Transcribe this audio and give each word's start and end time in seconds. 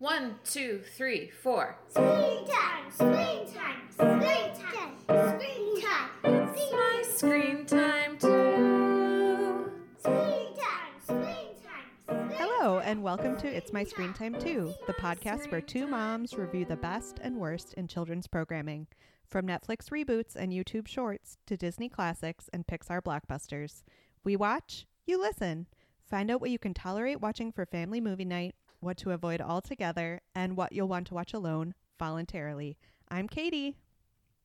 One, 0.00 0.36
two, 0.44 0.80
three, 0.96 1.28
four. 1.42 1.76
Screen 1.88 2.46
time, 2.46 2.88
screen 2.92 3.52
time, 3.52 3.90
screen 3.90 4.54
time, 4.54 4.96
screen 5.08 5.82
time, 5.82 6.10
It's 6.22 6.72
My 6.72 7.02
screen 7.04 7.66
time 7.66 8.16
too. 8.16 9.72
screen 9.98 10.54
time, 10.56 10.92
screen 11.02 11.48
time. 11.66 12.30
Hello, 12.36 12.78
and 12.78 13.02
welcome 13.02 13.36
to 13.38 13.48
It's 13.48 13.72
My 13.72 13.82
Screen 13.82 14.12
Time 14.12 14.38
Too, 14.38 14.72
the 14.86 14.92
podcast 14.92 15.50
where 15.50 15.60
two 15.60 15.88
moms 15.88 16.34
review 16.34 16.64
the 16.64 16.76
best 16.76 17.18
and 17.20 17.36
worst 17.36 17.74
in 17.74 17.88
children's 17.88 18.28
programming. 18.28 18.86
From 19.26 19.48
Netflix 19.48 19.90
reboots 19.90 20.36
and 20.36 20.52
YouTube 20.52 20.86
shorts 20.86 21.38
to 21.46 21.56
Disney 21.56 21.88
classics 21.88 22.48
and 22.52 22.64
Pixar 22.68 23.02
blockbusters. 23.02 23.82
We 24.22 24.36
watch, 24.36 24.86
you 25.06 25.20
listen. 25.20 25.66
Find 26.08 26.30
out 26.30 26.40
what 26.40 26.50
you 26.50 26.58
can 26.60 26.72
tolerate 26.72 27.20
watching 27.20 27.50
for 27.50 27.66
family 27.66 28.00
movie 28.00 28.24
night, 28.24 28.54
what 28.80 28.96
to 28.98 29.10
avoid 29.10 29.40
altogether, 29.40 30.20
and 30.34 30.56
what 30.56 30.72
you'll 30.72 30.88
want 30.88 31.06
to 31.08 31.14
watch 31.14 31.34
alone 31.34 31.74
voluntarily. 31.98 32.76
I'm 33.10 33.28
Katie, 33.28 33.76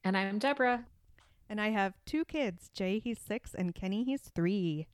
And 0.03 0.17
I'm 0.17 0.39
Deborah. 0.39 0.85
and 1.49 1.61
I 1.61 1.69
have 1.69 1.93
two 2.05 2.25
kids. 2.25 2.69
Jay, 2.73 2.99
he's 2.99 3.19
six, 3.19 3.53
and 3.53 3.75
Kenny, 3.75 4.03
he's 4.03 4.21
three. 4.21 4.87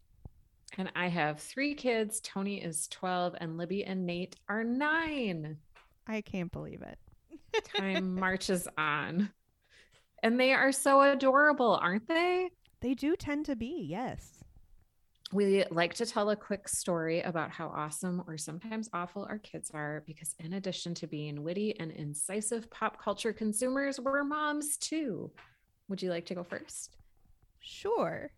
And 0.77 0.91
I 0.95 1.07
have 1.07 1.39
three 1.39 1.73
kids. 1.73 2.19
Tony 2.21 2.61
is 2.61 2.87
12, 2.89 3.35
and 3.39 3.57
Libby 3.57 3.83
and 3.85 4.05
Nate 4.05 4.35
are 4.47 4.63
nine. 4.63 5.57
I 6.05 6.21
can't 6.21 6.51
believe 6.51 6.81
it. 6.81 6.99
Time 7.75 8.15
marches 8.19 8.67
on. 8.77 9.31
And 10.21 10.39
they 10.39 10.53
are 10.53 10.71
so 10.71 11.01
adorable, 11.01 11.79
aren't 11.81 12.07
they? 12.07 12.49
They 12.81 12.93
do 12.93 13.15
tend 13.15 13.45
to 13.45 13.55
be, 13.55 13.85
yes. 13.89 14.38
We 15.31 15.63
like 15.69 15.93
to 15.95 16.07
tell 16.07 16.31
a 16.31 16.35
quick 16.35 16.67
story 16.67 17.21
about 17.21 17.51
how 17.51 17.67
awesome 17.67 18.23
or 18.25 18.35
sometimes 18.35 18.89
awful 18.93 19.27
our 19.29 19.37
kids 19.37 19.69
are 19.71 20.03
because, 20.07 20.33
in 20.39 20.53
addition 20.53 20.95
to 20.95 21.07
being 21.07 21.43
witty 21.43 21.79
and 21.79 21.91
incisive 21.91 22.69
pop 22.71 22.99
culture 22.99 23.31
consumers, 23.31 23.99
we're 23.99 24.23
moms 24.23 24.75
too. 24.77 25.29
Would 25.87 26.01
you 26.01 26.09
like 26.09 26.25
to 26.27 26.35
go 26.35 26.43
first? 26.43 26.95
Sure. 27.59 28.31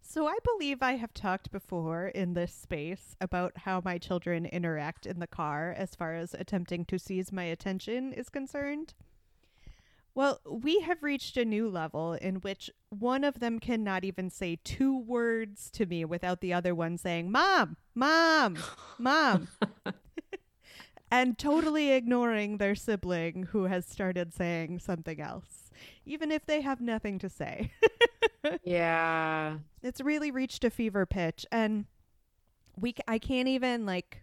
So 0.00 0.26
I 0.26 0.38
believe 0.42 0.78
I 0.82 0.92
have 0.92 1.12
talked 1.12 1.50
before 1.50 2.08
in 2.08 2.32
this 2.32 2.54
space 2.54 3.14
about 3.20 3.52
how 3.58 3.82
my 3.84 3.98
children 3.98 4.46
interact 4.46 5.04
in 5.04 5.18
the 5.18 5.26
car 5.26 5.74
as 5.76 5.94
far 5.94 6.14
as 6.14 6.32
attempting 6.32 6.86
to 6.86 6.98
seize 6.98 7.30
my 7.30 7.44
attention 7.44 8.14
is 8.14 8.30
concerned. 8.30 8.94
Well, 10.18 10.40
we 10.44 10.80
have 10.80 11.04
reached 11.04 11.36
a 11.36 11.44
new 11.44 11.68
level 11.68 12.14
in 12.14 12.40
which 12.40 12.70
one 12.88 13.22
of 13.22 13.38
them 13.38 13.60
cannot 13.60 14.02
even 14.02 14.30
say 14.30 14.58
two 14.64 14.98
words 14.98 15.70
to 15.70 15.86
me 15.86 16.04
without 16.04 16.40
the 16.40 16.52
other 16.52 16.74
one 16.74 16.98
saying, 16.98 17.30
Mom, 17.30 17.76
Mom, 17.94 18.58
Mom. 18.98 19.46
and 21.12 21.38
totally 21.38 21.92
ignoring 21.92 22.58
their 22.58 22.74
sibling 22.74 23.44
who 23.52 23.66
has 23.66 23.86
started 23.86 24.34
saying 24.34 24.80
something 24.80 25.20
else, 25.20 25.70
even 26.04 26.32
if 26.32 26.44
they 26.44 26.62
have 26.62 26.80
nothing 26.80 27.20
to 27.20 27.28
say. 27.28 27.70
Yeah. 28.64 29.58
it's 29.82 30.00
really 30.00 30.32
reached 30.32 30.64
a 30.64 30.70
fever 30.70 31.06
pitch 31.06 31.46
and 31.52 31.84
we, 32.76 32.94
I 33.06 33.18
can't 33.18 33.46
even 33.46 33.86
like 33.86 34.22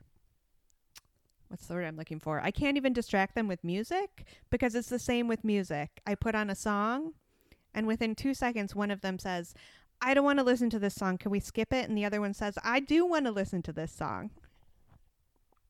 what's 1.47 1.67
the 1.67 1.73
word 1.73 1.85
I'm 1.85 1.97
looking 1.97 2.19
for? 2.19 2.41
I 2.41 2.51
can't 2.51 2.77
even 2.77 2.93
distract 2.93 3.35
them 3.35 3.47
with 3.47 3.63
music 3.63 4.25
because 4.49 4.75
it's 4.75 4.89
the 4.89 4.99
same 4.99 5.27
with 5.27 5.43
music. 5.43 6.01
I 6.05 6.15
put 6.15 6.35
on 6.35 6.49
a 6.49 6.55
song 6.55 7.13
and 7.73 7.88
within 7.88 8.15
2 8.15 8.33
seconds 8.33 8.75
one 8.75 8.91
of 8.91 9.01
them 9.01 9.19
says, 9.19 9.53
"I 10.01 10.13
don't 10.13 10.25
want 10.25 10.39
to 10.39 10.43
listen 10.43 10.69
to 10.71 10.79
this 10.79 10.95
song. 10.95 11.17
Can 11.17 11.31
we 11.31 11.39
skip 11.39 11.73
it?" 11.73 11.88
And 11.88 11.97
the 11.97 12.05
other 12.05 12.21
one 12.21 12.33
says, 12.33 12.57
"I 12.63 12.79
do 12.79 13.05
want 13.05 13.25
to 13.25 13.31
listen 13.31 13.61
to 13.63 13.73
this 13.73 13.91
song." 13.91 14.31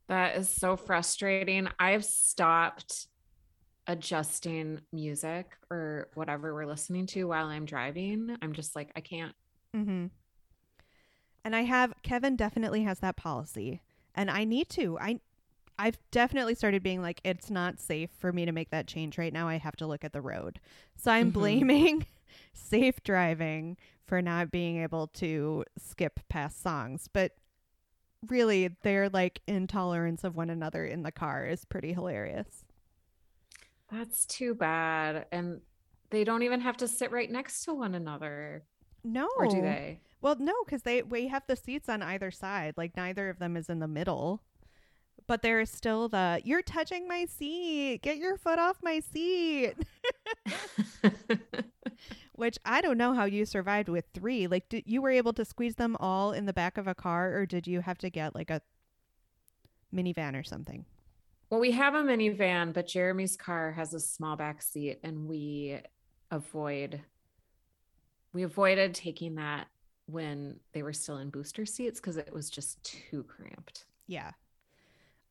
That 0.08 0.36
is 0.36 0.50
so 0.50 0.78
frustrating. 0.78 1.68
I've 1.80 2.06
stopped 2.06 3.08
adjusting 3.88 4.82
music 4.92 5.58
or 5.70 6.10
whatever 6.16 6.54
we're 6.54 6.66
listening 6.66 7.06
to 7.08 7.26
while 7.26 7.48
I'm 7.48 7.66
driving. 7.66 8.36
I'm 8.42 8.54
just 8.54 8.76
like, 8.76 8.92
I 8.96 9.02
can't. 9.02 9.36
Mhm. 9.74 10.10
And 11.44 11.56
I 11.56 11.62
have 11.62 11.94
Kevin 12.02 12.36
definitely 12.36 12.84
has 12.84 13.00
that 13.00 13.16
policy 13.16 13.82
and 14.16 14.32
I 14.32 14.44
need 14.44 14.70
to. 14.70 14.98
I 15.00 15.22
I've 15.78 15.98
definitely 16.12 16.56
started 16.56 16.84
being 16.84 17.02
like 17.02 17.20
it's 17.24 17.50
not 17.50 17.80
safe 17.80 18.10
for 18.18 18.32
me 18.32 18.46
to 18.46 18.52
make 18.52 18.70
that 18.70 18.88
change 18.88 19.18
right 19.18 19.34
now. 19.34 19.48
I 19.48 19.58
have 19.58 19.76
to 19.78 19.88
look 19.88 20.04
at 20.06 20.14
the 20.14 20.22
road. 20.22 20.60
So 20.96 21.12
I'm 21.12 21.32
Mhm. 21.32 21.34
blaming 21.34 22.06
safe 22.54 23.04
driving 23.04 23.78
for 24.06 24.22
not 24.22 24.52
being 24.52 24.78
able 24.82 25.08
to 25.08 25.66
skip 25.78 26.20
past 26.30 26.62
songs, 26.62 27.10
but 27.12 27.34
really 28.28 28.70
their 28.84 29.10
like 29.10 29.42
intolerance 29.48 30.24
of 30.24 30.36
one 30.36 30.50
another 30.50 30.86
in 30.86 31.04
the 31.04 31.12
car 31.12 31.46
is 31.46 31.66
pretty 31.66 31.94
hilarious. 31.94 32.66
That's 33.92 34.26
too 34.26 34.56
bad. 34.56 35.28
And 35.32 35.62
they 36.10 36.24
don't 36.24 36.44
even 36.44 36.62
have 36.62 36.78
to 36.78 36.88
sit 36.88 37.12
right 37.12 37.30
next 37.30 37.64
to 37.66 37.74
one 37.74 37.96
another. 37.96 38.66
No. 39.04 39.30
Or 39.36 39.48
do 39.48 39.62
they? 39.62 40.02
Well, 40.22 40.36
no, 40.40 40.54
because 40.66 40.82
they 40.84 41.04
we 41.04 41.28
have 41.28 41.44
the 41.48 41.56
seats 41.56 41.88
on 41.90 42.02
either 42.02 42.32
side. 42.32 42.74
Like 42.78 42.96
neither 42.98 43.30
of 43.30 43.40
them 43.40 43.56
is 43.56 43.70
in 43.70 43.80
the 43.80 43.88
middle. 43.88 44.42
But 45.28 45.42
there 45.42 45.60
is 45.60 45.70
still 45.70 46.08
the 46.08 46.42
you're 46.44 46.62
touching 46.62 47.08
my 47.08 47.26
seat. 47.26 48.02
Get 48.02 48.18
your 48.18 48.38
foot 48.38 48.60
off 48.60 48.78
my 48.84 49.00
seat. 49.00 49.74
Which 52.34 52.58
I 52.66 52.82
don't 52.82 52.98
know 52.98 53.14
how 53.14 53.26
you 53.26 53.46
survived 53.46 53.90
with 53.90 54.06
three. 54.14 54.48
Like, 54.48 54.70
did 54.70 54.84
you 54.86 55.02
were 55.02 55.10
able 55.10 55.34
to 55.34 55.46
squeeze 55.46 55.76
them 55.76 55.96
all 56.00 56.32
in 56.32 56.46
the 56.46 56.54
back 56.54 56.78
of 56.78 56.86
a 56.86 56.94
car, 56.94 57.34
or 57.34 57.46
did 57.46 57.66
you 57.66 57.82
have 57.82 57.98
to 58.00 58.10
get 58.10 58.36
like 58.36 58.50
a 58.50 58.62
minivan 59.94 60.38
or 60.40 60.44
something? 60.44 60.86
well, 61.50 61.60
we 61.60 61.72
have 61.72 61.94
a 61.94 62.02
minivan, 62.02 62.74
but 62.74 62.88
Jeremy's 62.88 63.38
car 63.38 63.72
has 63.72 63.94
a 63.94 64.00
small 64.00 64.36
back 64.36 64.62
seat 64.62 65.00
and 65.04 65.28
we 65.28 65.80
avoid 66.32 67.02
we 68.34 68.44
avoided 68.44 68.94
taking 68.94 69.36
that 69.36 69.68
when 70.08 70.60
they 70.74 70.84
were 70.84 70.92
still 70.92 71.18
in 71.18 71.30
booster 71.30 71.66
seats 71.66 72.02
because 72.02 72.18
it 72.18 72.34
was 72.34 72.50
just 72.50 72.84
too 72.84 73.24
cramped. 73.24 73.86
Yeah. 74.08 74.32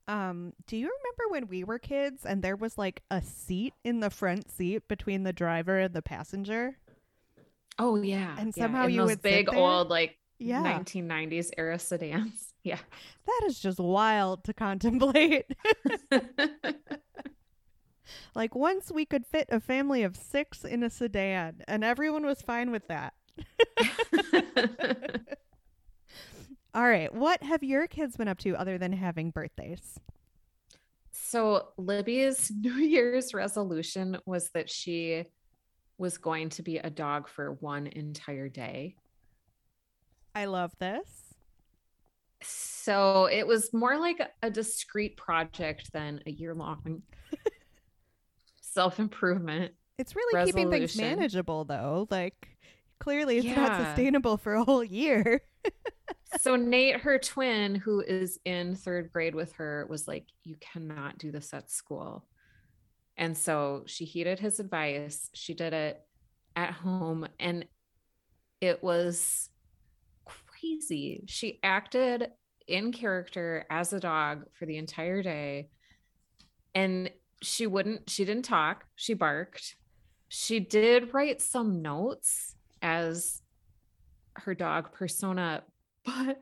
Um, 0.07 0.53
do 0.67 0.77
you 0.77 0.85
remember 0.85 1.31
when 1.31 1.47
we 1.47 1.63
were 1.63 1.79
kids 1.79 2.25
and 2.25 2.43
there 2.43 2.55
was 2.55 2.77
like 2.77 3.01
a 3.09 3.21
seat 3.21 3.73
in 3.83 4.01
the 4.01 4.09
front 4.09 4.51
seat 4.51 4.87
between 4.87 5.23
the 5.23 5.33
driver 5.33 5.79
and 5.79 5.93
the 5.93 6.01
passenger? 6.03 6.77
Oh 7.79 8.01
yeah, 8.01 8.35
And 8.39 8.53
somehow 8.53 8.85
in 8.85 8.91
you 8.91 9.01
those 9.01 9.09
would 9.11 9.21
big 9.21 9.53
old 9.53 9.89
like 9.89 10.17
Yeah. 10.39 10.63
1990s 10.63 11.51
era 11.57 11.79
sedans. 11.79 12.51
Yeah. 12.63 12.79
That 13.27 13.41
is 13.45 13.59
just 13.59 13.79
wild 13.79 14.43
to 14.45 14.53
contemplate. 14.53 15.45
like 18.35 18.55
once 18.55 18.91
we 18.91 19.05
could 19.05 19.23
fit 19.23 19.47
a 19.51 19.59
family 19.59 20.01
of 20.01 20.15
6 20.15 20.65
in 20.65 20.81
a 20.81 20.89
sedan 20.89 21.61
and 21.67 21.83
everyone 21.83 22.25
was 22.25 22.41
fine 22.41 22.71
with 22.71 22.87
that. 22.87 23.13
All 26.75 26.87
right, 26.87 27.11
what 27.13 27.41
have 27.41 27.63
your 27.63 27.87
kids 27.87 28.17
been 28.17 28.27
up 28.27 28.37
to 28.39 28.55
other 28.55 28.77
than 28.77 28.91
having 28.93 29.31
birthdays? 29.31 29.97
so 31.15 31.69
Libby's 31.77 32.51
New 32.61 32.75
Year's 32.75 33.33
resolution 33.33 34.17
was 34.25 34.49
that 34.49 34.69
she 34.69 35.23
was 35.97 36.17
going 36.17 36.49
to 36.49 36.61
be 36.61 36.77
a 36.77 36.89
dog 36.89 37.27
for 37.27 37.53
one 37.53 37.87
entire 37.87 38.49
day. 38.49 38.95
I 40.35 40.45
love 40.45 40.73
this. 40.79 41.07
So 42.41 43.25
it 43.25 43.47
was 43.47 43.73
more 43.73 43.97
like 43.97 44.21
a 44.43 44.49
discrete 44.49 45.15
project 45.15 45.91
than 45.93 46.19
a 46.27 46.31
year 46.31 46.53
long 46.53 47.01
self 48.61 48.99
improvement. 48.99 49.73
It's 49.97 50.15
really 50.15 50.45
keeping 50.45 50.69
things 50.69 50.97
manageable 50.97 51.63
though. 51.63 52.07
Like 52.11 52.49
clearly 52.99 53.37
it's 53.37 53.57
not 53.57 53.85
sustainable 53.85 54.37
for 54.37 54.53
a 54.53 54.63
whole 54.63 54.83
year. 54.83 55.41
So 56.41 56.55
Nate, 56.55 56.97
her 56.97 57.17
twin, 57.17 57.75
who 57.75 58.01
is 58.01 58.39
in 58.45 58.75
third 58.75 59.11
grade 59.11 59.35
with 59.35 59.53
her, 59.53 59.87
was 59.89 60.07
like, 60.07 60.25
You 60.43 60.55
cannot 60.59 61.17
do 61.17 61.31
this 61.31 61.53
at 61.53 61.71
school. 61.71 62.25
And 63.17 63.37
so 63.37 63.83
she 63.85 64.05
heeded 64.05 64.39
his 64.39 64.59
advice. 64.59 65.29
She 65.33 65.53
did 65.53 65.73
it 65.73 66.01
at 66.55 66.71
home 66.71 67.27
and 67.39 67.65
it 68.59 68.83
was 68.83 69.49
crazy. 70.25 71.23
She 71.27 71.59
acted 71.63 72.31
in 72.67 72.91
character 72.91 73.65
as 73.69 73.93
a 73.93 73.99
dog 73.99 74.45
for 74.53 74.65
the 74.65 74.77
entire 74.77 75.21
day. 75.21 75.69
And 76.73 77.09
she 77.41 77.67
wouldn't, 77.67 78.09
she 78.09 78.25
didn't 78.25 78.45
talk, 78.45 78.85
she 78.95 79.13
barked. 79.13 79.75
She 80.27 80.59
did 80.59 81.13
write 81.13 81.41
some 81.41 81.81
notes 81.81 82.55
as 82.85 83.41
her 84.35 84.53
dog 84.53 84.93
persona, 84.93 85.63
but 86.05 86.41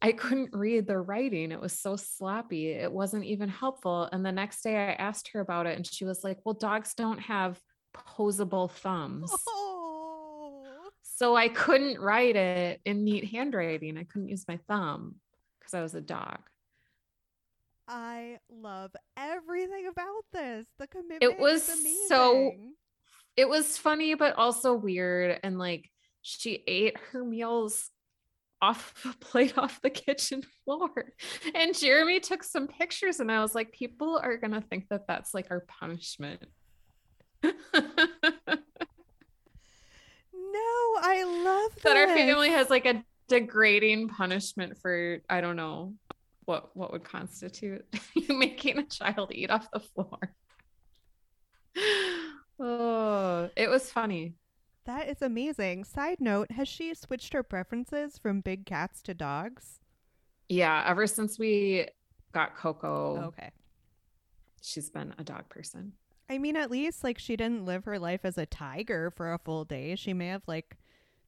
I 0.00 0.12
couldn't 0.12 0.54
read 0.54 0.86
the 0.86 0.98
writing. 0.98 1.50
It 1.50 1.60
was 1.60 1.78
so 1.78 1.96
sloppy. 1.96 2.68
It 2.68 2.92
wasn't 2.92 3.24
even 3.24 3.48
helpful. 3.48 4.08
And 4.12 4.24
the 4.24 4.32
next 4.32 4.62
day 4.62 4.76
I 4.76 4.92
asked 4.92 5.30
her 5.32 5.40
about 5.40 5.66
it 5.66 5.76
and 5.76 5.86
she 5.86 6.04
was 6.04 6.22
like, 6.22 6.38
Well, 6.44 6.54
dogs 6.54 6.94
don't 6.94 7.18
have 7.18 7.58
posable 7.94 8.70
thumbs. 8.70 9.32
Oh. 9.48 10.64
So 11.02 11.36
I 11.36 11.48
couldn't 11.48 12.00
write 12.00 12.36
it 12.36 12.80
in 12.84 13.04
neat 13.04 13.30
handwriting. 13.30 13.96
I 13.96 14.04
couldn't 14.04 14.28
use 14.28 14.44
my 14.46 14.58
thumb 14.68 15.16
because 15.58 15.74
I 15.74 15.80
was 15.80 15.94
a 15.94 16.00
dog. 16.00 16.40
I 17.86 18.38
love 18.50 18.90
everything 19.16 19.86
about 19.86 20.24
this. 20.32 20.66
The 20.78 20.86
commitment 20.86 21.22
It 21.22 21.38
was 21.38 21.70
so-. 22.08 22.52
It 23.36 23.48
was 23.48 23.76
funny, 23.78 24.14
but 24.14 24.36
also 24.36 24.74
weird. 24.74 25.40
And 25.42 25.58
like 25.58 25.90
she 26.22 26.62
ate 26.66 26.96
her 27.12 27.24
meals 27.24 27.90
off 28.62 28.94
a 29.04 29.16
plate 29.24 29.58
off 29.58 29.80
the 29.82 29.90
kitchen 29.90 30.42
floor. 30.64 31.12
And 31.54 31.76
Jeremy 31.76 32.20
took 32.20 32.42
some 32.42 32.66
pictures, 32.66 33.20
and 33.20 33.30
I 33.30 33.40
was 33.40 33.54
like, 33.54 33.72
people 33.72 34.20
are 34.22 34.36
going 34.36 34.52
to 34.52 34.60
think 34.60 34.88
that 34.88 35.06
that's 35.06 35.34
like 35.34 35.48
our 35.50 35.60
punishment. 35.60 36.44
No, 40.54 40.60
I 41.00 41.24
love 41.24 41.82
that 41.82 41.96
our 41.96 42.14
family 42.14 42.50
has 42.50 42.70
like 42.70 42.86
a 42.86 43.04
degrading 43.28 44.08
punishment 44.08 44.78
for 44.78 45.18
I 45.28 45.40
don't 45.40 45.56
know 45.56 45.94
what 46.44 46.76
what 46.76 46.92
would 46.92 47.02
constitute 47.02 47.84
you 48.14 48.38
making 48.38 48.78
a 48.78 48.84
child 48.84 49.32
eat 49.32 49.50
off 49.50 49.68
the 49.72 49.80
floor. 49.80 50.32
Oh, 53.04 53.50
it 53.56 53.68
was 53.68 53.90
funny. 53.90 54.34
That 54.86 55.08
is 55.08 55.20
amazing. 55.22 55.84
Side 55.84 56.20
note, 56.20 56.50
has 56.52 56.68
she 56.68 56.94
switched 56.94 57.32
her 57.32 57.42
preferences 57.42 58.18
from 58.18 58.40
big 58.40 58.64
cats 58.66 59.02
to 59.02 59.14
dogs? 59.14 59.80
Yeah, 60.48 60.82
ever 60.86 61.06
since 61.06 61.38
we 61.38 61.86
got 62.32 62.56
Coco, 62.56 63.24
Okay. 63.28 63.50
she's 64.62 64.90
been 64.90 65.14
a 65.18 65.24
dog 65.24 65.48
person. 65.48 65.92
I 66.30 66.38
mean, 66.38 66.56
at 66.56 66.70
least 66.70 67.04
like 67.04 67.18
she 67.18 67.36
didn't 67.36 67.66
live 67.66 67.84
her 67.84 67.98
life 67.98 68.20
as 68.24 68.38
a 68.38 68.46
tiger 68.46 69.10
for 69.10 69.32
a 69.32 69.38
full 69.38 69.64
day. 69.64 69.94
She 69.96 70.12
may 70.14 70.28
have 70.28 70.42
like 70.46 70.76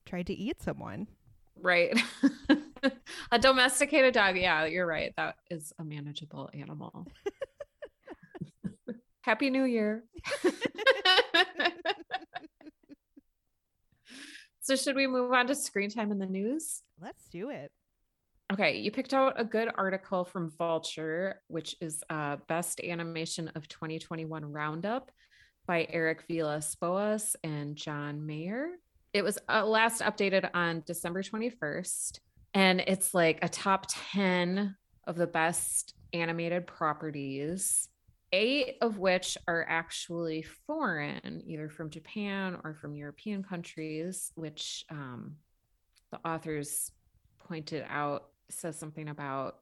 tried 0.07 0.27
to 0.29 0.35
eat 0.35 0.63
someone. 0.63 1.07
Right. 1.61 1.99
a 3.33 3.39
domesticated 3.39 4.15
dog. 4.15 4.37
Yeah, 4.37 4.65
you're 4.67 4.87
right. 4.87 5.13
That 5.17 5.37
is 5.51 5.73
a 5.79 5.85
manageable 5.85 6.49
animal. 6.55 7.07
Happy 9.27 9.51
New 9.51 9.65
Year. 9.65 10.05
so, 14.61 14.77
should 14.77 14.95
we 14.95 15.09
move 15.09 15.33
on 15.33 15.49
to 15.49 15.55
screen 15.57 15.91
time 15.91 16.13
in 16.13 16.21
the 16.21 16.27
news? 16.27 16.81
Let's 17.01 17.25
do 17.33 17.51
it. 17.51 17.73
Okay, 18.53 18.79
you 18.79 18.93
picked 18.93 19.13
out 19.13 19.33
a 19.37 19.45
good 19.45 19.69
article 19.75 20.25
from 20.25 20.53
Vulture, 20.57 21.43
which 21.49 21.75
is 21.81 22.05
uh, 22.09 22.37
Best 22.47 22.81
Animation 22.81 23.51
of 23.57 23.67
2021 23.67 24.45
Roundup 24.45 25.11
by 25.67 25.89
Eric 25.91 26.23
Vilas-Boas 26.29 27.35
and 27.43 27.75
John 27.75 28.25
Mayer. 28.25 28.69
It 29.13 29.25
was 29.25 29.41
uh, 29.49 29.67
last 29.67 30.03
updated 30.03 30.49
on 30.55 30.85
December 30.87 31.25
21st, 31.25 32.21
and 32.55 32.81
it's 32.87 33.13
like 33.13 33.41
a 33.43 33.49
top 33.49 33.87
10 34.13 34.77
of 35.09 35.17
the 35.17 35.27
best 35.27 35.95
animated 36.13 36.69
properties, 36.69 37.89
eight 38.37 38.77
of 38.83 38.99
which 38.99 39.39
are 39.49 39.65
actually 39.67 40.43
foreign, 40.43 41.43
either 41.47 41.71
from 41.71 41.89
Japan 41.89 42.59
or 42.63 42.75
from 42.75 42.95
European 42.95 43.43
countries, 43.43 44.31
which 44.35 44.85
um, 44.91 45.37
the 46.13 46.19
authors 46.29 46.93
pointed 47.39 47.85
out 47.89 48.29
says 48.51 48.79
something 48.79 49.09
about 49.09 49.57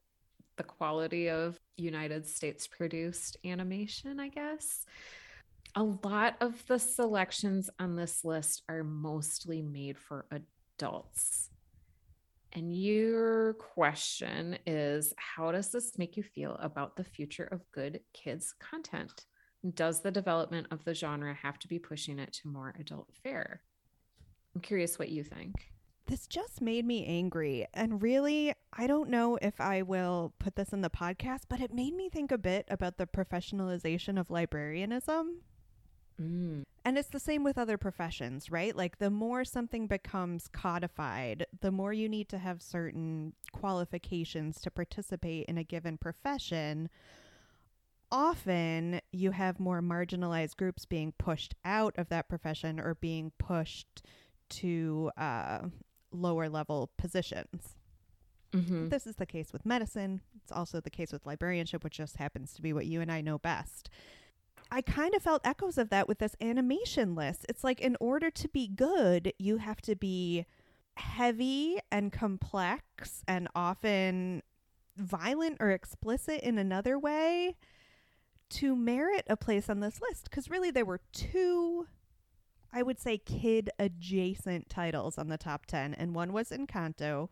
the 0.56 0.64
quality 0.64 1.30
of 1.30 1.56
United 1.76 2.26
States 2.26 2.66
produced 2.66 3.36
animation, 3.44 4.18
I 4.18 4.28
guess. 4.28 4.84
A 5.76 5.82
lot 5.82 6.36
of 6.40 6.66
the 6.66 6.78
selections 6.78 7.70
on 7.78 7.94
this 7.94 8.24
list 8.24 8.62
are 8.68 8.82
mostly 8.82 9.62
made 9.62 9.98
for 9.98 10.26
adults. 10.32 11.50
And 12.54 12.72
your 12.72 13.54
question 13.54 14.58
is 14.66 15.12
How 15.16 15.50
does 15.50 15.70
this 15.70 15.98
make 15.98 16.16
you 16.16 16.22
feel 16.22 16.56
about 16.60 16.96
the 16.96 17.04
future 17.04 17.44
of 17.44 17.70
good 17.72 18.00
kids' 18.12 18.54
content? 18.60 19.26
Does 19.74 20.02
the 20.02 20.10
development 20.10 20.68
of 20.70 20.84
the 20.84 20.94
genre 20.94 21.34
have 21.34 21.58
to 21.60 21.68
be 21.68 21.78
pushing 21.78 22.18
it 22.18 22.32
to 22.34 22.48
more 22.48 22.74
adult 22.78 23.08
fare? 23.22 23.62
I'm 24.54 24.60
curious 24.60 24.98
what 24.98 25.08
you 25.08 25.24
think. 25.24 25.72
This 26.06 26.26
just 26.26 26.60
made 26.60 26.84
me 26.84 27.06
angry. 27.06 27.66
And 27.72 28.02
really, 28.02 28.52
I 28.74 28.86
don't 28.86 29.08
know 29.08 29.38
if 29.40 29.58
I 29.60 29.82
will 29.82 30.34
put 30.38 30.54
this 30.54 30.74
in 30.74 30.82
the 30.82 30.90
podcast, 30.90 31.42
but 31.48 31.60
it 31.60 31.72
made 31.72 31.94
me 31.94 32.10
think 32.10 32.30
a 32.30 32.38
bit 32.38 32.66
about 32.68 32.98
the 32.98 33.06
professionalization 33.06 34.20
of 34.20 34.30
librarianism. 34.30 35.40
Mm. 36.20 36.64
And 36.84 36.98
it's 36.98 37.08
the 37.08 37.20
same 37.20 37.44
with 37.44 37.58
other 37.58 37.78
professions, 37.78 38.50
right? 38.50 38.74
Like 38.76 38.98
the 38.98 39.10
more 39.10 39.44
something 39.44 39.86
becomes 39.86 40.48
codified, 40.48 41.46
the 41.60 41.72
more 41.72 41.92
you 41.92 42.08
need 42.08 42.28
to 42.28 42.38
have 42.38 42.62
certain 42.62 43.32
qualifications 43.52 44.60
to 44.60 44.70
participate 44.70 45.46
in 45.46 45.58
a 45.58 45.64
given 45.64 45.96
profession. 45.96 46.88
Often 48.12 49.00
you 49.12 49.32
have 49.32 49.58
more 49.58 49.80
marginalized 49.80 50.56
groups 50.56 50.84
being 50.84 51.12
pushed 51.18 51.54
out 51.64 51.94
of 51.98 52.10
that 52.10 52.28
profession 52.28 52.78
or 52.78 52.94
being 52.94 53.32
pushed 53.38 54.02
to 54.50 55.10
uh, 55.16 55.60
lower 56.12 56.48
level 56.48 56.90
positions. 56.96 57.76
Mhm. 58.52 58.88
This 58.88 59.06
is 59.06 59.16
the 59.16 59.26
case 59.26 59.52
with 59.52 59.66
medicine. 59.66 60.20
It's 60.42 60.52
also 60.52 60.80
the 60.80 60.90
case 60.90 61.12
with 61.12 61.26
librarianship, 61.26 61.82
which 61.82 61.96
just 61.96 62.18
happens 62.18 62.54
to 62.54 62.62
be 62.62 62.72
what 62.72 62.86
you 62.86 63.00
and 63.00 63.10
I 63.10 63.20
know 63.20 63.38
best. 63.38 63.90
I 64.74 64.82
kind 64.82 65.14
of 65.14 65.22
felt 65.22 65.46
echoes 65.46 65.78
of 65.78 65.90
that 65.90 66.08
with 66.08 66.18
this 66.18 66.34
animation 66.40 67.14
list. 67.14 67.46
It's 67.48 67.62
like, 67.62 67.80
in 67.80 67.96
order 68.00 68.28
to 68.30 68.48
be 68.48 68.66
good, 68.66 69.32
you 69.38 69.58
have 69.58 69.80
to 69.82 69.94
be 69.94 70.46
heavy 70.96 71.78
and 71.92 72.12
complex 72.12 73.22
and 73.28 73.46
often 73.54 74.42
violent 74.96 75.58
or 75.60 75.70
explicit 75.70 76.40
in 76.40 76.58
another 76.58 76.98
way 76.98 77.54
to 78.50 78.74
merit 78.74 79.24
a 79.28 79.36
place 79.36 79.70
on 79.70 79.78
this 79.78 80.00
list. 80.00 80.24
Because 80.24 80.50
really, 80.50 80.72
there 80.72 80.84
were 80.84 81.02
two, 81.12 81.86
I 82.72 82.82
would 82.82 82.98
say, 82.98 83.16
kid 83.18 83.70
adjacent 83.78 84.68
titles 84.68 85.18
on 85.18 85.28
the 85.28 85.38
top 85.38 85.66
10, 85.66 85.94
and 85.94 86.16
one 86.16 86.32
was 86.32 86.50
Encanto, 86.50 87.28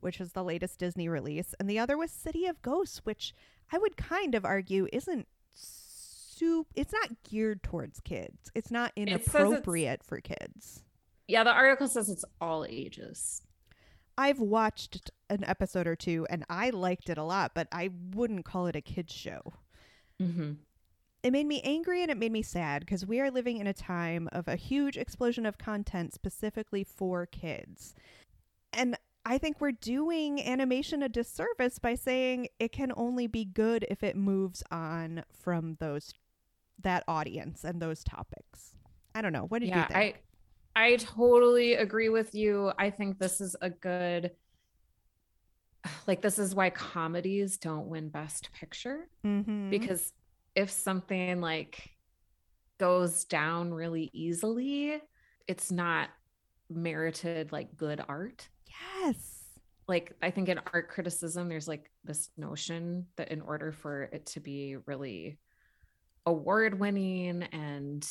which 0.00 0.18
was 0.18 0.32
the 0.32 0.44
latest 0.44 0.78
Disney 0.78 1.08
release, 1.08 1.54
and 1.58 1.68
the 1.68 1.78
other 1.78 1.96
was 1.96 2.10
City 2.10 2.44
of 2.44 2.60
Ghosts, 2.60 3.06
which 3.06 3.34
I 3.72 3.78
would 3.78 3.96
kind 3.96 4.34
of 4.34 4.44
argue 4.44 4.86
isn't 4.92 5.28
soup. 6.38 6.68
It's 6.74 6.92
not 6.92 7.10
geared 7.28 7.62
towards 7.62 8.00
kids. 8.00 8.50
It's 8.54 8.70
not 8.70 8.92
says 8.96 9.08
it's- 9.08 9.34
inappropriate 9.34 10.02
for 10.02 10.20
kids. 10.20 10.84
Yeah, 11.26 11.44
the 11.44 11.52
article 11.52 11.88
says 11.88 12.08
it's 12.08 12.24
all 12.40 12.64
ages. 12.68 13.42
I've 14.16 14.40
watched 14.40 15.10
an 15.30 15.44
episode 15.44 15.86
or 15.86 15.94
two 15.94 16.26
and 16.30 16.44
I 16.48 16.70
liked 16.70 17.08
it 17.08 17.18
a 17.18 17.22
lot, 17.22 17.52
but 17.54 17.68
I 17.70 17.90
wouldn't 18.14 18.44
call 18.44 18.66
it 18.66 18.74
a 18.74 18.80
kids 18.80 19.12
show. 19.12 19.40
Mm-hmm. 20.20 20.52
It 21.22 21.30
made 21.32 21.46
me 21.46 21.60
angry 21.62 22.02
and 22.02 22.10
it 22.10 22.16
made 22.16 22.32
me 22.32 22.42
sad 22.42 22.80
because 22.80 23.06
we 23.06 23.20
are 23.20 23.30
living 23.30 23.58
in 23.58 23.66
a 23.66 23.74
time 23.74 24.28
of 24.32 24.48
a 24.48 24.56
huge 24.56 24.96
explosion 24.96 25.44
of 25.44 25.58
content 25.58 26.14
specifically 26.14 26.82
for 26.82 27.26
kids. 27.26 27.94
And 28.72 28.96
I 29.24 29.36
think 29.38 29.60
we're 29.60 29.72
doing 29.72 30.40
animation 30.42 31.02
a 31.02 31.08
disservice 31.08 31.78
by 31.78 31.94
saying 31.94 32.48
it 32.58 32.72
can 32.72 32.92
only 32.96 33.26
be 33.26 33.44
good 33.44 33.84
if 33.90 34.02
it 34.02 34.16
moves 34.16 34.62
on 34.70 35.24
from 35.30 35.76
those 35.80 36.14
that 36.82 37.04
audience 37.08 37.64
and 37.64 37.80
those 37.80 38.04
topics. 38.04 38.74
I 39.14 39.22
don't 39.22 39.32
know. 39.32 39.46
What 39.46 39.60
did 39.60 39.68
Yeah, 39.70 39.82
you 39.82 39.94
think? 39.94 40.16
I 40.76 40.90
I 40.92 40.96
totally 40.96 41.74
agree 41.74 42.08
with 42.08 42.34
you. 42.34 42.72
I 42.78 42.90
think 42.90 43.18
this 43.18 43.40
is 43.40 43.56
a 43.60 43.70
good 43.70 44.30
like 46.06 46.20
this 46.22 46.38
is 46.38 46.54
why 46.54 46.70
comedies 46.70 47.56
don't 47.56 47.86
win 47.86 48.08
best 48.08 48.50
picture 48.52 49.08
mm-hmm. 49.24 49.70
because 49.70 50.12
if 50.54 50.70
something 50.70 51.40
like 51.40 51.90
goes 52.78 53.24
down 53.24 53.72
really 53.72 54.10
easily, 54.12 55.00
it's 55.46 55.72
not 55.72 56.10
merited 56.70 57.50
like 57.52 57.76
good 57.76 58.04
art. 58.08 58.48
yes. 58.66 59.44
like 59.88 60.12
I 60.22 60.30
think 60.30 60.48
in 60.48 60.60
art 60.72 60.90
criticism, 60.90 61.48
there's 61.48 61.68
like 61.68 61.90
this 62.04 62.30
notion 62.36 63.06
that 63.16 63.30
in 63.30 63.40
order 63.40 63.72
for 63.72 64.02
it 64.04 64.26
to 64.26 64.40
be 64.40 64.76
really 64.86 65.38
award 66.28 66.78
winning 66.78 67.42
and 67.42 68.06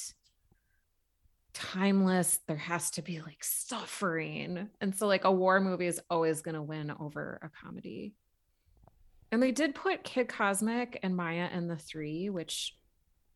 timeless, 1.53 2.39
there 2.47 2.57
has 2.57 2.91
to 2.91 3.01
be 3.01 3.21
like 3.21 3.43
suffering. 3.43 4.69
And 4.81 4.95
so, 4.95 5.07
like, 5.07 5.23
a 5.23 5.31
war 5.31 5.59
movie 5.59 5.87
is 5.87 6.01
always 6.09 6.41
going 6.41 6.55
to 6.55 6.61
win 6.61 6.91
over 6.99 7.39
a 7.41 7.49
comedy. 7.63 8.15
And 9.31 9.41
they 9.41 9.51
did 9.51 9.75
put 9.75 10.03
Kid 10.03 10.29
Cosmic 10.29 10.99
and 11.03 11.15
Maya 11.15 11.49
in 11.53 11.67
the 11.67 11.75
three, 11.75 12.29
which 12.29 12.75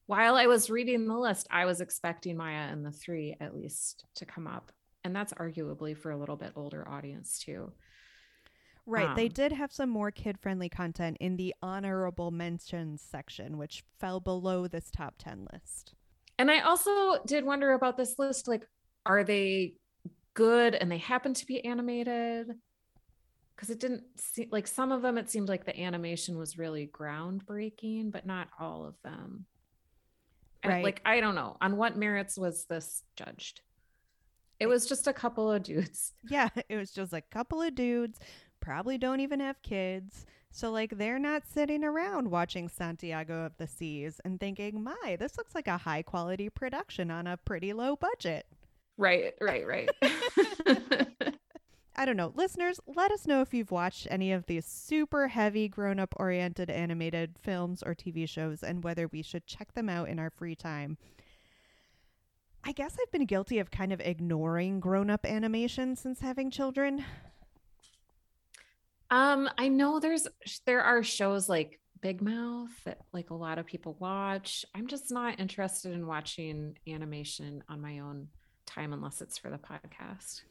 while 0.06 0.36
I 0.36 0.48
was 0.48 0.70
reading 0.70 1.08
the 1.08 1.18
list, 1.18 1.48
I 1.50 1.66
was 1.66 1.82
expecting 1.82 2.38
Maya 2.38 2.68
and 2.72 2.86
the 2.86 2.92
three 2.92 3.36
at 3.40 3.56
least 3.56 4.06
to 4.16 4.26
come 4.26 4.48
up. 4.48 4.72
And 5.04 5.16
that's 5.16 5.34
arguably 5.34 5.98
for 5.98 6.12
a 6.12 6.18
little 6.18 6.36
bit 6.36 6.54
older 6.56 6.88
audience 6.88 7.40
too. 7.40 7.72
Right. 8.86 9.16
they 9.16 9.26
Um, 9.28 9.30
did 9.30 9.52
have 9.52 9.72
some 9.72 9.90
more 9.90 10.12
kid 10.12 10.40
friendly 10.40 10.70
content 10.70 11.18
in 11.20 11.38
the 11.38 11.54
honorable 11.62 12.32
mentions 12.32 13.02
section, 13.02 13.58
which 13.58 13.84
fell 14.00 14.20
below 14.20 14.68
this 14.68 14.90
top 14.92 15.16
10 15.18 15.48
list. 15.54 15.94
And 16.40 16.50
I 16.50 16.62
also 16.62 17.20
did 17.26 17.46
wonder 17.46 17.74
about 17.74 17.98
this 17.98 18.18
list 18.18 18.48
like, 18.48 18.66
are 19.06 19.24
they 19.24 19.76
good 20.34 20.76
and 20.76 20.92
they 20.92 20.98
happen 20.98 21.34
to 21.36 21.46
be 21.46 21.64
animated? 21.66 22.48
because 23.56 23.70
it 23.70 23.80
didn't 23.80 24.02
seem 24.18 24.48
like 24.52 24.66
some 24.66 24.92
of 24.92 25.04
them 25.04 25.20
it 25.20 25.30
seemed 25.30 25.48
like 25.48 25.66
the 25.66 25.80
animation 25.80 26.36
was 26.36 26.58
really 26.58 26.88
groundbreaking 26.92 28.12
but 28.12 28.26
not 28.26 28.48
all 28.60 28.86
of 28.86 28.96
them 29.04 29.46
And, 30.64 30.72
Right. 30.72 30.84
like 30.84 31.02
i 31.06 31.20
don't 31.20 31.36
know 31.36 31.58
on 31.62 31.78
what 31.78 31.96
merits 31.96 32.40
was 32.40 32.66
this 32.66 33.04
judged 33.16 33.62
it 34.60 34.66
was 34.66 34.88
just 34.88 35.06
a 35.06 35.14
couple 35.14 35.52
of 35.52 35.62
dudes 35.62 36.14
Yeah, 36.24 36.50
it 36.70 36.76
was 36.78 36.92
just 36.92 37.14
a 37.14 37.22
couple 37.22 37.62
of 37.62 37.76
dudes, 37.76 38.18
probably 38.62 38.98
don't 38.98 39.20
even 39.20 39.40
have 39.40 39.62
kids. 39.62 40.26
So, 40.52 40.72
like, 40.72 40.98
they're 40.98 41.20
not 41.20 41.46
sitting 41.46 41.84
around 41.84 42.30
watching 42.30 42.68
Santiago 42.68 43.46
of 43.46 43.58
the 43.58 43.68
Seas 43.68 44.20
and 44.26 44.40
thinking, 44.40 44.84
my, 44.84 45.18
this 45.20 45.38
looks 45.38 45.56
like 45.56 45.68
a 45.68 45.78
high 45.78 46.02
quality 46.02 46.50
production 46.50 47.10
on 47.12 47.28
a 47.28 47.38
pretty 47.38 47.74
low 47.74 47.96
budget. 47.96 48.46
right 48.98 49.34
right 49.40 49.66
right 49.66 49.90
I 51.96 52.06
don't 52.06 52.18
know. 52.18 52.32
Listeners, 52.36 52.80
let 52.88 53.12
us 53.12 53.28
know 53.28 53.42
if 53.42 53.54
you've 53.54 53.72
watched 53.72 54.08
any 54.10 54.32
of 54.32 54.46
these 54.46 54.66
super 54.66 55.28
heavy 55.28 55.68
grown 55.68 56.00
up 56.00 56.16
oriented 56.18 56.70
animated 56.70 57.36
films 57.40 57.84
or 57.84 57.94
TV 57.94 58.28
shows 58.28 58.64
and 58.64 58.84
whether 58.84 59.08
we 59.08 59.22
should 59.22 59.46
check 59.46 59.74
them 59.74 59.90
out 59.90 60.08
in 60.08 60.18
our 60.18 60.30
free 60.30 60.56
time. 60.56 60.98
I 62.64 62.72
guess 62.72 62.98
I've 63.02 63.12
been 63.12 63.26
guilty 63.26 63.60
of 63.60 63.72
kind 63.72 63.92
of 63.92 64.00
ignoring 64.00 64.80
grown 64.80 65.10
up 65.10 65.26
animation 65.26 65.96
since 65.96 66.22
having 66.22 66.50
children. 66.50 67.04
Um 69.12 69.50
i 69.58 69.68
know 69.68 70.00
there's 70.00 70.28
there 70.66 70.82
are 70.82 71.04
shows 71.04 71.48
like 71.50 71.80
big 72.02 72.22
mouth 72.22 72.72
that 72.84 72.98
like 73.14 73.30
a 73.30 73.36
lot 73.36 73.60
of 73.60 73.66
people 73.66 73.96
watch 74.00 74.66
i'm 74.74 74.88
just 74.88 75.12
not 75.12 75.40
interested 75.40 75.94
in 75.94 76.08
watching 76.08 76.76
animation 76.88 77.64
on 77.70 77.80
my 77.80 78.00
own 78.00 78.28
time 78.66 78.92
unless 78.94 79.22
it's 79.22 79.38
for 79.38 79.50
the 79.52 79.58
podcast 79.60 80.42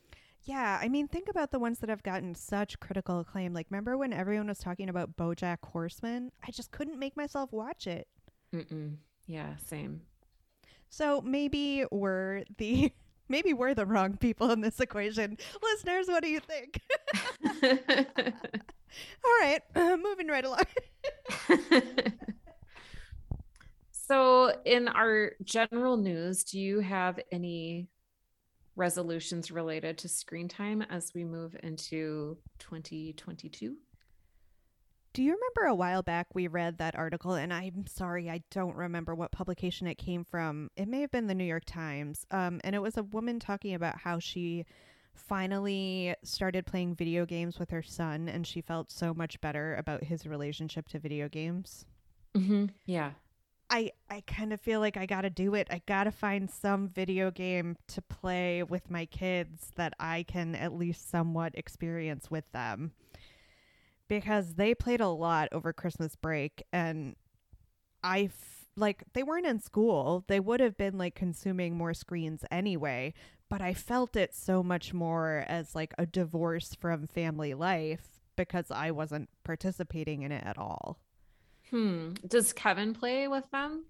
Yeah, 0.43 0.79
I 0.81 0.89
mean, 0.89 1.07
think 1.07 1.29
about 1.29 1.51
the 1.51 1.59
ones 1.59 1.81
that 1.81 1.91
have 1.91 2.03
gotten 2.03 2.35
such 2.35 2.81
critical 2.81 3.21
acclaim. 3.21 3.53
Like, 3.53 3.67
remember 3.71 3.99
when 3.99 4.13
everyone 4.13 4.49
was 4.49 4.59
talking 4.59 4.89
about 4.89 5.15
BoJack 5.17 5.59
Horseman? 5.63 6.33
I 6.43 6.51
just 6.51 6.71
couldn't 6.71 6.99
make 6.99 7.15
myself 7.15 7.53
watch 7.53 7.87
it. 7.87 8.09
Mm-mm. 8.55 8.97
yeah 9.27 9.57
same 9.59 10.03
So 10.89 11.21
maybe 11.21 11.85
we're 11.91 12.45
the 12.59 12.93
maybe 13.31 13.55
we're 13.55 13.75
the 13.75 13.87
wrong 13.87 14.17
people 14.17 14.51
in 14.51 14.61
this 14.61 14.81
equation. 14.81 15.39
Listeners, 15.63 16.09
what 16.09 16.23
do 16.23 16.29
you 16.29 16.41
think? 16.41 16.81
All 19.25 19.39
right, 19.41 19.61
uh, 19.75 19.97
moving 20.03 20.27
right 20.29 20.45
along. 20.45 20.65
so, 23.93 24.53
in 24.65 24.89
our 24.89 25.33
general 25.45 25.97
news, 25.97 26.45
do 26.45 26.59
you 26.59 26.81
have 26.81 27.21
any 27.31 27.89
resolutions 28.77 29.51
related 29.51 29.99
to 29.99 30.09
screen 30.09 30.49
time 30.49 30.83
as 30.83 31.13
we 31.15 31.25
move 31.25 31.57
into 31.63 32.39
2022? 32.59 33.77
Do 35.13 35.25
you 35.25 35.33
remember 35.33 35.69
a 35.69 35.75
while 35.75 36.03
back 36.03 36.29
we 36.35 36.47
read 36.47 36.79
that 36.79 36.95
article? 36.95 37.35
And 37.35 37.53
I'm 37.53 37.87
sorry, 37.89 38.31
I 38.31 38.43
don't 38.51 38.77
remember 38.77 39.15
what 39.15 39.33
publication 39.33 39.89
it 39.89 39.97
came 39.97 40.25
from. 40.25 40.71
It 40.77 40.87
may 40.87 41.01
have 41.01 41.11
been 41.11 41.27
the 41.27 41.35
New 41.35 41.45
York 41.45 41.65
Times. 41.67 42.27
Um, 42.31 42.61
and 42.63 42.77
it 42.77 42.83
was 42.83 42.97
a 42.97 43.03
woman 43.03 43.41
talking 43.41 43.75
about 43.75 43.99
how 43.99 44.21
she 44.21 44.67
finally 45.15 46.15
started 46.23 46.65
playing 46.65 46.95
video 46.95 47.27
games 47.27 47.59
with 47.59 47.71
her 47.71 47.83
son 47.83 48.29
and 48.29 48.47
she 48.47 48.61
felt 48.61 48.93
so 48.93 49.13
much 49.13 49.41
better 49.41 49.75
about 49.75 50.05
his 50.05 50.27
relationship 50.27 50.89
to 50.89 51.01
video 51.01 51.29
games. 51.29 51.87
Mm-hmm. 52.37 52.67
Yeah. 52.87 53.11
I, 53.69 53.91
I 54.09 54.23
kind 54.27 54.53
of 54.53 54.61
feel 54.61 54.79
like 54.79 54.97
I 54.97 55.07
got 55.07 55.23
to 55.23 55.31
do 55.31 55.55
it. 55.55 55.67
I 55.71 55.83
got 55.87 56.05
to 56.05 56.13
find 56.13 56.49
some 56.49 56.89
video 56.89 57.33
game 57.33 57.77
to 57.89 58.03
play 58.03 58.63
with 58.63 58.91
my 58.91 59.07
kids 59.07 59.73
that 59.75 59.95
I 59.99 60.25
can 60.25 60.55
at 60.55 60.73
least 60.73 61.11
somewhat 61.11 61.53
experience 61.55 62.31
with 62.31 62.51
them. 62.53 62.93
Because 64.11 64.55
they 64.55 64.75
played 64.75 65.01
a 65.01 65.09
lot 65.09 65.49
over 65.53 65.73
Christmas 65.73 66.17
break 66.17 66.65
and 66.73 67.15
I 68.03 68.25
f- 68.25 68.67
like 68.75 69.05
they 69.13 69.23
weren't 69.23 69.47
in 69.47 69.61
school. 69.61 70.25
They 70.27 70.41
would 70.41 70.59
have 70.59 70.77
been 70.77 70.99
like 70.99 71.15
consuming 71.15 71.77
more 71.77 71.95
screens 71.95 72.45
anyway, 72.51 73.15
but 73.49 73.61
I 73.61 73.73
felt 73.73 74.17
it 74.17 74.35
so 74.35 74.65
much 74.65 74.93
more 74.93 75.45
as 75.47 75.77
like 75.77 75.95
a 75.97 76.07
divorce 76.07 76.75
from 76.75 77.07
family 77.07 77.55
life 77.55 78.19
because 78.35 78.73
I 78.73 78.91
wasn't 78.91 79.29
participating 79.45 80.23
in 80.23 80.33
it 80.33 80.45
at 80.45 80.59
all. 80.59 80.99
Hmm. 81.71 82.15
Does 82.27 82.53
Kevin 82.53 82.95
play 82.95 83.29
with 83.29 83.49
them? 83.53 83.85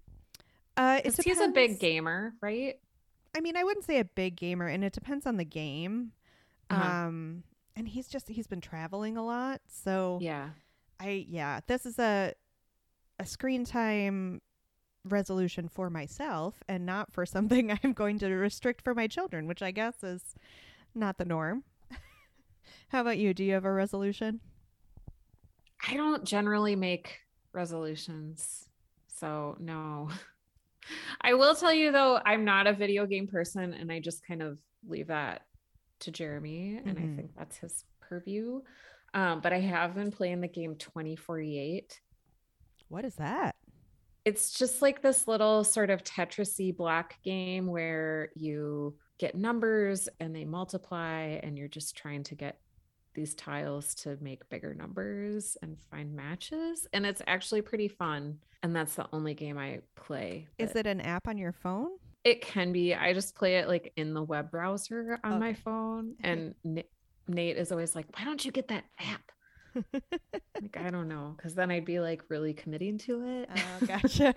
Uh, 0.77 1.01
he's 1.03 1.39
a 1.39 1.47
big 1.47 1.79
gamer, 1.79 2.35
right? 2.41 2.75
I 3.35 3.41
mean, 3.41 3.57
I 3.57 3.63
wouldn't 3.63 3.85
say 3.85 3.97
a 3.97 4.05
big 4.05 4.35
gamer, 4.35 4.67
and 4.67 4.83
it 4.83 4.93
depends 4.93 5.25
on 5.25 5.37
the 5.37 5.45
game. 5.45 6.11
Uh-huh. 6.69 7.07
Um, 7.07 7.43
and 7.75 7.87
he's 7.87 8.07
just 8.07 8.27
he's 8.29 8.47
been 8.47 8.61
traveling 8.61 9.17
a 9.17 9.25
lot, 9.25 9.61
so 9.67 10.19
Yeah. 10.21 10.49
I 10.99 11.25
yeah, 11.27 11.61
this 11.67 11.85
is 11.85 11.99
a 11.99 12.33
a 13.19 13.25
screen 13.25 13.65
time 13.65 14.41
resolution 15.05 15.67
for 15.67 15.89
myself, 15.89 16.63
and 16.67 16.85
not 16.85 17.11
for 17.11 17.25
something 17.35 17.77
I'm 17.83 17.93
going 17.93 18.19
to 18.19 18.27
restrict 18.33 18.81
for 18.83 18.93
my 18.93 19.07
children, 19.07 19.47
which 19.47 19.61
I 19.61 19.71
guess 19.71 20.03
is 20.03 20.35
not 20.93 21.17
the 21.17 21.25
norm. 21.25 21.63
How 22.89 23.01
about 23.01 23.17
you? 23.17 23.33
Do 23.33 23.43
you 23.43 23.53
have 23.53 23.65
a 23.65 23.71
resolution? 23.71 24.41
I 25.87 25.95
don't 25.95 26.23
generally 26.23 26.75
make 26.75 27.19
resolutions. 27.53 28.67
So, 29.07 29.55
no. 29.59 30.09
I 31.21 31.33
will 31.35 31.55
tell 31.55 31.73
you 31.73 31.91
though, 31.91 32.19
I'm 32.25 32.43
not 32.43 32.67
a 32.67 32.73
video 32.73 33.05
game 33.05 33.27
person 33.27 33.73
and 33.73 33.91
I 33.91 33.99
just 33.99 34.25
kind 34.25 34.41
of 34.41 34.59
leave 34.87 35.07
that 35.07 35.43
to 36.01 36.11
Jeremy 36.11 36.77
and 36.77 36.97
Mhm. 36.97 37.13
I 37.13 37.15
think 37.15 37.35
that's 37.35 37.57
his 37.57 37.85
purview. 37.99 38.61
Um, 39.13 39.41
but 39.41 39.53
I 39.53 39.59
have 39.59 39.95
been 39.95 40.11
playing 40.11 40.41
the 40.41 40.47
game 40.47 40.75
2048. 40.75 42.01
What 42.89 43.05
is 43.05 43.15
that? 43.15 43.55
It's 44.23 44.53
just 44.57 44.81
like 44.81 45.01
this 45.01 45.27
little 45.27 45.63
sort 45.63 45.89
of 45.89 46.03
Tetrisy 46.03 46.75
block 46.75 47.15
game 47.23 47.67
where 47.67 48.29
you 48.35 48.97
get 49.17 49.35
numbers 49.35 50.07
and 50.19 50.35
they 50.35 50.45
multiply 50.45 51.39
and 51.43 51.57
you're 51.57 51.67
just 51.67 51.95
trying 51.97 52.23
to 52.23 52.35
get 52.35 52.59
these 53.13 53.33
tiles 53.35 53.93
to 53.95 54.17
make 54.21 54.47
bigger 54.49 54.73
numbers 54.73 55.57
and 55.61 55.77
find 55.89 56.15
matches 56.15 56.87
and 56.93 57.05
it's 57.05 57.21
actually 57.27 57.61
pretty 57.61 57.89
fun 57.89 58.39
and 58.63 58.73
that's 58.75 58.95
the 58.95 59.05
only 59.11 59.33
game 59.33 59.57
I 59.57 59.81
play. 59.95 60.47
Is 60.57 60.75
it 60.75 60.85
an 60.87 61.01
app 61.01 61.27
on 61.27 61.37
your 61.37 61.51
phone? 61.51 61.89
It 62.23 62.41
can 62.41 62.71
be. 62.71 62.93
I 62.93 63.13
just 63.13 63.35
play 63.35 63.57
it 63.57 63.67
like 63.67 63.93
in 63.95 64.13
the 64.13 64.21
web 64.21 64.51
browser 64.51 65.19
on 65.23 65.39
my 65.39 65.53
phone 65.53 66.15
and 66.23 66.53
N- 66.65 66.83
Nate 67.27 67.57
is 67.57 67.71
always 67.71 67.95
like, 67.95 68.05
"Why 68.17 68.25
don't 68.25 68.43
you 68.45 68.51
get 68.51 68.67
that 68.67 68.83
app?" 68.99 69.31
like 69.93 70.77
I 70.77 70.89
don't 70.91 71.07
know 71.07 71.35
cuz 71.41 71.55
then 71.55 71.71
I'd 71.71 71.85
be 71.85 71.99
like 71.99 72.23
really 72.29 72.53
committing 72.53 72.97
to 72.99 73.23
it. 73.25 73.49
Oh, 73.55 73.85
gotcha. 73.87 74.33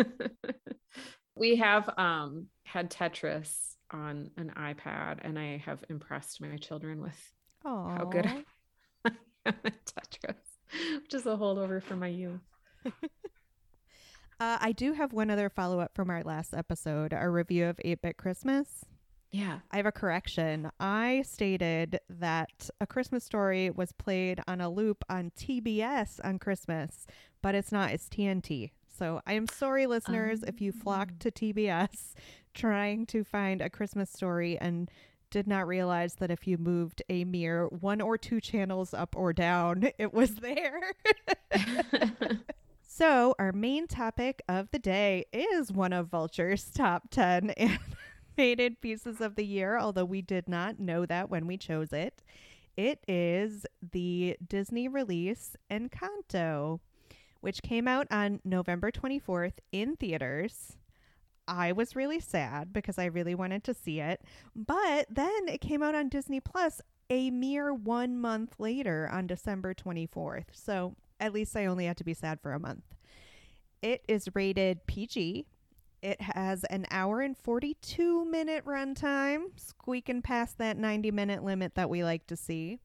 we 1.35 1.57
have 1.57 1.91
um 1.99 2.47
had 2.65 2.91
Tetris 2.91 3.75
on 3.91 4.31
an 4.37 4.53
iPad 4.57 5.19
and 5.23 5.39
I 5.39 5.59
have 5.59 5.85
impressed 5.91 6.41
my 6.41 6.57
children 6.57 7.01
with 7.03 7.33
Oh, 7.67 7.85
how 7.89 8.05
good 8.05 8.27
I 9.05 9.13
am 9.47 9.55
at 9.65 9.85
Tetris, 9.85 10.37
which 11.03 11.15
is 11.15 11.27
a 11.27 11.37
holdover 11.37 11.83
from 11.83 11.99
my 11.99 12.09
youth. 12.09 12.41
Uh, 14.41 14.59
I 14.61 14.73
do 14.73 14.93
have 14.93 15.13
one 15.13 15.31
other 15.31 15.49
follow 15.49 15.81
up 15.81 15.95
from 15.95 16.11
our 16.11 16.23
last 16.23 16.55
episode, 16.55 17.13
our 17.13 17.31
review 17.31 17.67
of 17.67 17.81
8 17.85 18.03
Bit 18.03 18.17
Christmas. 18.17 18.85
Yeah. 19.31 19.59
I 19.71 19.79
have 19.79 19.87
a 19.87 19.93
correction. 19.93 20.71
I 20.79 21.23
stated 21.27 21.99
that 22.09 22.71
A 22.81 22.87
Christmas 22.87 23.25
Story 23.25 23.71
was 23.71 23.91
played 23.93 24.41
on 24.47 24.61
a 24.61 24.71
loop 24.71 25.05
on 25.09 25.33
TBS 25.37 26.21
on 26.23 26.39
Christmas, 26.39 27.07
but 27.43 27.55
it's 27.55 27.73
not. 27.73 27.91
It's 27.91 28.09
TNT. 28.09 28.71
So 28.97 29.21
I 29.27 29.33
am 29.33 29.49
sorry, 29.49 29.87
listeners, 29.87 30.45
if 30.45 30.61
you 30.61 30.71
flocked 30.71 31.19
to 31.21 31.33
TBS 31.33 32.15
trying 32.55 33.07
to 33.07 33.25
find 33.25 33.61
A 33.61 33.69
Christmas 33.69 34.09
Story 34.09 34.57
and 34.57 34.89
did 35.31 35.49
not 35.49 35.67
realize 35.67 36.15
that 36.15 36.31
if 36.31 36.47
you 36.47 36.57
moved 36.57 37.03
a 37.09 37.25
mere 37.25 37.67
one 37.67 38.01
or 38.01 38.17
two 38.17 38.41
channels 38.41 38.95
up 38.95 39.17
or 39.17 39.33
down, 39.33 39.91
it 39.99 40.15
was 40.15 40.37
there. 40.37 40.93
So, 42.97 43.35
our 43.41 43.51
main 43.51 43.89
topic 43.89 44.41
of 44.49 44.71
the 44.71 44.79
day 44.79 45.25
is 45.33 45.73
one 45.73 45.93
of 45.93 46.11
Vulture's 46.11 46.71
top 46.71 47.11
10 47.11 47.51
animated 48.39 48.81
pieces 48.81 49.21
of 49.21 49.35
the 49.35 49.45
year, 49.45 49.77
although 49.77 50.05
we 50.05 50.23
did 50.23 50.49
not 50.49 50.79
know 50.79 51.05
that 51.05 51.29
when 51.29 51.49
we 51.49 51.57
chose 51.57 51.93
it. 51.93 52.23
It 52.77 53.01
is 53.09 53.67
the 53.91 54.37
Disney 54.47 54.87
release 54.87 55.57
Encanto, 55.69 56.79
which 57.41 57.65
came 57.65 57.89
out 57.89 58.07
on 58.13 58.39
November 58.45 58.93
24th 58.93 59.55
in 59.73 59.97
theaters. 59.97 60.77
I 61.49 61.73
was 61.73 61.97
really 61.97 62.21
sad 62.21 62.73
because 62.73 62.97
I 62.97 63.07
really 63.07 63.35
wanted 63.35 63.65
to 63.65 63.75
see 63.75 63.99
it, 63.99 64.23
but 64.55 65.09
then 65.11 65.49
it 65.49 65.61
came 65.61 65.83
out 65.83 65.97
on 65.97 66.11
Disney 66.11 66.39
Plus 66.39 66.81
a 67.11 67.33
mere 67.33 67.75
one 67.75 68.17
month 68.17 68.55
later 68.61 69.11
on 69.13 69.27
December 69.27 69.75
24th. 69.75 70.47
So 70.53 70.95
at 71.21 71.33
least 71.33 71.57
I 71.57 71.67
only 71.67 71.87
had 71.87 71.97
to 71.99 72.05
be 72.05 72.15
sad 72.15 72.41
for 72.41 72.53
a 72.53 72.61
month. 72.61 72.85
It 73.83 74.05
is 74.09 74.29
rated 74.35 74.87
PG. 74.87 75.47
It 76.03 76.21
has 76.21 76.65
an 76.65 76.87
hour 76.91 77.21
and 77.21 77.37
42 77.37 78.25
minute 78.25 78.65
runtime, 78.65 79.47
squeaking 79.57 80.23
past 80.23 80.59
that 80.59 80.77
90 80.77 81.11
minute 81.11 81.43
limit 81.43 81.75
that 81.75 81.91
we 81.91 82.05
like 82.05 82.27
to 82.27 82.37
see. 82.37 82.79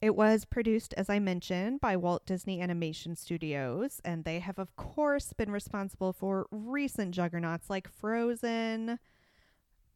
It 0.00 0.14
was 0.14 0.44
produced, 0.44 0.92
as 0.98 1.08
I 1.08 1.18
mentioned, 1.18 1.80
by 1.80 1.96
Walt 1.96 2.26
Disney 2.26 2.60
Animation 2.60 3.16
Studios, 3.16 4.00
and 4.04 4.24
they 4.24 4.40
have, 4.40 4.58
of 4.58 4.76
course, 4.76 5.32
been 5.32 5.50
responsible 5.50 6.12
for 6.12 6.46
recent 6.50 7.14
juggernauts 7.14 7.70
like 7.70 7.88
Frozen. 7.88 8.98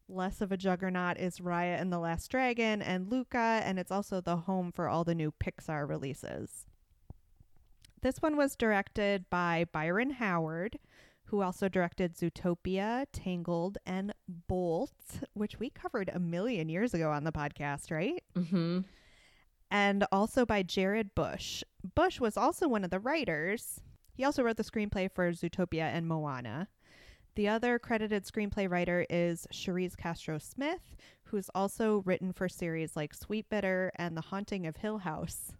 Less 0.09 0.41
of 0.41 0.51
a 0.51 0.57
juggernaut 0.57 1.17
is 1.17 1.37
Raya 1.37 1.79
and 1.79 1.93
the 1.93 1.99
Last 1.99 2.29
Dragon 2.31 2.81
and 2.81 3.09
Luca, 3.09 3.61
and 3.63 3.77
it's 3.77 3.91
also 3.91 4.19
the 4.19 4.37
home 4.37 4.71
for 4.71 4.89
all 4.89 5.03
the 5.03 5.15
new 5.15 5.31
Pixar 5.31 5.87
releases. 5.87 6.65
This 8.01 8.21
one 8.21 8.35
was 8.35 8.55
directed 8.55 9.29
by 9.29 9.65
Byron 9.71 10.11
Howard, 10.11 10.79
who 11.25 11.41
also 11.41 11.69
directed 11.69 12.15
Zootopia, 12.15 13.05
Tangled, 13.13 13.77
and 13.85 14.13
Bolt, 14.27 14.91
which 15.33 15.59
we 15.59 15.69
covered 15.69 16.09
a 16.11 16.19
million 16.19 16.67
years 16.67 16.93
ago 16.93 17.11
on 17.11 17.23
the 17.23 17.31
podcast, 17.31 17.91
right? 17.91 18.21
Mm-hmm. 18.35 18.79
And 19.69 20.05
also 20.11 20.45
by 20.45 20.63
Jared 20.63 21.15
Bush. 21.15 21.63
Bush 21.95 22.19
was 22.19 22.35
also 22.37 22.67
one 22.67 22.83
of 22.83 22.89
the 22.89 22.99
writers. 22.99 23.79
He 24.13 24.25
also 24.25 24.43
wrote 24.43 24.57
the 24.57 24.63
screenplay 24.63 25.09
for 25.09 25.31
Zootopia 25.31 25.83
and 25.83 26.07
Moana. 26.07 26.67
The 27.35 27.47
other 27.47 27.79
credited 27.79 28.25
screenplay 28.25 28.69
writer 28.69 29.05
is 29.09 29.47
Charise 29.53 29.95
Castro 29.95 30.37
Smith, 30.37 30.97
who's 31.25 31.49
also 31.55 32.01
written 32.05 32.33
for 32.33 32.49
series 32.49 32.97
like 32.97 33.15
Sweetbitter 33.15 33.91
and 33.95 34.17
The 34.17 34.21
Haunting 34.21 34.67
of 34.67 34.75
Hill 34.75 34.97
House, 34.97 35.53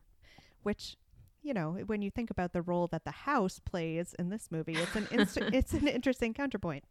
which 0.64 0.98
you 1.42 1.54
know, 1.54 1.78
when 1.86 2.02
you 2.02 2.12
think 2.12 2.30
about 2.30 2.54
the 2.54 2.62
role 2.62 2.88
that 2.88 3.04
the 3.06 3.12
house 3.12 3.60
plays 3.60 4.14
in 4.20 4.30
this 4.30 4.50
movie, 4.52 4.76
it's 4.76 4.96
an 4.96 5.08
inst- 5.12 5.38
it's 5.54 5.74
an 5.74 5.88
interesting 5.88 6.34
counterpoint. 6.34 6.84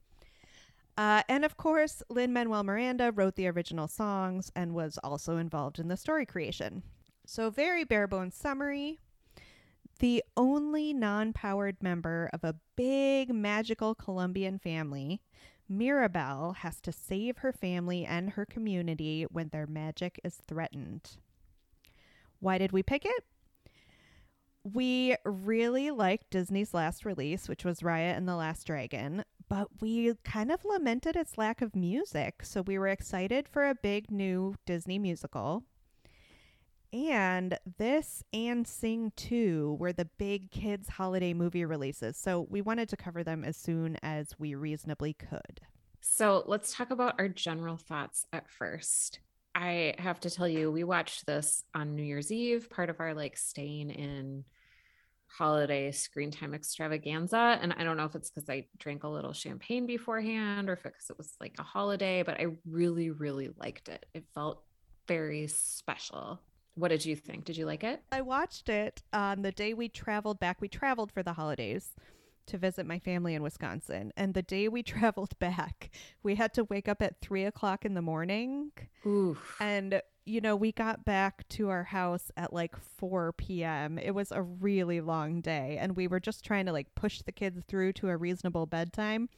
Uh, 0.96 1.22
and 1.28 1.44
of 1.44 1.56
course, 1.56 2.02
Lin 2.10 2.32
Manuel 2.32 2.64
Miranda 2.64 3.12
wrote 3.12 3.36
the 3.36 3.48
original 3.48 3.88
songs 3.88 4.50
and 4.54 4.74
was 4.74 4.98
also 5.02 5.36
involved 5.36 5.78
in 5.78 5.88
the 5.88 5.96
story 5.96 6.26
creation. 6.26 6.82
So, 7.24 7.48
very 7.48 7.84
bare 7.84 8.06
bones 8.06 8.34
summary. 8.34 8.98
The 10.00 10.24
only 10.36 10.92
non 10.92 11.32
powered 11.32 11.82
member 11.82 12.28
of 12.32 12.42
a 12.42 12.56
big 12.74 13.32
magical 13.32 13.94
Colombian 13.94 14.58
family, 14.58 15.20
Mirabel 15.68 16.54
has 16.58 16.80
to 16.80 16.92
save 16.92 17.38
her 17.38 17.52
family 17.52 18.04
and 18.04 18.30
her 18.30 18.44
community 18.44 19.24
when 19.30 19.50
their 19.50 19.66
magic 19.66 20.18
is 20.24 20.34
threatened. 20.48 21.18
Why 22.40 22.58
did 22.58 22.72
we 22.72 22.82
pick 22.82 23.04
it? 23.04 23.24
We 24.62 25.16
really 25.24 25.90
liked 25.90 26.30
Disney's 26.30 26.74
last 26.74 27.04
release, 27.04 27.48
which 27.48 27.64
was 27.64 27.80
Raya 27.80 28.16
and 28.16 28.28
the 28.28 28.36
Last 28.36 28.66
Dragon, 28.66 29.24
but 29.48 29.68
we 29.80 30.14
kind 30.22 30.52
of 30.52 30.64
lamented 30.64 31.16
its 31.16 31.38
lack 31.38 31.62
of 31.62 31.74
music. 31.74 32.44
So 32.44 32.60
we 32.62 32.78
were 32.78 32.88
excited 32.88 33.48
for 33.48 33.68
a 33.68 33.74
big 33.74 34.10
new 34.10 34.54
Disney 34.66 34.98
musical. 34.98 35.64
And 36.92 37.56
this 37.78 38.22
and 38.32 38.66
Sing 38.66 39.12
2 39.16 39.76
were 39.78 39.92
the 39.92 40.08
big 40.18 40.50
kids' 40.50 40.88
holiday 40.88 41.32
movie 41.32 41.64
releases. 41.64 42.16
So 42.16 42.46
we 42.50 42.60
wanted 42.60 42.88
to 42.90 42.96
cover 42.96 43.22
them 43.22 43.44
as 43.44 43.56
soon 43.56 43.96
as 44.02 44.34
we 44.38 44.54
reasonably 44.54 45.14
could. 45.14 45.60
So 46.00 46.42
let's 46.46 46.74
talk 46.74 46.90
about 46.90 47.14
our 47.18 47.28
general 47.28 47.76
thoughts 47.76 48.26
at 48.32 48.50
first. 48.50 49.20
I 49.60 49.94
have 49.98 50.20
to 50.20 50.30
tell 50.30 50.48
you, 50.48 50.70
we 50.72 50.84
watched 50.84 51.26
this 51.26 51.64
on 51.74 51.94
New 51.94 52.02
Year's 52.02 52.32
Eve, 52.32 52.70
part 52.70 52.88
of 52.88 52.98
our 52.98 53.12
like 53.12 53.36
staying 53.36 53.90
in 53.90 54.44
holiday 55.26 55.92
screen 55.92 56.30
time 56.30 56.54
extravaganza. 56.54 57.58
And 57.60 57.74
I 57.74 57.84
don't 57.84 57.98
know 57.98 58.06
if 58.06 58.14
it's 58.14 58.30
because 58.30 58.48
I 58.48 58.66
drank 58.78 59.04
a 59.04 59.08
little 59.08 59.34
champagne 59.34 59.86
beforehand 59.86 60.70
or 60.70 60.72
if 60.72 60.82
because 60.82 61.10
it 61.10 61.18
was 61.18 61.34
like 61.42 61.56
a 61.58 61.62
holiday, 61.62 62.22
but 62.22 62.40
I 62.40 62.46
really, 62.66 63.10
really 63.10 63.50
liked 63.58 63.90
it. 63.90 64.06
It 64.14 64.24
felt 64.34 64.62
very 65.06 65.46
special. 65.46 66.40
What 66.74 66.88
did 66.88 67.04
you 67.04 67.14
think? 67.14 67.44
Did 67.44 67.58
you 67.58 67.66
like 67.66 67.84
it? 67.84 68.02
I 68.10 68.22
watched 68.22 68.70
it 68.70 69.02
on 69.12 69.42
the 69.42 69.52
day 69.52 69.74
we 69.74 69.90
traveled 69.90 70.40
back. 70.40 70.62
We 70.62 70.68
traveled 70.68 71.12
for 71.12 71.22
the 71.22 71.34
holidays 71.34 71.92
to 72.50 72.58
visit 72.58 72.86
my 72.86 72.98
family 72.98 73.34
in 73.34 73.42
Wisconsin. 73.42 74.12
And 74.16 74.34
the 74.34 74.42
day 74.42 74.68
we 74.68 74.82
traveled 74.84 75.38
back, 75.38 75.90
we 76.22 76.34
had 76.34 76.52
to 76.54 76.64
wake 76.64 76.88
up 76.88 77.02
at 77.02 77.20
three 77.20 77.44
o'clock 77.44 77.84
in 77.84 77.94
the 77.94 78.02
morning. 78.02 78.72
Oof. 79.06 79.56
And, 79.60 80.02
you 80.24 80.40
know, 80.40 80.56
we 80.56 80.72
got 80.72 81.04
back 81.04 81.48
to 81.50 81.68
our 81.70 81.84
house 81.84 82.30
at 82.36 82.52
like 82.52 82.76
4 82.76 83.32
p.m. 83.32 83.98
It 83.98 84.14
was 84.14 84.32
a 84.32 84.42
really 84.42 85.00
long 85.00 85.40
day. 85.40 85.78
And 85.80 85.96
we 85.96 86.06
were 86.06 86.20
just 86.20 86.44
trying 86.44 86.66
to 86.66 86.72
like 86.72 86.94
push 86.94 87.22
the 87.22 87.32
kids 87.32 87.62
through 87.66 87.94
to 87.94 88.08
a 88.08 88.16
reasonable 88.16 88.66
bedtime. 88.66 89.28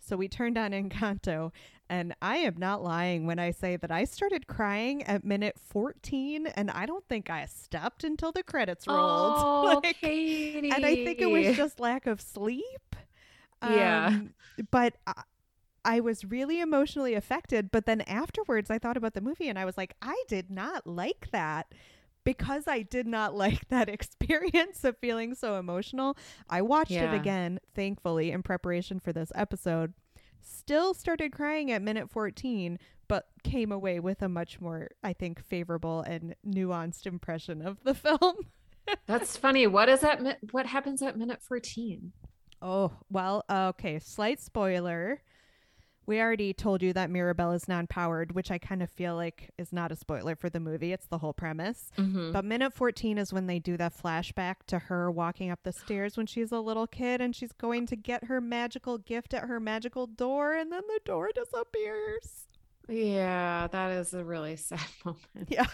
So 0.00 0.16
we 0.16 0.28
turned 0.28 0.58
on 0.58 0.72
Encanto, 0.72 1.52
and 1.88 2.14
I 2.22 2.36
am 2.38 2.56
not 2.56 2.82
lying 2.82 3.26
when 3.26 3.38
I 3.38 3.50
say 3.50 3.76
that 3.76 3.90
I 3.90 4.04
started 4.04 4.46
crying 4.46 5.02
at 5.04 5.24
minute 5.24 5.56
14, 5.58 6.46
and 6.48 6.70
I 6.70 6.86
don't 6.86 7.06
think 7.08 7.30
I 7.30 7.46
stopped 7.46 8.02
until 8.04 8.32
the 8.32 8.42
credits 8.42 8.86
rolled. 8.86 9.00
Oh, 9.38 9.80
Like, 9.84 9.96
Katie. 10.00 10.70
and 10.70 10.84
I 10.84 10.94
think 11.04 11.20
it 11.20 11.30
was 11.30 11.56
just 11.56 11.78
lack 11.80 12.06
of 12.06 12.20
sleep. 12.20 12.96
Yeah. 13.62 14.06
Um, 14.08 14.34
but 14.70 14.94
I, 15.06 15.22
I 15.84 16.00
was 16.00 16.24
really 16.24 16.60
emotionally 16.60 17.14
affected. 17.14 17.70
But 17.70 17.86
then 17.86 18.00
afterwards, 18.02 18.70
I 18.70 18.78
thought 18.78 18.96
about 18.96 19.14
the 19.14 19.20
movie 19.20 19.48
and 19.48 19.58
I 19.58 19.64
was 19.64 19.76
like, 19.76 19.94
I 20.02 20.22
did 20.28 20.50
not 20.50 20.86
like 20.86 21.28
that. 21.32 21.72
Because 22.24 22.68
I 22.68 22.82
did 22.82 23.06
not 23.06 23.34
like 23.44 23.68
that 23.68 23.88
experience 23.88 24.84
of 24.84 24.96
feeling 24.98 25.34
so 25.34 25.56
emotional, 25.56 26.16
I 26.48 26.62
watched 26.62 26.90
Yeah. 26.90 27.12
it 27.12 27.16
again, 27.16 27.60
thankfully, 27.74 28.30
in 28.30 28.42
preparation 28.42 29.00
for 29.00 29.12
this 29.12 29.32
episode. 29.34 29.94
Still 30.42 30.94
started 30.94 31.32
crying 31.32 31.70
at 31.70 31.82
minute 31.82 32.10
14, 32.10 32.78
but 33.08 33.26
came 33.44 33.70
away 33.72 34.00
with 34.00 34.22
a 34.22 34.28
much 34.28 34.60
more, 34.60 34.88
I 35.02 35.12
think, 35.12 35.42
favorable 35.44 36.00
and 36.00 36.34
nuanced 36.46 37.06
impression 37.06 37.60
of 37.60 37.82
the 37.84 37.94
film. 38.06 38.36
That's 39.06 39.36
funny. 39.36 39.66
What 39.66 39.88
is 39.88 40.00
that? 40.00 40.38
What 40.50 40.66
happens 40.66 41.02
at 41.02 41.18
minute 41.18 41.42
14? 41.42 42.12
Oh, 42.62 42.92
well, 43.10 43.44
uh, 43.48 43.68
okay. 43.70 43.98
Slight 43.98 44.40
spoiler. 44.40 45.20
We 46.10 46.20
already 46.20 46.52
told 46.52 46.82
you 46.82 46.92
that 46.94 47.08
Mirabel 47.08 47.52
is 47.52 47.68
non 47.68 47.86
powered, 47.86 48.32
which 48.32 48.50
I 48.50 48.58
kind 48.58 48.82
of 48.82 48.90
feel 48.90 49.14
like 49.14 49.50
is 49.56 49.72
not 49.72 49.92
a 49.92 49.96
spoiler 49.96 50.34
for 50.34 50.50
the 50.50 50.58
movie. 50.58 50.92
It's 50.92 51.06
the 51.06 51.18
whole 51.18 51.32
premise. 51.32 51.92
Mhm. 51.96 52.32
But 52.32 52.44
minute 52.44 52.74
14 52.74 53.16
is 53.16 53.32
when 53.32 53.46
they 53.46 53.60
do 53.60 53.76
that 53.76 53.96
flashback 53.96 54.64
to 54.66 54.80
her 54.80 55.08
walking 55.08 55.52
up 55.52 55.60
the 55.62 55.70
stairs 55.70 56.16
when 56.16 56.26
she's 56.26 56.50
a 56.50 56.58
little 56.58 56.88
kid 56.88 57.20
and 57.20 57.32
she's 57.32 57.52
going 57.52 57.86
to 57.86 57.94
get 57.94 58.24
her 58.24 58.40
magical 58.40 58.98
gift 58.98 59.34
at 59.34 59.44
her 59.44 59.60
magical 59.60 60.08
door, 60.08 60.52
and 60.52 60.72
then 60.72 60.82
the 60.88 60.98
door 61.04 61.30
disappears. 61.32 62.48
Yeah, 62.88 63.68
that 63.68 63.92
is 63.92 64.12
a 64.12 64.24
really 64.24 64.56
sad 64.56 64.80
moment. 65.04 65.46
Yeah. 65.46 65.66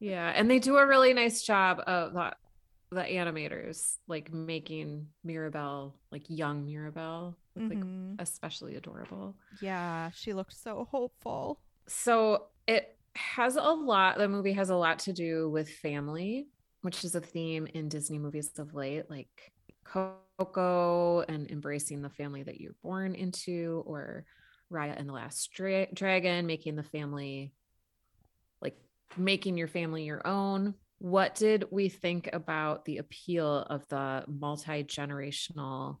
Yeah, 0.00 0.34
and 0.36 0.50
they 0.50 0.58
do 0.58 0.76
a 0.76 0.86
really 0.86 1.14
nice 1.14 1.42
job 1.42 1.82
of 1.86 2.12
the, 2.12 2.36
the 2.90 3.04
animators 3.04 3.96
like 4.06 4.30
making 4.34 5.08
Mirabel 5.24 5.94
like 6.12 6.24
young 6.28 6.66
Mirabel 6.66 7.38
look, 7.56 7.70
like 7.70 7.78
mm-hmm. 7.78 8.14
especially 8.18 8.76
adorable. 8.76 9.34
Yeah, 9.60 10.10
she 10.14 10.32
looked 10.32 10.54
so 10.54 10.88
hopeful. 10.90 11.60
So 11.86 12.46
it 12.66 12.96
has 13.16 13.56
a 13.56 13.62
lot. 13.62 14.18
The 14.18 14.28
movie 14.28 14.52
has 14.52 14.70
a 14.70 14.76
lot 14.76 14.98
to 15.00 15.12
do 15.12 15.50
with 15.50 15.68
family, 15.68 16.48
which 16.82 17.04
is 17.04 17.14
a 17.14 17.20
theme 17.20 17.66
in 17.74 17.88
Disney 17.88 18.18
movies 18.18 18.50
of 18.58 18.74
late, 18.74 19.08
like 19.10 19.52
Coco 19.84 21.20
and 21.28 21.50
embracing 21.50 22.02
the 22.02 22.10
family 22.10 22.42
that 22.42 22.60
you're 22.60 22.74
born 22.82 23.14
into, 23.14 23.82
or 23.86 24.24
Raya 24.72 24.98
and 24.98 25.08
the 25.08 25.12
Last 25.12 25.52
Dra- 25.52 25.92
Dragon, 25.92 26.46
making 26.46 26.76
the 26.76 26.82
family 26.82 27.52
like 28.60 28.76
making 29.16 29.56
your 29.56 29.68
family 29.68 30.04
your 30.04 30.26
own. 30.26 30.74
What 30.98 31.34
did 31.34 31.66
we 31.70 31.88
think 31.88 32.30
about 32.32 32.84
the 32.84 32.98
appeal 32.98 33.58
of 33.68 33.86
the 33.88 34.24
multi 34.26 34.84
generational 34.84 35.98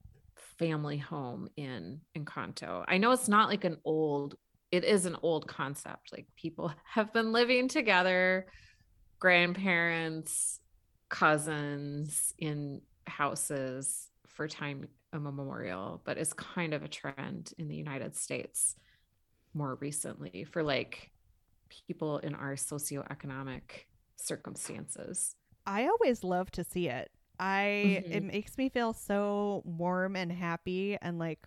family 0.58 0.98
home 0.98 1.48
in 1.56 2.00
Encanto? 2.16 2.84
I 2.86 2.98
know 2.98 3.12
it's 3.12 3.28
not 3.28 3.48
like 3.48 3.64
an 3.64 3.78
old, 3.84 4.36
it 4.70 4.84
is 4.84 5.06
an 5.06 5.16
old 5.22 5.46
concept. 5.46 6.12
Like 6.12 6.26
people 6.36 6.72
have 6.84 7.12
been 7.12 7.32
living 7.32 7.68
together, 7.68 8.46
grandparents, 9.18 10.60
cousins 11.08 12.32
in 12.38 12.80
houses 13.06 14.08
for 14.28 14.48
time 14.48 14.88
immemorial, 15.14 16.02
but 16.04 16.18
it's 16.18 16.32
kind 16.32 16.74
of 16.74 16.82
a 16.82 16.88
trend 16.88 17.52
in 17.58 17.68
the 17.68 17.76
United 17.76 18.16
States 18.16 18.74
more 19.54 19.76
recently 19.80 20.44
for 20.50 20.62
like 20.62 21.10
people 21.86 22.18
in 22.18 22.34
our 22.34 22.54
socioeconomic 22.54 23.86
circumstances. 24.16 25.36
I 25.66 25.86
always 25.86 26.24
love 26.24 26.50
to 26.52 26.64
see 26.64 26.88
it. 26.88 27.10
I 27.38 28.04
it 28.10 28.22
Mhm. 28.22 28.30
makes 28.32 28.56
me 28.58 28.68
feel 28.68 28.92
so 28.92 29.62
warm 29.64 30.16
and 30.16 30.32
happy 30.32 30.96
and 31.02 31.18
like 31.18 31.40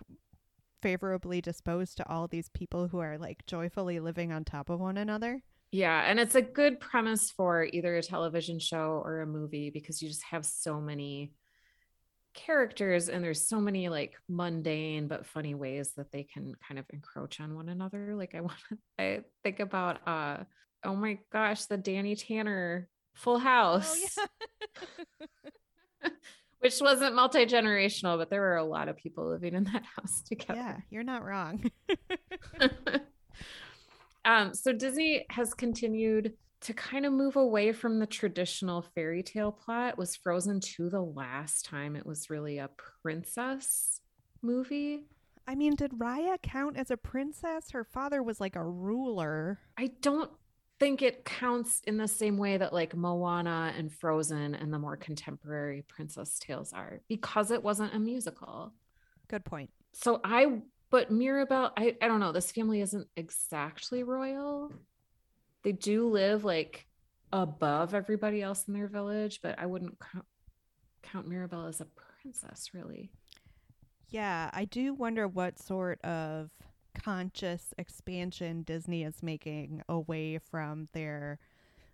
favorably 0.82 1.42
disposed 1.42 1.98
to 1.98 2.10
all 2.10 2.28
these 2.28 2.50
people 2.50 2.88
who 2.90 3.00
are 3.00 3.18
like 3.18 3.46
joyfully 3.48 4.00
living 4.00 4.32
on 4.32 4.46
top 4.46 4.70
of 4.70 4.80
one 4.80 4.98
another. 4.98 5.44
Yeah, 5.72 6.02
and 6.06 6.20
it's 6.20 6.36
a 6.36 6.42
good 6.42 6.80
premise 6.80 7.30
for 7.30 7.64
either 7.66 7.96
a 7.98 8.02
television 8.02 8.60
show 8.60 9.02
or 9.04 9.22
a 9.22 9.28
movie 9.28 9.70
because 9.70 10.02
you 10.02 10.08
just 10.08 10.24
have 10.24 10.46
so 10.46 10.80
many 10.80 11.34
characters 12.34 13.10
and 13.10 13.24
there's 13.24 13.48
so 13.48 13.60
many 13.60 13.90
like 13.90 14.14
mundane 14.30 15.08
but 15.08 15.26
funny 15.26 15.56
ways 15.56 15.94
that 15.96 16.12
they 16.12 16.24
can 16.24 16.54
kind 16.68 16.78
of 16.78 16.86
encroach 16.92 17.40
on 17.40 17.56
one 17.56 17.70
another. 17.70 18.16
Like 18.16 18.36
I 18.36 18.42
want 18.42 18.58
to 18.70 18.78
I 19.00 19.22
think 19.44 19.60
about 19.60 20.08
uh 20.08 20.44
oh 20.84 20.96
my 20.96 21.20
gosh, 21.32 21.66
the 21.66 21.78
Danny 21.78 22.16
Tanner 22.16 22.90
Full 23.16 23.40
House, 23.40 23.90
Oh, 23.90 23.96
yeah. 24.16 24.26
which 26.60 26.80
wasn't 26.82 27.16
multi 27.16 27.46
generational, 27.46 28.18
but 28.18 28.30
there 28.30 28.42
were 28.42 28.58
a 28.58 28.64
lot 28.64 28.88
of 28.88 28.98
people 28.98 29.30
living 29.30 29.54
in 29.54 29.64
that 29.66 29.84
house 29.96 30.22
together. 30.22 30.60
yeah, 30.60 30.78
you're 30.90 31.04
not 31.04 31.24
wrong. 31.24 31.72
um, 34.26 34.54
so 34.54 34.74
Disney 34.74 35.26
has 35.30 35.54
continued 35.54 36.34
to 36.62 36.74
kind 36.74 37.06
of 37.06 37.14
move 37.14 37.36
away 37.36 37.72
from 37.72 38.00
the 38.00 38.08
traditional 38.08 38.82
fairy 38.82 39.22
tale 39.22 39.52
plot. 39.52 39.98
Was 39.98 40.16
Frozen 40.16 40.62
2 40.62 40.90
the 40.90 41.02
last 41.02 41.66
time 41.66 41.96
it 41.96 42.06
was 42.06 42.30
really 42.30 42.58
a 42.58 42.70
princess 43.04 44.02
movie? 44.42 45.06
I 45.48 45.56
mean, 45.56 45.76
did 45.76 45.92
Raya 45.92 46.42
count 46.42 46.76
as 46.76 46.92
a 46.92 46.98
princess? 46.98 47.72
Her 47.72 47.86
father 47.86 48.22
was 48.22 48.42
like 48.42 48.56
a 48.56 48.64
ruler. 48.64 49.60
I 49.78 49.92
don't 50.02 50.30
think 50.80 51.02
it 51.02 51.26
counts 51.26 51.82
in 51.86 51.98
the 51.98 52.08
same 52.08 52.38
way 52.38 52.58
that 52.58 52.74
like 52.74 52.96
Moana 52.96 53.74
and 53.78 53.92
Frozen 53.92 54.56
and 54.56 54.74
the 54.74 54.80
more 54.80 54.98
contemporary 54.98 55.84
princess 55.88 56.40
tales 56.40 56.74
are 56.74 57.02
because 57.08 57.52
it 57.52 57.64
wasn't 57.64 57.94
a 57.94 58.00
musical. 58.00 58.74
Good 59.28 59.44
point. 59.44 59.70
So 59.94 60.22
I 60.24 60.62
but 60.90 61.12
Mirabel, 61.12 61.72
I, 61.76 61.98
I 62.02 62.08
don't 62.08 62.20
know, 62.20 62.32
this 62.32 62.52
family 62.52 62.82
isn't 62.82 63.08
exactly 63.18 64.04
royal. 64.04 64.72
They 65.64 65.74
do 65.74 66.08
live 66.08 66.46
like 66.46 66.88
above 67.34 67.94
everybody 67.94 68.42
else 68.42 68.66
in 68.68 68.74
their 68.74 68.88
village, 68.88 69.42
but 69.42 69.60
I 69.60 69.66
wouldn't 69.66 70.00
count, 70.00 70.26
count 71.04 71.28
Mirabel 71.28 71.66
as 71.66 71.82
a 71.82 71.88
princess 72.22 72.70
really. 72.74 73.12
Yeah, 74.10 74.50
I 74.54 74.64
do 74.64 74.94
wonder 74.94 75.28
what 75.28 75.60
sort 75.60 76.00
of 76.06 76.50
conscious 77.08 77.74
expansion 77.78 78.64
Disney 78.64 79.06
is 79.06 79.24
making 79.24 79.82
away 79.88 80.38
from 80.40 80.90
their 80.92 81.40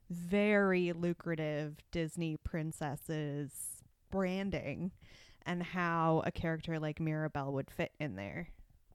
very 0.10 0.91
lucrative 0.91 1.78
Disney 1.91 2.36
princesses 2.38 3.84
branding 4.10 4.89
and 5.45 5.62
how 5.62 6.23
a 6.26 6.32
character 6.32 6.80
like 6.80 6.99
Mirabel 6.99 7.54
would 7.54 7.69
fit 7.69 7.91
in 7.99 8.15
there. 8.15 8.47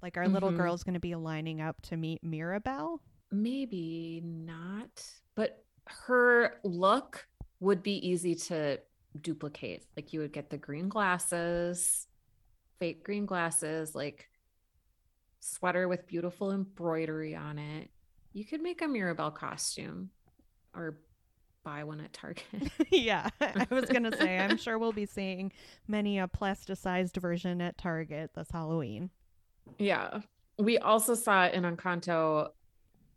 Like, 0.02 0.16
our 0.16 0.26
little 0.26 0.50
Mhm. 0.50 0.57
girl's 0.57 0.83
going 0.83 0.94
to 0.94 1.00
be 1.00 1.14
lining 1.14 1.61
up 1.61 1.81
to 1.83 1.96
meet 1.96 2.24
Mirabel. 2.24 3.00
Maybe 3.31 4.20
not, 4.24 5.20
but 5.37 5.64
her 5.87 6.59
look 6.64 7.28
would 7.61 7.81
be 7.85 7.94
easy 8.09 8.35
to 8.35 8.81
duplicate. 9.20 9.87
Like 9.96 10.12
you 10.12 10.18
would 10.20 10.33
get 10.33 10.50
the 10.50 10.59
green 10.59 10.88
glasses, 10.88 12.09
fake 12.81 13.04
green 13.04 13.24
glasses, 13.24 13.94
like 13.94 14.28
sweater 15.40 15.88
with 15.88 16.07
beautiful 16.07 16.53
embroidery 16.53 17.35
on 17.35 17.59
it. 17.59 17.90
You 18.33 18.44
could 18.44 18.62
make 18.62 18.83
a 18.83 18.88
Mirabel 18.88 19.31
costume 19.31 20.11
or 20.74 20.98
buy 21.64 21.85
one 21.85 22.01
at 22.01 22.12
Target. 22.12 22.44
yeah, 22.90 23.29
I 23.40 23.66
was 23.70 23.87
going 23.87 24.05
to 24.05 24.16
say, 24.16 24.38
I'm 24.38 24.57
sure 24.59 24.79
we'll 24.79 24.92
be 24.92 25.07
seeing 25.07 25.53
many 25.87 26.18
a 26.18 26.29
plasticized 26.29 27.16
version 27.20 27.61
at 27.61 27.79
Target 27.79 28.31
this 28.35 28.51
Halloween. 28.51 29.11
Yeah. 29.79 30.20
We 30.59 30.79
also 30.79 31.14
saw 31.14 31.48
in 31.48 31.64
Encanto 31.64 32.48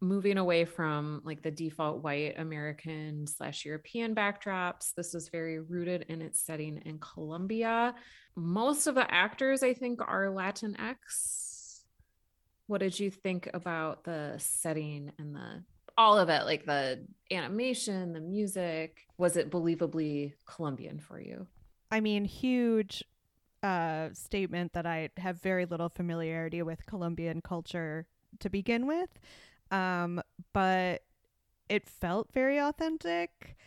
moving 0.02 0.38
away 0.38 0.66
from 0.66 1.22
like 1.24 1.44
the 1.44 1.52
default 1.52 2.04
white 2.04 2.40
American 2.40 3.28
slash 3.28 3.66
European 3.66 4.16
backdrops. 4.16 4.94
This 4.96 5.14
is 5.14 5.30
very 5.30 5.60
rooted 5.60 6.06
in 6.10 6.22
its 6.22 6.44
setting 6.44 6.82
in 6.86 6.98
Colombia. 7.00 7.94
Most 8.36 8.88
of 8.88 8.96
the 8.96 9.10
actors, 9.14 9.62
I 9.62 9.74
think, 9.74 10.02
are 10.02 10.26
Latinx. 10.26 11.61
What 12.68 12.80
did 12.80 13.00
you 13.00 13.12
think 13.12 13.50
about 13.54 14.04
the 14.04 14.36
setting 14.38 15.12
and 15.18 15.36
the 15.36 15.64
all 15.98 16.18
of 16.18 16.30
it, 16.30 16.46
like 16.46 16.66
the 16.66 17.06
animation, 17.32 18.14
the 18.14 18.22
music? 18.22 19.08
Was 19.18 19.38
it 19.38 19.52
believably 19.52 20.34
Colombian 20.46 21.00
for 21.00 21.20
you? 21.20 21.48
I 21.92 22.00
mean, 22.00 22.26
huge 22.26 23.04
uh, 23.62 24.10
statement 24.14 24.74
that 24.74 24.86
I 24.86 25.10
have 25.18 25.42
very 25.42 25.66
little 25.66 25.90
familiarity 25.90 26.62
with 26.62 26.86
Colombian 26.86 27.42
culture 27.42 28.08
to 28.40 28.50
begin 28.50 28.88
with, 28.88 29.10
um, 29.70 30.22
but 30.54 31.04
it 31.70 31.88
felt 31.88 32.32
very 32.34 32.60
authentic. 32.60 33.58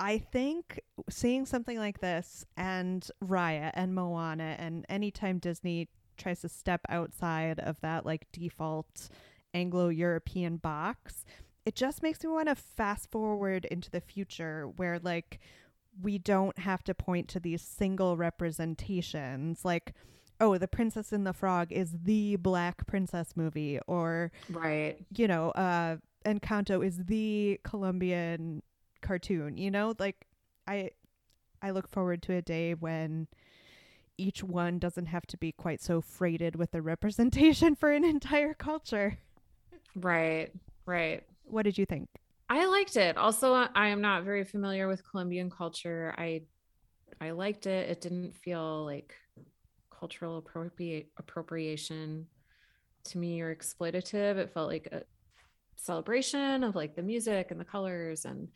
I 0.00 0.18
think 0.18 0.80
seeing 1.08 1.46
something 1.46 1.78
like 1.78 2.00
this 2.00 2.44
and 2.56 3.08
Raya 3.22 3.70
and 3.74 3.94
Moana 3.94 4.56
and 4.58 4.84
anytime 4.88 5.38
Disney 5.38 5.88
tries 6.22 6.40
to 6.40 6.48
step 6.48 6.80
outside 6.88 7.58
of 7.60 7.80
that 7.80 8.06
like 8.06 8.30
default 8.32 9.08
Anglo-European 9.54 10.56
box, 10.56 11.24
it 11.66 11.74
just 11.76 12.02
makes 12.02 12.22
me 12.24 12.30
want 12.30 12.48
to 12.48 12.54
fast 12.54 13.10
forward 13.10 13.64
into 13.66 13.90
the 13.90 14.00
future 14.00 14.66
where 14.76 14.98
like 14.98 15.38
we 16.02 16.18
don't 16.18 16.58
have 16.58 16.82
to 16.84 16.94
point 16.94 17.28
to 17.28 17.38
these 17.40 17.60
single 17.60 18.16
representations 18.16 19.62
like 19.64 19.92
oh 20.40 20.56
the 20.56 20.66
princess 20.66 21.12
and 21.12 21.26
the 21.26 21.32
frog 21.34 21.70
is 21.70 21.94
the 22.04 22.36
black 22.36 22.86
princess 22.86 23.32
movie 23.36 23.78
or 23.86 24.32
Right. 24.48 24.96
you 25.14 25.28
know 25.28 25.50
uh 25.50 25.96
encanto 26.24 26.84
is 26.84 26.96
the 27.04 27.60
colombian 27.62 28.62
cartoon 29.02 29.58
you 29.58 29.70
know 29.70 29.94
like 29.98 30.26
i 30.66 30.90
i 31.60 31.70
look 31.70 31.88
forward 31.88 32.22
to 32.22 32.32
a 32.32 32.42
day 32.42 32.72
when 32.72 33.26
each 34.22 34.42
one 34.42 34.78
doesn't 34.78 35.06
have 35.06 35.26
to 35.26 35.36
be 35.36 35.52
quite 35.52 35.80
so 35.80 36.00
freighted 36.00 36.56
with 36.56 36.70
the 36.70 36.80
representation 36.82 37.74
for 37.80 37.90
an 37.92 38.04
entire 38.04 38.54
culture 38.54 39.18
Right. 39.94 40.50
Right. 40.86 41.22
what 41.44 41.62
did 41.64 41.76
you 41.78 41.86
think 41.86 42.08
I 42.48 42.66
liked 42.66 42.96
it. 42.96 43.16
Also, 43.16 43.54
I 43.54 43.88
am 43.88 44.02
not 44.02 44.24
very 44.24 44.44
familiar 44.44 44.86
with 44.86 45.08
Colombian 45.08 45.48
culture. 45.50 46.14
I 46.18 46.42
I 47.18 47.30
liked 47.30 47.66
it. 47.66 47.88
It 47.88 48.02
didn't 48.02 48.34
feel 48.34 48.84
like 48.84 49.14
cultural 49.90 50.42
appropria- 50.42 51.06
appropriation 51.16 52.26
to 53.04 53.18
me 53.18 53.40
or 53.40 53.54
exploitative. 53.56 54.36
It 54.36 54.52
felt 54.52 54.68
like 54.68 54.88
a 54.92 55.04
celebration 55.76 56.62
of 56.62 56.74
like 56.74 56.94
the 56.94 57.02
music 57.02 57.50
and 57.52 57.58
the 57.58 57.64
colors 57.64 58.26
and 58.26 58.48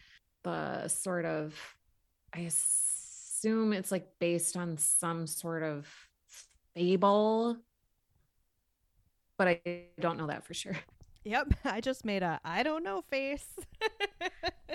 the 0.45 0.89
sort 0.89 1.25
of 1.25 1.55
I 2.35 2.49
assume 3.47 3.73
it's 3.73 3.93
like 3.93 4.09
based 4.19 4.57
on 4.57 4.77
some 4.79 5.27
sort 5.27 5.63
of 5.63 5.87
fable, 6.75 7.57
but 9.39 9.49
I 9.49 9.61
don't 10.01 10.19
know 10.19 10.27
that 10.27 10.45
for 10.45 10.55
sure. 10.55 10.77
yep. 11.25 11.53
I 11.65 11.81
just 11.81 12.05
made 12.05 12.23
a 12.23 12.41
i 12.45 12.63
don't 12.63 12.83
know 12.83 13.03
face. 13.03 13.47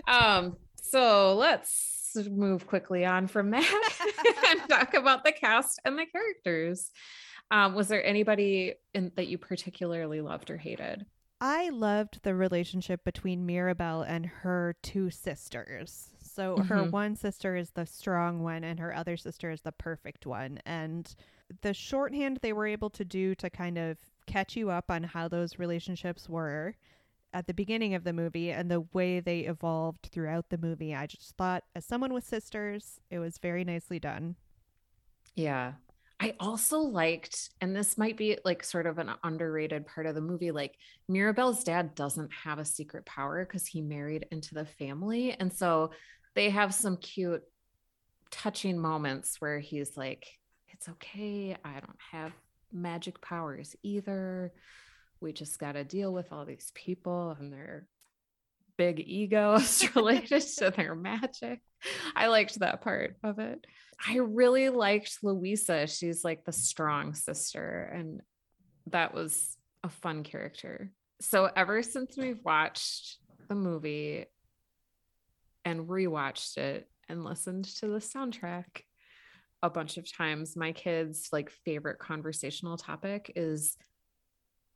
Um 0.08 0.58
so 0.82 1.36
let's 1.36 2.18
move 2.30 2.66
quickly 2.66 3.06
on 3.06 3.28
from 3.28 3.52
that 3.52 3.92
and 4.50 4.70
talk 4.70 4.94
about 4.94 5.24
the 5.24 5.32
cast 5.32 5.80
and 5.86 5.98
the 5.98 6.06
characters. 6.06 6.90
Um 7.52 7.76
was 7.76 7.88
there 7.88 8.04
anybody 8.04 8.76
in 8.94 9.12
that 9.16 9.28
you 9.28 9.38
particularly 9.38 10.22
loved 10.22 10.50
or 10.50 10.58
hated? 10.58 11.06
I 11.40 11.70
loved 11.70 12.24
the 12.24 12.36
relationship 12.36 13.04
between 13.04 13.46
Mirabel 13.46 14.02
and 14.02 14.26
her 14.26 14.76
two 14.82 15.10
sisters. 15.10 16.11
So 16.34 16.62
her 16.68 16.86
Mhm. 16.86 16.92
one 16.92 17.16
sister 17.16 17.56
is 17.56 17.72
the 17.72 17.86
strong 17.86 18.42
one 18.44 18.64
and 18.64 18.80
her 18.80 18.96
other 18.96 19.18
sister 19.18 19.52
is 19.52 19.62
the 19.62 19.72
perfect 19.72 20.26
one. 20.26 20.60
And 20.66 21.14
the 21.62 21.74
shorthand 21.74 22.40
they 22.42 22.54
were 22.54 22.68
able 22.68 22.90
to 22.92 23.06
do 23.06 23.36
to 23.36 23.50
kind 23.50 23.78
of 23.78 23.98
catch 24.28 24.56
you 24.56 24.70
up 24.70 24.90
on 24.90 25.04
how 25.04 25.28
those 25.28 25.60
relationships 25.60 26.30
were 26.30 26.76
at 27.34 27.48
the 27.48 27.54
beginning 27.54 27.96
of 27.96 28.04
the 28.04 28.14
movie 28.14 28.52
and 28.52 28.72
the 28.72 28.82
way 28.94 29.20
they 29.20 29.42
evolved 29.42 30.10
throughout 30.12 30.50
the 30.50 30.58
movie. 30.58 30.96
I 30.96 31.08
just 31.08 31.36
thought 31.38 31.64
as 31.76 31.86
someone 31.86 32.14
with 32.14 32.26
sisters, 32.26 33.00
it 33.10 33.20
was 33.20 33.38
very 33.40 33.64
nicely 33.66 34.00
done. 34.00 34.36
yeah 35.36 35.74
i 36.20 36.36
also 36.40 36.80
liked 36.80 37.50
and 37.62 37.76
this 37.76 37.98
might 37.98 38.18
be 38.18 38.38
like 38.46 38.64
sort 38.64 38.86
of 38.86 38.98
an 38.98 39.10
underrated 39.24 39.86
part 39.88 40.06
of 40.06 40.16
the 40.16 40.22
movie 40.22 40.52
like 40.52 40.76
mirabel's 41.08 41.64
dad 41.64 41.96
doesn't 41.96 42.32
have 42.34 42.60
a 42.60 42.66
secret 42.66 43.06
power 43.06 43.46
because 43.46 43.66
he 43.66 43.82
married 43.82 44.26
into 44.32 44.54
the 44.54 44.66
family 44.66 45.32
and 45.40 45.52
so 45.52 45.92
they 46.36 46.50
have 46.50 46.74
some 46.74 46.98
cute 46.98 47.44
touching 48.30 48.78
moments 48.78 49.36
where 49.40 49.60
he's 49.60 49.98
like 49.98 50.26
it's 50.70 50.88
okay 50.88 51.56
i 51.66 51.74
don't 51.74 52.00
have 52.12 52.32
magic 52.72 53.22
powers 53.22 53.76
either 53.84 54.54
we 55.20 55.34
just 55.34 55.60
got 55.60 55.74
to 55.74 55.84
deal 55.84 56.14
with 56.14 56.32
all 56.32 56.46
these 56.46 56.72
people 56.74 57.36
and 57.40 57.52
their 57.52 57.86
big 58.78 59.00
egos 59.00 59.84
related 59.96 60.42
to 60.42 60.72
their 60.72 60.96
magic 60.96 61.60
i 62.16 62.28
liked 62.28 62.58
that 62.60 62.82
part 62.82 63.18
of 63.24 63.40
it 63.40 63.66
I 64.08 64.18
really 64.18 64.70
liked 64.70 65.20
Luisa. 65.22 65.88
She's 65.88 66.24
like 66.24 66.44
the 66.44 66.52
strong 66.52 67.14
sister, 67.14 67.92
and 67.94 68.22
that 68.88 69.14
was 69.14 69.58
a 69.84 69.90
fun 69.90 70.24
character. 70.24 70.92
So, 71.20 71.50
ever 71.56 71.84
since 71.84 72.18
we've 72.18 72.44
watched 72.44 73.18
the 73.48 73.56
movie 73.56 74.26
and 75.66 75.88
rewatched 75.88 76.58
it 76.58 76.90
and 77.10 77.24
listened 77.24 77.66
to 77.66 77.88
the 77.88 78.00
soundtrack 78.00 78.84
a 79.64 79.70
bunch 79.70 79.98
of 79.98 80.12
times, 80.12 80.56
my 80.56 80.72
kids' 80.72 81.30
like 81.32 81.50
favorite 81.50 82.00
conversational 82.00 82.78
topic 82.78 83.32
is 83.36 83.78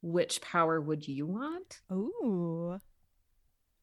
which 0.01 0.41
power 0.41 0.79
would 0.79 1.07
you 1.07 1.25
want? 1.25 1.81
Ooh. 1.91 2.79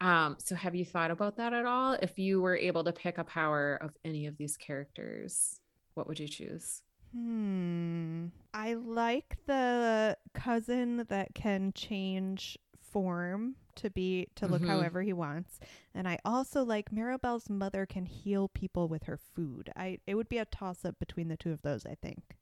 Um, 0.00 0.36
so 0.38 0.54
have 0.54 0.74
you 0.74 0.84
thought 0.84 1.10
about 1.10 1.36
that 1.36 1.52
at 1.52 1.66
all? 1.66 1.92
If 1.94 2.18
you 2.18 2.40
were 2.40 2.56
able 2.56 2.84
to 2.84 2.92
pick 2.92 3.18
a 3.18 3.24
power 3.24 3.78
of 3.80 3.90
any 4.04 4.26
of 4.26 4.36
these 4.36 4.56
characters, 4.56 5.60
what 5.94 6.08
would 6.08 6.18
you 6.18 6.28
choose? 6.28 6.82
Hmm. 7.14 8.26
I 8.54 8.74
like 8.74 9.36
the 9.46 10.16
cousin 10.34 11.04
that 11.08 11.34
can 11.34 11.72
change 11.74 12.58
form 12.92 13.56
to 13.76 13.90
be 13.90 14.28
to 14.36 14.46
look 14.46 14.62
Mhm. 14.62 14.66
however 14.68 15.02
he 15.02 15.12
wants. 15.14 15.58
And 15.94 16.06
I 16.06 16.18
also 16.24 16.62
like 16.64 16.92
Mirabel's 16.92 17.48
mother 17.48 17.86
can 17.86 18.04
heal 18.06 18.48
people 18.48 18.86
with 18.88 19.04
her 19.04 19.16
food. 19.16 19.70
I 19.74 19.98
it 20.06 20.14
would 20.14 20.28
be 20.28 20.38
a 20.38 20.44
toss 20.44 20.84
up 20.84 20.98
between 20.98 21.28
the 21.28 21.36
two 21.36 21.52
of 21.52 21.62
those, 21.62 21.86
I 21.86 21.94
think. 21.94 22.36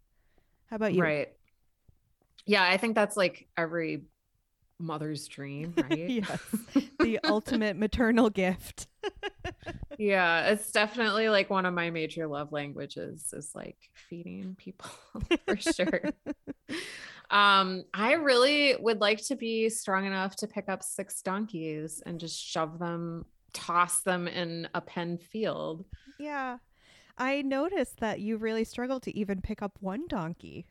How 0.67 0.77
about 0.77 0.93
you? 0.95 1.03
Right. 1.03 1.29
Yeah, 2.47 2.65
I 2.65 2.77
think 2.79 2.95
that's 2.95 3.17
like 3.17 3.49
every 3.57 4.03
mother's 4.81 5.29
dream, 5.29 5.75
right? 5.91 6.11
yes. 6.11 6.41
The 7.01 7.19
ultimate 7.25 7.77
maternal 7.77 8.29
gift. 8.29 8.87
yeah, 9.99 10.49
it's 10.51 10.71
definitely 10.71 11.29
like 11.31 11.49
one 11.49 11.65
of 11.65 11.73
my 11.73 11.91
major 11.91 12.27
love 12.27 12.53
languages 12.53 13.33
is 13.33 13.53
like 13.55 13.79
feeding 13.95 14.55
people 14.59 14.91
for 15.47 15.57
sure. 15.57 16.03
Um, 17.31 17.85
I 17.95 18.15
really 18.15 18.77
would 18.79 19.01
like 19.01 19.25
to 19.27 19.37
be 19.37 19.69
strong 19.71 20.05
enough 20.05 20.37
to 20.37 20.47
pick 20.47 20.69
up 20.69 20.83
six 20.83 21.23
donkeys 21.23 22.03
and 22.05 22.21
just 22.21 22.39
shove 22.39 22.79
them, 22.79 23.25
toss 23.53 24.01
them 24.03 24.29
in 24.29 24.69
a 24.75 24.81
pen 24.81 25.17
field. 25.17 25.85
Yeah. 26.19 26.59
I 27.17 27.43
noticed 27.43 28.01
that 28.01 28.21
you 28.21 28.37
really 28.37 28.65
struggled 28.65 29.03
to 29.05 29.17
even 29.17 29.41
pick 29.43 29.63
up 29.63 29.73
one 29.81 30.07
donkey. 30.09 30.67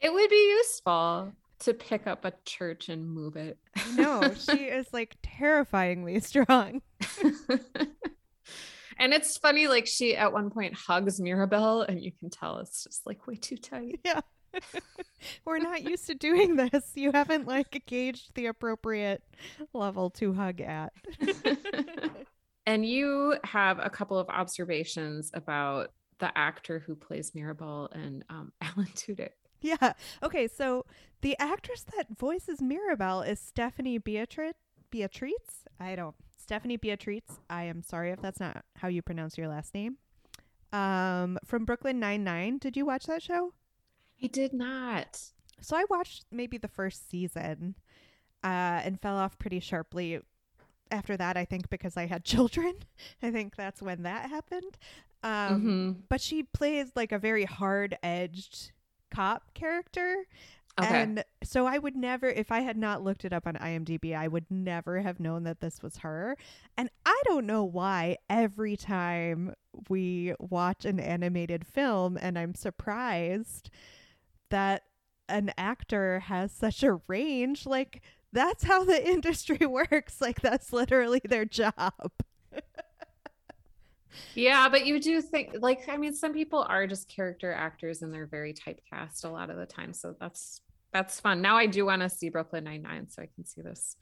It 0.00 0.12
would 0.12 0.30
be 0.30 0.54
useful 0.58 1.32
to 1.60 1.74
pick 1.74 2.06
up 2.06 2.24
a 2.24 2.32
church 2.44 2.88
and 2.88 3.08
move 3.10 3.36
it. 3.36 3.58
No, 3.94 4.34
she 4.38 4.64
is 4.64 4.86
like 4.92 5.16
terrifyingly 5.22 6.20
strong. 6.20 6.82
and 8.98 9.12
it's 9.12 9.36
funny, 9.36 9.66
like 9.66 9.86
she 9.86 10.16
at 10.16 10.32
one 10.32 10.50
point 10.50 10.74
hugs 10.74 11.20
Mirabel, 11.20 11.82
and 11.82 12.00
you 12.00 12.12
can 12.12 12.30
tell 12.30 12.58
it's 12.58 12.84
just 12.84 13.06
like 13.06 13.26
way 13.26 13.36
too 13.36 13.56
tight. 13.56 14.00
Yeah. 14.04 14.20
We're 15.44 15.58
not 15.58 15.82
used 15.82 16.06
to 16.06 16.14
doing 16.14 16.56
this. 16.56 16.92
You 16.94 17.12
haven't 17.12 17.46
like 17.46 17.82
gauged 17.86 18.34
the 18.34 18.46
appropriate 18.46 19.22
level 19.74 20.08
to 20.12 20.32
hug 20.32 20.62
at. 20.62 20.94
and 22.66 22.84
you 22.84 23.36
have 23.44 23.78
a 23.78 23.90
couple 23.90 24.18
of 24.18 24.28
observations 24.30 25.30
about 25.34 25.92
the 26.18 26.36
actor 26.36 26.78
who 26.78 26.96
plays 26.96 27.34
Mirabel 27.34 27.90
and 27.92 28.24
um, 28.30 28.52
Alan 28.62 28.88
Tudyk. 28.94 29.32
Yeah. 29.62 29.92
Okay, 30.22 30.46
so 30.48 30.84
the 31.20 31.36
actress 31.38 31.84
that 31.96 32.16
voices 32.16 32.60
Mirabel 32.62 33.22
is 33.22 33.40
Stephanie 33.40 33.98
Beatrice. 33.98 34.54
Beatrice? 34.90 35.64
I 35.80 35.96
don't. 35.96 36.14
Stephanie 36.36 36.76
Beatrice. 36.76 37.40
I 37.50 37.64
am 37.64 37.82
sorry 37.82 38.10
if 38.12 38.22
that's 38.22 38.40
not 38.40 38.64
how 38.76 38.88
you 38.88 39.02
pronounce 39.02 39.36
your 39.36 39.48
last 39.48 39.74
name. 39.74 39.96
Um, 40.72 41.38
from 41.44 41.64
Brooklyn 41.64 41.98
Nine 41.98 42.24
Nine. 42.24 42.58
Did 42.58 42.76
you 42.76 42.86
watch 42.86 43.06
that 43.06 43.22
show? 43.22 43.52
I 44.22 44.26
did 44.28 44.52
not. 44.52 45.20
So 45.60 45.76
I 45.76 45.84
watched 45.90 46.24
maybe 46.30 46.56
the 46.58 46.68
first 46.68 47.10
season, 47.10 47.74
uh, 48.44 48.80
and 48.84 49.00
fell 49.00 49.16
off 49.16 49.38
pretty 49.38 49.60
sharply. 49.60 50.20
After 50.90 51.16
that, 51.16 51.36
I 51.36 51.44
think 51.44 51.68
because 51.68 51.96
I 51.96 52.06
had 52.06 52.24
children. 52.32 52.74
I 53.22 53.30
think 53.30 53.56
that's 53.56 53.82
when 53.82 54.02
that 54.04 54.30
happened. 54.30 54.78
Um, 55.22 55.62
Mhm. 55.62 56.02
but 56.08 56.20
she 56.20 56.44
plays 56.44 56.92
like 56.94 57.10
a 57.12 57.18
very 57.18 57.44
hard 57.44 57.98
edged 58.04 58.70
cop 59.10 59.54
character. 59.54 60.24
Okay. 60.80 61.02
And 61.02 61.24
so 61.42 61.66
I 61.66 61.78
would 61.78 61.96
never, 61.96 62.28
if 62.28 62.52
I 62.52 62.60
had 62.60 62.76
not 62.76 63.02
looked 63.02 63.24
it 63.24 63.32
up 63.32 63.46
on 63.46 63.54
IMDb, 63.54 64.16
I 64.16 64.28
would 64.28 64.46
never 64.48 65.00
have 65.00 65.18
known 65.18 65.42
that 65.42 65.60
this 65.60 65.82
was 65.82 65.98
her. 65.98 66.36
And 66.76 66.88
I 67.04 67.20
don't 67.24 67.46
know 67.46 67.64
why 67.64 68.18
every 68.30 68.76
time 68.76 69.54
we 69.88 70.34
watch 70.38 70.84
an 70.84 71.00
animated 71.00 71.66
film 71.66 72.16
and 72.20 72.38
I'm 72.38 72.54
surprised 72.54 73.70
that 74.50 74.82
an 75.28 75.52
actor 75.58 76.20
has 76.20 76.52
such 76.52 76.82
a 76.82 77.00
range, 77.08 77.66
like 77.66 78.02
that's 78.32 78.64
how 78.64 78.84
the 78.84 79.04
industry 79.10 79.66
works. 79.66 80.20
Like 80.20 80.40
that's 80.40 80.72
literally 80.72 81.20
their 81.24 81.44
job. 81.44 82.12
Yeah, 84.34 84.68
but 84.68 84.86
you 84.86 85.00
do 85.00 85.20
think 85.20 85.54
like 85.60 85.88
I 85.88 85.96
mean 85.96 86.14
some 86.14 86.32
people 86.32 86.64
are 86.68 86.86
just 86.86 87.08
character 87.08 87.52
actors 87.52 88.02
and 88.02 88.12
they're 88.12 88.26
very 88.26 88.54
typecast 88.54 89.24
a 89.24 89.28
lot 89.28 89.50
of 89.50 89.56
the 89.56 89.66
time. 89.66 89.92
So 89.92 90.14
that's 90.20 90.60
that's 90.92 91.20
fun. 91.20 91.42
Now 91.42 91.56
I 91.56 91.66
do 91.66 91.84
want 91.84 92.02
to 92.02 92.08
see 92.08 92.28
Brooklyn 92.28 92.64
Nine 92.64 92.82
Nine 92.82 93.08
so 93.08 93.22
I 93.22 93.28
can 93.34 93.44
see 93.44 93.60
this 93.62 93.96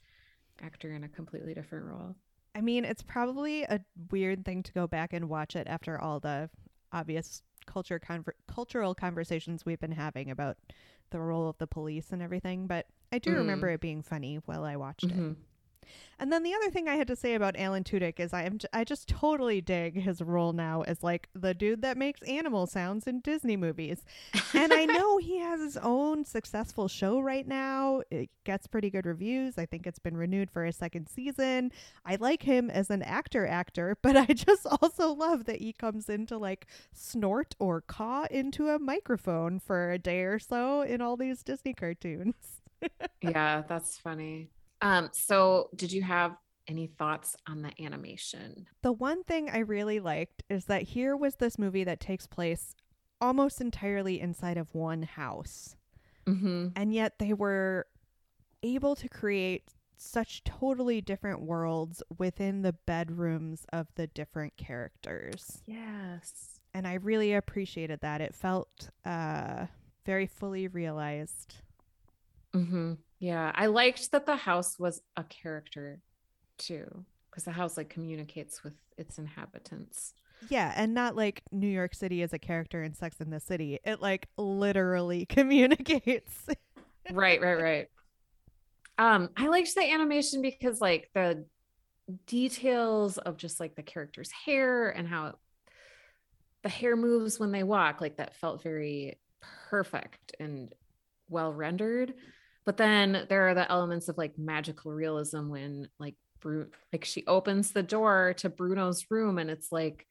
actor 0.61 0.93
in 0.93 1.03
a 1.03 1.09
completely 1.09 1.53
different 1.53 1.85
role. 1.85 2.15
I 2.55 2.61
mean, 2.61 2.85
it's 2.85 3.03
probably 3.03 3.63
a 3.63 3.81
weird 4.09 4.43
thing 4.45 4.63
to 4.63 4.73
go 4.73 4.87
back 4.87 5.13
and 5.13 5.29
watch 5.29 5.55
it 5.55 5.67
after 5.67 5.99
all 5.99 6.19
the 6.19 6.49
obvious 6.91 7.43
culture 7.67 7.99
conver- 7.99 8.31
cultural 8.47 8.95
conversations 8.95 9.65
we've 9.65 9.79
been 9.79 9.91
having 9.91 10.31
about 10.31 10.57
the 11.11 11.19
role 11.19 11.47
of 11.49 11.57
the 11.57 11.67
police 11.67 12.11
and 12.11 12.21
everything, 12.21 12.65
but 12.65 12.87
I 13.11 13.19
do 13.19 13.31
Mhm. 13.31 13.37
remember 13.37 13.69
it 13.69 13.81
being 13.81 14.01
funny 14.01 14.37
while 14.45 14.63
I 14.63 14.75
watched 14.77 15.03
it. 15.03 15.35
And 16.19 16.31
then 16.31 16.43
the 16.43 16.53
other 16.53 16.71
thing 16.71 16.87
I 16.87 16.95
had 16.95 17.07
to 17.07 17.15
say 17.15 17.35
about 17.35 17.57
Alan 17.57 17.83
Tudyk 17.83 18.19
is 18.19 18.33
I 18.33 18.43
am 18.43 18.57
I 18.73 18.83
just 18.83 19.07
totally 19.07 19.61
dig 19.61 20.01
his 20.01 20.21
role 20.21 20.51
now 20.51 20.81
as 20.81 21.03
like 21.03 21.29
the 21.35 21.53
dude 21.53 21.81
that 21.83 21.97
makes 21.97 22.21
animal 22.23 22.65
sounds 22.65 23.05
in 23.05 23.19
Disney 23.19 23.55
movies. 23.55 24.03
And 24.53 24.73
I 24.73 24.85
know 24.85 25.17
he 25.17 25.39
has 25.39 25.61
his 25.61 25.77
own 25.77 26.25
successful 26.25 26.87
show 26.87 27.19
right 27.19 27.47
now. 27.47 28.01
It 28.09 28.29
gets 28.43 28.65
pretty 28.65 28.89
good 28.89 29.05
reviews. 29.05 29.57
I 29.57 29.65
think 29.65 29.85
it's 29.85 29.99
been 29.99 30.17
renewed 30.17 30.49
for 30.49 30.65
a 30.65 30.71
second 30.71 31.07
season. 31.07 31.71
I 32.05 32.15
like 32.15 32.43
him 32.43 32.69
as 32.69 32.89
an 32.89 33.03
actor 33.03 33.45
actor, 33.45 33.97
but 34.01 34.17
I 34.17 34.25
just 34.25 34.65
also 34.81 35.13
love 35.13 35.45
that 35.45 35.61
he 35.61 35.73
comes 35.73 36.09
in 36.09 36.25
to 36.27 36.37
like 36.37 36.65
snort 36.93 37.55
or 37.59 37.81
caw 37.81 38.25
into 38.31 38.69
a 38.69 38.79
microphone 38.79 39.59
for 39.59 39.91
a 39.91 39.99
day 39.99 40.21
or 40.21 40.39
so 40.39 40.81
in 40.81 41.01
all 41.01 41.17
these 41.17 41.43
Disney 41.43 41.73
cartoons. 41.73 42.61
yeah, 43.21 43.63
that's 43.67 43.97
funny. 43.97 44.49
Um, 44.81 45.09
so 45.11 45.69
did 45.75 45.91
you 45.91 46.01
have 46.03 46.35
any 46.67 46.87
thoughts 46.87 47.35
on 47.47 47.61
the 47.61 47.71
animation? 47.83 48.67
The 48.81 48.91
one 48.91 49.23
thing 49.23 49.49
I 49.49 49.59
really 49.59 49.99
liked 49.99 50.43
is 50.49 50.65
that 50.65 50.83
here 50.83 51.15
was 51.15 51.35
this 51.35 51.57
movie 51.57 51.83
that 51.83 51.99
takes 51.99 52.27
place 52.27 52.75
almost 53.19 53.61
entirely 53.61 54.19
inside 54.19 54.57
of 54.57 54.75
one 54.75 55.03
house. 55.03 55.75
Mm-hmm. 56.27 56.67
And 56.75 56.93
yet 56.93 57.19
they 57.19 57.33
were 57.33 57.87
able 58.61 58.95
to 58.95 59.07
create 59.07 59.69
such 59.97 60.43
totally 60.43 61.01
different 61.01 61.41
worlds 61.41 62.03
within 62.17 62.61
the 62.61 62.73
bedrooms 62.73 63.65
of 63.73 63.87
the 63.95 64.07
different 64.07 64.55
characters. 64.57 65.61
Yes. 65.65 66.59
And 66.73 66.87
I 66.87 66.95
really 66.95 67.33
appreciated 67.33 68.01
that. 68.01 68.21
It 68.21 68.35
felt 68.35 68.89
uh, 69.05 69.65
very 70.05 70.27
fully 70.27 70.67
realized. 70.67 71.55
Mm-hmm. 72.53 72.93
Yeah, 73.19 73.51
I 73.55 73.67
liked 73.67 74.11
that 74.11 74.25
the 74.25 74.35
house 74.35 74.77
was 74.77 75.01
a 75.15 75.23
character 75.23 76.01
too, 76.57 77.05
because 77.29 77.43
the 77.45 77.51
house 77.51 77.77
like 77.77 77.89
communicates 77.89 78.63
with 78.63 78.73
its 78.97 79.17
inhabitants. 79.17 80.13
Yeah, 80.49 80.71
and 80.75 80.93
not 80.93 81.15
like 81.15 81.41
New 81.51 81.67
York 81.67 81.95
City 81.95 82.21
as 82.21 82.33
a 82.33 82.39
character 82.39 82.83
in 82.83 82.93
Sex 82.93 83.19
in 83.19 83.29
the 83.31 83.39
City. 83.39 83.79
It 83.83 84.01
like 84.01 84.27
literally 84.37 85.25
communicates. 85.29 86.47
right, 87.11 87.41
right, 87.41 87.61
right. 87.61 87.87
Um, 88.99 89.29
I 89.37 89.47
liked 89.47 89.73
the 89.75 89.91
animation 89.91 90.41
because 90.41 90.81
like 90.81 91.09
the 91.13 91.45
details 92.25 93.17
of 93.17 93.37
just 93.37 93.59
like 93.59 93.75
the 93.75 93.83
character's 93.83 94.31
hair 94.31 94.89
and 94.89 95.07
how 95.07 95.35
the 96.63 96.69
hair 96.69 96.95
moves 96.95 97.39
when 97.39 97.51
they 97.51 97.63
walk, 97.63 98.01
like 98.01 98.17
that 98.17 98.35
felt 98.35 98.63
very 98.63 99.19
perfect 99.69 100.35
and 100.39 100.73
well 101.29 101.53
rendered. 101.53 102.13
But 102.67 102.75
then 102.75 103.25
there 103.29 103.47
are 103.47 103.53
the 103.53 103.71
elements 103.71 104.09
of 104.09 104.17
like 104.17 104.37
magical 104.37 104.91
realism 104.91 105.47
when 105.47 105.87
like 105.99 106.15
Bru- 106.41 106.69
like 106.91 107.05
she 107.05 107.25
opens 107.25 107.71
the 107.71 107.81
door 107.81 108.33
to 108.39 108.49
Bruno's 108.49 109.09
room 109.09 109.37
and 109.37 109.49
it's 109.49 109.71
like 109.71 110.05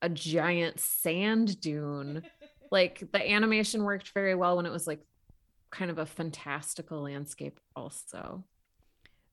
a 0.00 0.08
giant 0.08 0.80
sand 0.80 1.60
dune. 1.60 2.22
like 2.70 3.04
the 3.12 3.30
animation 3.30 3.84
worked 3.84 4.12
very 4.14 4.34
well 4.34 4.56
when 4.56 4.64
it 4.64 4.72
was 4.72 4.86
like 4.86 5.00
kind 5.70 5.90
of 5.90 5.98
a 5.98 6.06
fantastical 6.06 7.02
landscape 7.02 7.60
also. 7.76 8.42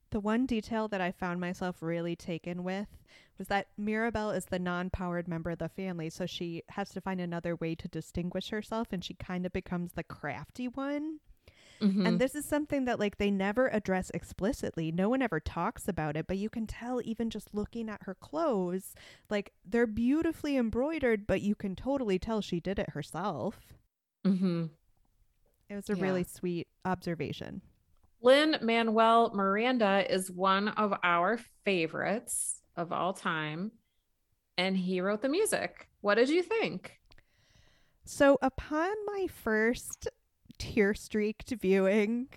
The 0.09 0.19
one 0.19 0.45
detail 0.45 0.89
that 0.89 0.99
I 0.99 1.13
found 1.13 1.39
myself 1.39 1.77
really 1.79 2.17
taken 2.17 2.65
with 2.65 2.89
was 3.37 3.47
that 3.47 3.67
Mirabel 3.77 4.31
is 4.31 4.45
the 4.45 4.59
non 4.59 4.89
powered 4.89 5.29
member 5.29 5.51
of 5.51 5.59
the 5.59 5.69
family, 5.69 6.09
so 6.09 6.25
she 6.25 6.63
has 6.71 6.89
to 6.89 6.99
find 6.99 7.21
another 7.21 7.55
way 7.55 7.73
to 7.75 7.87
distinguish 7.87 8.49
herself 8.49 8.89
and 8.91 9.01
she 9.01 9.13
kind 9.13 9.45
of 9.45 9.53
becomes 9.53 9.93
the 9.93 10.03
crafty 10.03 10.67
one. 10.67 11.19
Mhm. 11.81 12.07
And 12.07 12.19
this 12.19 12.35
is 12.35 12.45
something 12.45 12.85
that 12.85 12.99
like 12.99 13.17
they 13.17 13.29
never 13.31 13.67
address 13.67 14.09
explicitly. 14.13 14.91
No 14.91 15.09
one 15.09 15.21
ever 15.21 15.39
talks 15.39 15.87
about 15.87 16.15
it, 16.15 16.25
but 16.27 16.37
you 16.37 16.49
can 16.49 16.65
tell 16.67 17.01
even 17.03 17.29
just 17.29 17.53
looking 17.53 17.89
at 17.89 18.03
her 18.03 18.15
clothes, 18.15 18.93
like 19.29 19.51
they're 19.65 19.87
beautifully 19.87 20.55
embroidered, 20.57 21.27
but 21.27 21.41
you 21.41 21.55
can 21.55 21.75
totally 21.75 22.17
tell 22.19 22.41
she 22.41 22.59
did 22.59 22.79
it 22.79 22.91
herself. 22.91 23.73
Mhm. 24.25 24.69
It 25.69 25.75
was 25.75 25.89
a 25.89 25.95
Yeah. 25.95 26.03
really 26.03 26.23
sweet 26.23 26.67
observation. 26.85 27.61
Lin 28.21 28.57
Manuel 28.61 29.31
Miranda 29.35 30.05
is 30.11 30.31
one 30.31 30.69
of 30.69 30.93
our 31.03 31.37
favorites 31.65 32.61
of 32.75 32.91
all 32.91 33.13
time, 33.13 33.71
and 34.57 34.77
he 34.77 35.01
wrote 35.01 35.21
the 35.21 35.29
music. 35.29 35.89
What 36.01 36.15
did 36.15 36.29
you 36.29 36.41
think? 36.41 36.99
So, 38.05 38.37
upon 38.41 38.95
my 39.05 39.27
first 39.27 40.07
tear 40.57 40.93
streaked 40.93 41.49
viewing, 41.49 42.27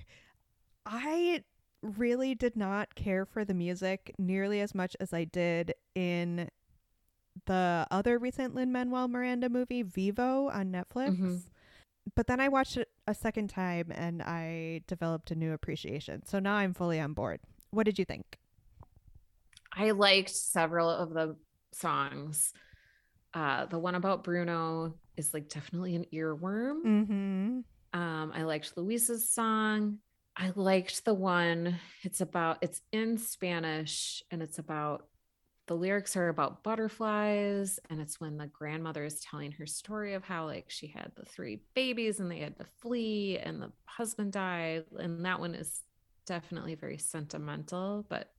I 0.86 1.44
really 1.82 2.34
did 2.34 2.56
not 2.56 2.94
care 2.94 3.24
for 3.24 3.44
the 3.44 3.54
music 3.54 4.14
nearly 4.18 4.60
as 4.60 4.74
much 4.74 4.96
as 5.00 5.12
I 5.12 5.24
did 5.24 5.74
in 5.94 6.48
the 7.46 7.86
other 7.90 8.18
recent 8.18 8.54
Lin 8.54 8.72
Manuel 8.72 9.08
Miranda 9.08 9.48
movie, 9.48 9.82
Vivo, 9.82 10.48
on 10.48 10.72
Netflix. 10.72 11.16
Mhm. 11.16 11.42
But 12.14 12.26
then 12.26 12.40
I 12.40 12.48
watched 12.48 12.76
it 12.76 12.88
a 13.06 13.14
second 13.14 13.48
time 13.48 13.92
and 13.92 14.22
I 14.22 14.82
developed 14.86 15.30
a 15.30 15.34
new 15.34 15.52
appreciation. 15.52 16.24
So 16.26 16.38
now 16.38 16.54
I'm 16.54 16.74
fully 16.74 16.98
on 16.98 17.12
board. 17.12 17.40
What 17.70 17.84
did 17.84 17.98
you 17.98 18.04
think? 18.04 18.38
I 19.72 19.90
liked 19.90 20.30
several 20.30 20.88
of 20.88 21.10
the 21.12 21.36
songs. 21.70 22.52
Uh, 23.34 23.66
the 23.66 23.78
one 23.78 23.94
about 23.94 24.24
Bruno 24.24 24.94
is 25.16 25.34
like 25.34 25.48
definitely 25.48 25.94
an 25.94 26.06
earworm. 26.12 26.82
Mm-hmm. 26.82 27.60
Um, 27.92 28.32
I 28.34 28.42
liked 28.42 28.76
Luisa's 28.76 29.30
song. 29.30 29.98
I 30.36 30.52
liked 30.54 31.04
the 31.04 31.14
one, 31.14 31.80
it's 32.04 32.20
about, 32.20 32.58
it's 32.62 32.80
in 32.92 33.18
Spanish 33.18 34.22
and 34.30 34.40
it's 34.40 34.60
about, 34.60 35.08
the 35.66 35.74
lyrics 35.74 36.16
are 36.16 36.28
about 36.28 36.62
butterflies. 36.62 37.80
And 37.90 38.00
it's 38.00 38.20
when 38.20 38.38
the 38.38 38.46
grandmother 38.46 39.04
is 39.04 39.20
telling 39.20 39.50
her 39.52 39.66
story 39.66 40.14
of 40.14 40.22
how, 40.22 40.46
like, 40.46 40.66
she 40.68 40.86
had 40.86 41.10
the 41.16 41.24
three 41.24 41.62
babies 41.74 42.20
and 42.20 42.30
they 42.30 42.38
had 42.38 42.56
to 42.58 42.64
flee 42.80 43.38
and 43.38 43.60
the 43.60 43.72
husband 43.84 44.32
died. 44.32 44.84
And 44.96 45.24
that 45.24 45.40
one 45.40 45.56
is 45.56 45.82
definitely 46.24 46.76
very 46.76 46.98
sentimental, 46.98 48.06
but 48.08 48.30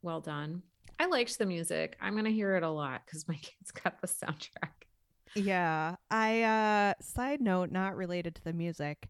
well 0.00 0.22
done. 0.22 0.62
I 0.98 1.06
liked 1.06 1.38
the 1.38 1.46
music. 1.46 1.96
I'm 2.00 2.14
going 2.14 2.24
to 2.24 2.32
hear 2.32 2.56
it 2.56 2.62
a 2.62 2.70
lot 2.70 3.02
because 3.04 3.28
my 3.28 3.34
kids 3.42 3.70
got 3.70 4.00
the 4.00 4.06
soundtrack. 4.06 4.86
Yeah. 5.34 5.96
I 6.10 6.42
uh 6.42 6.94
side 7.02 7.40
note 7.40 7.70
not 7.70 7.96
related 7.96 8.34
to 8.36 8.44
the 8.44 8.52
music. 8.52 9.08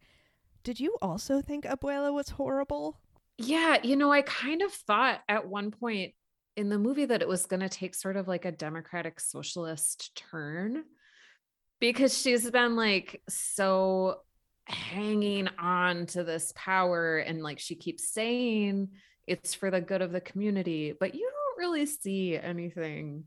Did 0.64 0.78
you 0.78 0.96
also 1.02 1.40
think 1.40 1.64
Abuela 1.64 2.12
was 2.12 2.30
horrible? 2.30 3.00
Yeah, 3.38 3.78
you 3.82 3.96
know, 3.96 4.12
I 4.12 4.22
kind 4.22 4.62
of 4.62 4.72
thought 4.72 5.20
at 5.28 5.48
one 5.48 5.70
point 5.70 6.14
in 6.56 6.68
the 6.68 6.78
movie 6.78 7.06
that 7.06 7.22
it 7.22 7.28
was 7.28 7.46
going 7.46 7.60
to 7.60 7.68
take 7.68 7.94
sort 7.94 8.16
of 8.16 8.28
like 8.28 8.44
a 8.44 8.52
democratic 8.52 9.18
socialist 9.18 10.14
turn 10.30 10.84
because 11.80 12.16
she's 12.16 12.48
been 12.50 12.76
like 12.76 13.22
so 13.28 14.18
hanging 14.66 15.48
on 15.58 16.06
to 16.06 16.22
this 16.22 16.52
power 16.54 17.18
and 17.18 17.42
like 17.42 17.58
she 17.58 17.74
keeps 17.74 18.12
saying 18.12 18.88
it's 19.26 19.54
for 19.54 19.70
the 19.70 19.80
good 19.80 20.02
of 20.02 20.12
the 20.12 20.20
community, 20.20 20.94
but 20.98 21.14
you 21.14 21.28
don't 21.28 21.66
really 21.66 21.86
see 21.86 22.36
anything 22.36 23.24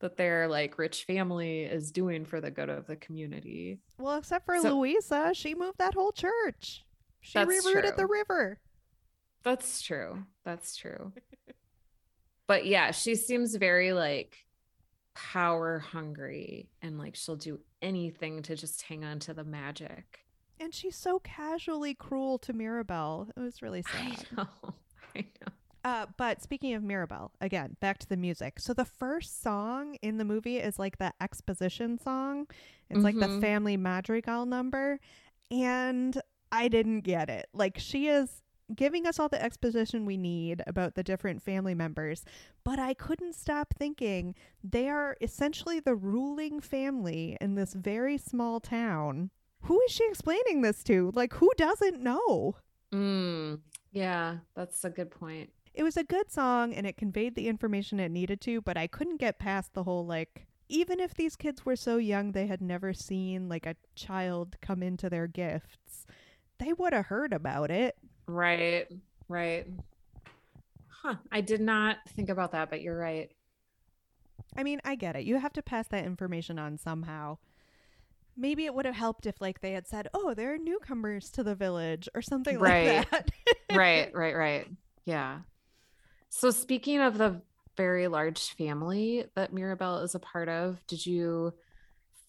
that 0.00 0.16
their 0.16 0.48
like 0.48 0.78
rich 0.78 1.04
family 1.04 1.62
is 1.62 1.90
doing 1.92 2.24
for 2.24 2.40
the 2.40 2.50
good 2.50 2.68
of 2.68 2.86
the 2.86 2.96
community. 2.96 3.78
Well, 3.98 4.18
except 4.18 4.46
for 4.46 4.58
So- 4.58 4.78
Luisa, 4.78 5.32
she 5.34 5.54
moved 5.54 5.78
that 5.78 5.94
whole 5.94 6.12
church. 6.12 6.84
She 7.20 7.38
rerouted 7.38 7.96
the 7.96 8.06
river. 8.06 8.58
That's 9.42 9.82
true. 9.82 10.24
That's 10.44 10.74
true. 10.76 11.12
but 12.46 12.66
yeah, 12.66 12.90
she 12.90 13.14
seems 13.14 13.54
very 13.56 13.92
like 13.92 14.36
power 15.14 15.78
hungry 15.78 16.68
and 16.82 16.98
like 16.98 17.14
she'll 17.14 17.36
do 17.36 17.60
anything 17.82 18.42
to 18.42 18.56
just 18.56 18.82
hang 18.82 19.04
on 19.04 19.18
to 19.20 19.34
the 19.34 19.44
magic. 19.44 20.20
And 20.58 20.74
she's 20.74 20.96
so 20.96 21.18
casually 21.20 21.94
cruel 21.94 22.38
to 22.40 22.52
Mirabel. 22.52 23.28
It 23.36 23.40
was 23.40 23.62
really 23.62 23.82
sad. 23.82 24.26
I 24.36 24.36
know. 24.36 24.48
I 25.16 25.20
know. 25.20 25.52
Uh, 25.82 26.06
but 26.16 26.42
speaking 26.42 26.74
of 26.74 26.82
Mirabel, 26.82 27.32
again, 27.40 27.76
back 27.80 27.98
to 27.98 28.08
the 28.08 28.16
music. 28.16 28.60
So 28.60 28.74
the 28.74 28.84
first 28.84 29.42
song 29.42 29.96
in 30.02 30.18
the 30.18 30.24
movie 30.24 30.58
is 30.58 30.78
like 30.78 30.98
the 30.98 31.12
exposition 31.20 31.98
song. 31.98 32.46
It's 32.90 33.02
like 33.02 33.18
the 33.18 33.28
Mhm. 33.28 33.40
family 33.40 33.76
madrigal 33.76 34.44
number. 34.46 35.00
And 35.50 36.20
I 36.52 36.68
didn't 36.68 37.00
get 37.00 37.30
it. 37.30 37.48
Like 37.54 37.78
she 37.78 38.08
is 38.08 38.42
giving 38.74 39.06
us 39.06 39.18
all 39.18 39.28
the 39.28 39.42
exposition 39.42 40.04
we 40.06 40.16
need 40.16 40.62
about 40.66 40.94
the 40.94 41.02
different 41.02 41.42
family 41.42 41.74
members, 41.74 42.24
but 42.62 42.78
I 42.78 42.94
couldn't 42.94 43.34
stop 43.34 43.74
thinking 43.76 44.34
they 44.62 44.88
are 44.88 45.16
essentially 45.20 45.80
the 45.80 45.96
ruling 45.96 46.60
family 46.60 47.36
in 47.40 47.54
this 47.56 47.72
very 47.74 48.16
small 48.16 48.60
town. 48.60 49.30
Who 49.62 49.80
is 49.82 49.90
she 49.92 50.06
explaining 50.06 50.60
this 50.62 50.84
to? 50.84 51.10
Like 51.14 51.32
who 51.34 51.50
doesn't 51.56 52.00
know? 52.00 52.56
Mm, 52.92 53.60
yeah, 53.92 54.38
that's 54.54 54.84
a 54.84 54.90
good 54.90 55.10
point. 55.10 55.50
It 55.74 55.82
was 55.82 55.96
a 55.96 56.04
good 56.04 56.30
song 56.30 56.72
and 56.74 56.86
it 56.86 56.96
conveyed 56.96 57.34
the 57.34 57.48
information 57.48 58.00
it 58.00 58.10
needed 58.10 58.40
to, 58.42 58.60
but 58.60 58.76
I 58.76 58.86
couldn't 58.86 59.18
get 59.18 59.38
past 59.38 59.74
the 59.74 59.84
whole 59.84 60.04
like 60.06 60.46
even 60.68 61.00
if 61.00 61.14
these 61.14 61.34
kids 61.36 61.66
were 61.66 61.74
so 61.76 61.96
young 61.96 62.30
they 62.32 62.46
had 62.46 62.60
never 62.62 62.92
seen 62.92 63.48
like 63.48 63.66
a 63.66 63.74
child 63.96 64.56
come 64.60 64.82
into 64.82 65.10
their 65.10 65.26
gifts, 65.26 66.06
they 66.58 66.72
would 66.72 66.92
have 66.92 67.06
heard 67.06 67.32
about 67.32 67.70
it. 67.70 67.96
Right. 68.26 68.86
Right. 69.28 69.66
Huh. 70.88 71.16
I 71.32 71.40
did 71.40 71.60
not 71.60 71.96
think 72.10 72.28
about 72.28 72.52
that, 72.52 72.70
but 72.70 72.82
you're 72.82 72.98
right. 72.98 73.30
I 74.56 74.62
mean, 74.62 74.80
I 74.84 74.96
get 74.96 75.16
it. 75.16 75.24
You 75.24 75.38
have 75.38 75.52
to 75.54 75.62
pass 75.62 75.86
that 75.88 76.04
information 76.04 76.58
on 76.58 76.76
somehow. 76.76 77.38
Maybe 78.36 78.64
it 78.64 78.74
would 78.74 78.86
have 78.86 78.94
helped 78.96 79.26
if 79.26 79.40
like 79.40 79.60
they 79.60 79.72
had 79.72 79.86
said, 79.86 80.08
"Oh, 80.14 80.34
there 80.34 80.54
are 80.54 80.58
newcomers 80.58 81.30
to 81.30 81.42
the 81.42 81.54
village" 81.54 82.08
or 82.14 82.22
something 82.22 82.58
Right. 82.58 82.96
like 82.96 83.10
that. 83.10 83.30
right, 83.72 84.14
right, 84.14 84.36
right. 84.36 84.68
Yeah. 85.04 85.40
So 86.30 86.50
speaking 86.50 87.00
of 87.00 87.18
the 87.18 87.42
very 87.76 88.08
large 88.08 88.50
family 88.54 89.24
that 89.34 89.52
Mirabel 89.52 89.98
is 89.98 90.14
a 90.14 90.20
part 90.20 90.48
of, 90.48 90.84
did 90.86 91.04
you 91.04 91.52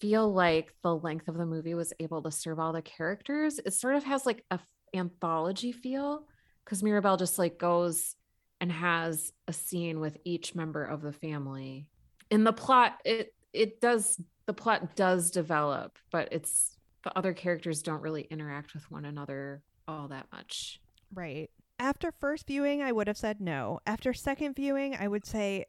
feel 0.00 0.32
like 0.32 0.74
the 0.82 0.94
length 0.94 1.28
of 1.28 1.36
the 1.36 1.46
movie 1.46 1.74
was 1.74 1.92
able 2.00 2.22
to 2.22 2.30
serve 2.30 2.58
all 2.58 2.72
the 2.72 2.82
characters? 2.82 3.60
It 3.64 3.72
sort 3.72 3.94
of 3.94 4.04
has 4.04 4.26
like 4.26 4.44
a 4.50 4.58
anthology 4.94 5.72
feel 5.72 6.26
because 6.64 6.82
Mirabel 6.82 7.16
just 7.16 7.38
like 7.38 7.58
goes 7.58 8.16
and 8.60 8.70
has 8.70 9.32
a 9.48 9.52
scene 9.52 10.00
with 10.00 10.18
each 10.24 10.54
member 10.54 10.84
of 10.84 11.00
the 11.00 11.12
family. 11.12 11.86
In 12.30 12.44
the 12.44 12.52
plot, 12.52 13.00
it 13.04 13.34
it 13.52 13.80
does 13.80 14.20
the 14.46 14.52
plot 14.52 14.96
does 14.96 15.30
develop, 15.30 15.98
but 16.10 16.28
it's 16.32 16.76
the 17.04 17.16
other 17.16 17.34
characters 17.34 17.82
don't 17.82 18.02
really 18.02 18.22
interact 18.22 18.74
with 18.74 18.90
one 18.90 19.04
another 19.04 19.62
all 19.86 20.08
that 20.08 20.26
much. 20.32 20.80
Right. 21.14 21.50
After 21.82 22.12
first 22.12 22.46
viewing, 22.46 22.80
I 22.80 22.92
would 22.92 23.08
have 23.08 23.16
said 23.16 23.40
no. 23.40 23.80
After 23.84 24.14
second 24.14 24.54
viewing, 24.54 24.94
I 24.94 25.08
would 25.08 25.26
say 25.26 25.64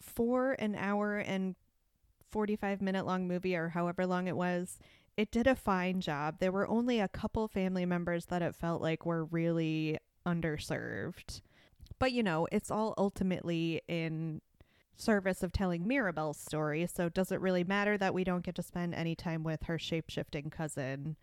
for 0.00 0.52
an 0.52 0.76
hour 0.76 1.18
and 1.18 1.56
45 2.30 2.80
minute 2.80 3.04
long 3.04 3.26
movie 3.26 3.56
or 3.56 3.70
however 3.70 4.06
long 4.06 4.28
it 4.28 4.36
was, 4.36 4.78
it 5.16 5.32
did 5.32 5.48
a 5.48 5.56
fine 5.56 6.00
job. 6.00 6.36
There 6.38 6.52
were 6.52 6.68
only 6.68 7.00
a 7.00 7.08
couple 7.08 7.48
family 7.48 7.84
members 7.84 8.26
that 8.26 8.42
it 8.42 8.54
felt 8.54 8.80
like 8.80 9.04
were 9.04 9.24
really 9.24 9.98
underserved. 10.24 11.40
But 11.98 12.12
you 12.12 12.22
know, 12.22 12.46
it's 12.52 12.70
all 12.70 12.94
ultimately 12.96 13.82
in 13.88 14.40
service 14.94 15.42
of 15.42 15.50
telling 15.52 15.84
Mirabel's 15.84 16.38
story, 16.38 16.86
so 16.86 17.08
does 17.08 17.32
it 17.32 17.40
really 17.40 17.64
matter 17.64 17.98
that 17.98 18.14
we 18.14 18.22
don't 18.22 18.44
get 18.44 18.54
to 18.54 18.62
spend 18.62 18.94
any 18.94 19.16
time 19.16 19.42
with 19.42 19.64
her 19.64 19.80
shape-shifting 19.80 20.50
cousin 20.50 21.16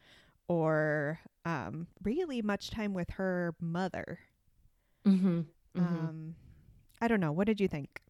or 0.52 1.20
um 1.46 1.88
really 2.04 2.42
much 2.42 2.72
time 2.72 2.94
with 2.94 3.10
her 3.12 3.56
mother? 3.62 4.20
Mm-hmm. 5.08 5.42
Um 5.78 6.36
I 7.02 7.08
don't 7.08 7.22
know. 7.22 7.32
What 7.32 7.48
did 7.48 7.62
you 7.62 7.68
think? 7.68 8.02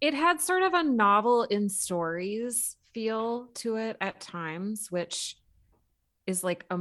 it 0.00 0.14
had 0.14 0.40
sort 0.40 0.62
of 0.62 0.74
a 0.74 0.82
novel 0.82 1.44
in 1.44 1.68
stories 1.68 2.76
feel 2.92 3.46
to 3.54 3.76
it 3.76 3.96
at 4.00 4.20
times, 4.20 4.88
which 4.90 5.36
is 6.26 6.44
like 6.44 6.66
a 6.70 6.80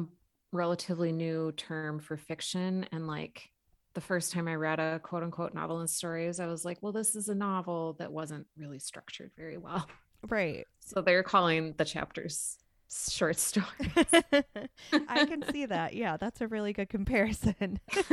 relatively 0.52 1.12
new 1.12 1.52
term 1.54 2.00
for 2.00 2.18
fiction. 2.18 2.86
And 2.92 3.08
like 3.08 3.50
the 3.94 4.02
first 4.02 4.34
time 4.34 4.48
I 4.48 4.56
read 4.56 4.80
a 4.80 5.00
quote 5.00 5.24
unquote 5.24 5.54
novel 5.54 5.82
in 5.82 5.88
stories, 5.88 6.40
I 6.40 6.48
was 6.48 6.65
like, 6.65 6.78
well, 6.82 6.92
this 6.92 7.15
is 7.15 7.30
a 7.30 7.36
novel 7.36 7.96
that 8.00 8.12
wasn't 8.12 8.48
really 8.58 8.80
structured 8.80 9.32
very 9.38 9.58
well. 9.58 9.88
Right. 10.28 10.65
So 10.80 11.02
they're 11.02 11.21
calling 11.21 11.76
the 11.78 11.86
chapters 11.86 12.58
short 12.96 13.37
stories. 13.37 13.67
I 15.08 15.25
can 15.25 15.43
see 15.52 15.65
that. 15.65 15.93
Yeah, 15.93 16.17
that's 16.17 16.41
a 16.41 16.48
really 16.48 16.73
good 16.73 16.89
comparison. 16.89 17.79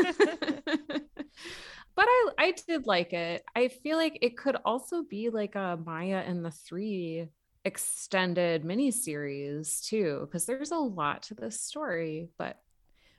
but 1.95 2.05
I 2.07 2.29
I 2.39 2.55
did 2.67 2.87
like 2.87 3.13
it. 3.13 3.45
I 3.55 3.69
feel 3.69 3.97
like 3.97 4.19
it 4.23 4.37
could 4.37 4.57
also 4.65 5.03
be 5.03 5.31
like 5.31 5.55
a 5.55 5.79
Maya 5.85 6.23
and 6.27 6.45
the 6.45 6.51
Three 6.51 7.29
extended 7.65 8.65
miniseries 8.65 9.85
too, 9.87 10.21
because 10.23 10.47
there's 10.47 10.73
a 10.73 10.77
lot 10.77 11.23
to 11.25 11.35
this 11.35 11.61
story. 11.61 12.29
But 12.39 12.59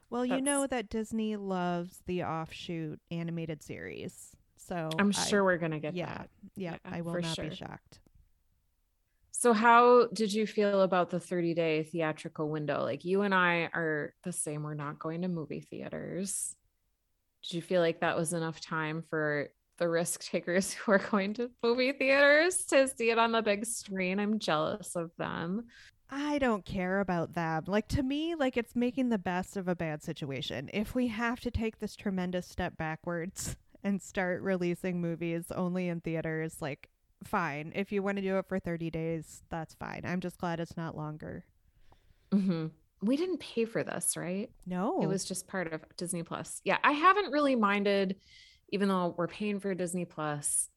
Well, 0.10 0.26
you 0.26 0.42
know 0.42 0.68
that 0.68 0.90
Disney 0.90 1.36
loves 1.38 2.02
the 2.06 2.24
offshoot 2.24 3.00
animated 3.12 3.64
series. 3.64 4.36
So 4.58 4.90
I'm 5.00 5.10
I- 5.10 5.12
sure 5.12 5.44
we're 5.44 5.58
gonna 5.58 5.80
get 5.80 5.96
yeah, 5.96 6.18
that. 6.18 6.30
yeah, 6.56 6.72
Yeah, 6.84 6.92
I 6.98 7.02
will 7.02 7.20
not 7.20 7.38
be 7.38 7.54
shocked. 7.56 8.00
So 9.44 9.52
how 9.52 10.08
did 10.14 10.32
you 10.32 10.48
feel 10.48 10.84
about 10.84 11.10
the 11.10 11.20
30 11.20 11.54
day 11.54 11.84
theatrical 11.84 12.48
window? 12.48 12.82
Like 12.82 13.04
you 13.04 13.24
and 13.24 13.36
I 13.36 13.70
are 13.74 14.14
the 14.24 14.32
same. 14.32 14.64
We're 14.64 14.74
not 14.74 15.00
going 15.00 15.24
to 15.24 15.28
movie 15.28 15.60
theaters. 15.60 16.56
Did 17.44 17.58
you 17.58 17.62
feel 17.62 17.82
like 17.82 18.00
that 18.00 18.16
was 18.16 18.32
enough 18.32 18.62
time 18.62 19.04
for 19.10 19.50
the 19.80 19.90
risk 19.90 20.24
takers 20.24 20.72
who 20.74 20.94
are 20.94 21.06
going 21.12 21.34
to 21.34 21.52
movie 21.62 21.92
theaters 21.92 22.64
to 22.70 22.88
see 22.88 23.10
it 23.10 23.20
on 23.20 23.34
the 23.34 23.42
big 23.42 23.66
screen? 23.66 24.18
I'm 24.18 24.40
jealous 24.40 24.96
of 24.96 25.12
them. 25.18 25.66
I 26.10 26.40
don't 26.40 26.64
care 26.64 27.02
about 27.02 27.34
them. 27.34 27.66
Like 27.68 27.90
to 27.90 28.02
me, 28.02 28.36
like 28.36 28.56
it's 28.56 28.78
making 28.78 29.10
the 29.10 29.18
best 29.18 29.58
of 29.58 29.68
a 29.68 29.76
bad 29.76 30.02
situation. 30.02 30.70
If 30.74 30.96
we 30.96 31.08
have 31.10 31.42
to 31.42 31.52
take 31.52 31.80
this 31.80 31.98
tremendous 31.98 32.48
step 32.48 32.78
backwards 32.78 33.58
and 33.84 34.02
start 34.02 34.42
releasing 34.42 35.02
movies 35.02 35.52
only 35.54 35.90
in 35.90 36.00
theaters, 36.00 36.62
like 36.62 36.88
fine. 37.24 37.72
If 37.76 37.92
you 37.92 38.04
want 38.04 38.18
to 38.18 38.22
do 38.22 38.38
it 38.38 38.48
for 38.48 38.60
30 38.60 38.90
days, 38.90 39.44
that's 39.50 39.74
fine. 39.76 40.02
I'm 40.06 40.20
just 40.20 40.38
glad 40.38 40.60
it's 40.60 40.78
not 40.78 40.96
longer. 40.96 41.46
Mm-hmm. 42.32 42.68
We 43.02 43.18
didn't 43.18 43.40
pay 43.40 43.66
for 43.66 43.84
this, 43.84 44.16
right? 44.16 44.50
No. 44.66 45.02
It 45.02 45.08
was 45.08 45.26
just 45.26 45.48
part 45.48 45.72
of 45.74 45.82
Disney 45.98 46.24
Plus. 46.24 46.62
Yeah, 46.64 46.78
I 46.84 46.94
haven't 46.94 47.32
really 47.32 47.56
minded, 47.56 48.16
even 48.70 48.88
though 48.88 49.14
we're 49.18 49.28
paying 49.28 49.60
for 49.60 49.74
Disney 49.76 50.06
Plus. 50.06 50.70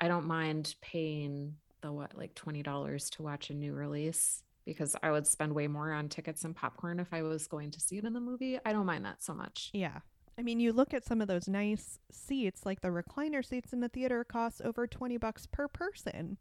I 0.00 0.08
don't 0.08 0.26
mind 0.26 0.74
paying 0.80 1.56
the 1.82 1.92
what, 1.92 2.16
like 2.16 2.34
twenty 2.34 2.62
dollars 2.62 3.10
to 3.10 3.22
watch 3.22 3.50
a 3.50 3.54
new 3.54 3.74
release 3.74 4.42
because 4.64 4.96
I 5.02 5.10
would 5.10 5.26
spend 5.26 5.52
way 5.54 5.66
more 5.66 5.92
on 5.92 6.08
tickets 6.08 6.44
and 6.44 6.54
popcorn 6.56 7.00
if 7.00 7.12
I 7.12 7.22
was 7.22 7.46
going 7.46 7.70
to 7.72 7.80
see 7.80 7.98
it 7.98 8.04
in 8.04 8.12
the 8.12 8.20
movie. 8.20 8.58
I 8.64 8.72
don't 8.72 8.86
mind 8.86 9.04
that 9.04 9.22
so 9.22 9.34
much. 9.34 9.70
Yeah. 9.72 9.98
I 10.38 10.42
mean, 10.42 10.60
you 10.60 10.72
look 10.72 10.94
at 10.94 11.04
some 11.04 11.20
of 11.20 11.28
those 11.28 11.48
nice 11.48 11.98
seats, 12.10 12.64
like 12.64 12.80
the 12.80 12.88
recliner 12.88 13.44
seats 13.44 13.72
in 13.72 13.80
the 13.80 13.88
theater 13.88 14.24
cost 14.24 14.62
over 14.62 14.86
20 14.86 15.16
bucks 15.18 15.46
per 15.46 15.68
person. 15.68 16.38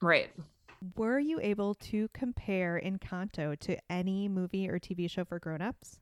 Right. 0.00 0.30
Were 0.96 1.18
you 1.18 1.40
able 1.40 1.74
to 1.74 2.08
compare 2.12 2.80
Encanto 2.84 3.58
to 3.60 3.76
any 3.90 4.28
movie 4.28 4.68
or 4.68 4.78
TV 4.78 5.10
show 5.10 5.24
for 5.24 5.38
grown-ups? 5.38 6.00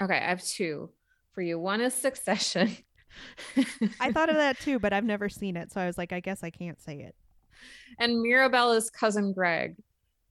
Okay, 0.00 0.16
I 0.16 0.28
have 0.28 0.42
two 0.42 0.90
for 1.32 1.42
you. 1.42 1.58
One 1.58 1.80
is 1.80 1.94
Succession. 1.94 2.76
I 4.00 4.12
thought 4.12 4.28
of 4.28 4.36
that 4.36 4.58
too, 4.58 4.78
but 4.78 4.92
I've 4.92 5.04
never 5.04 5.28
seen 5.28 5.56
it, 5.56 5.72
so 5.72 5.80
I 5.80 5.86
was 5.86 5.96
like, 5.96 6.12
I 6.12 6.20
guess 6.20 6.42
I 6.42 6.50
can't 6.50 6.80
say 6.80 6.96
it. 7.00 7.14
And 7.98 8.20
Mirabel 8.20 8.72
is 8.72 8.90
cousin 8.90 9.32
Greg 9.32 9.76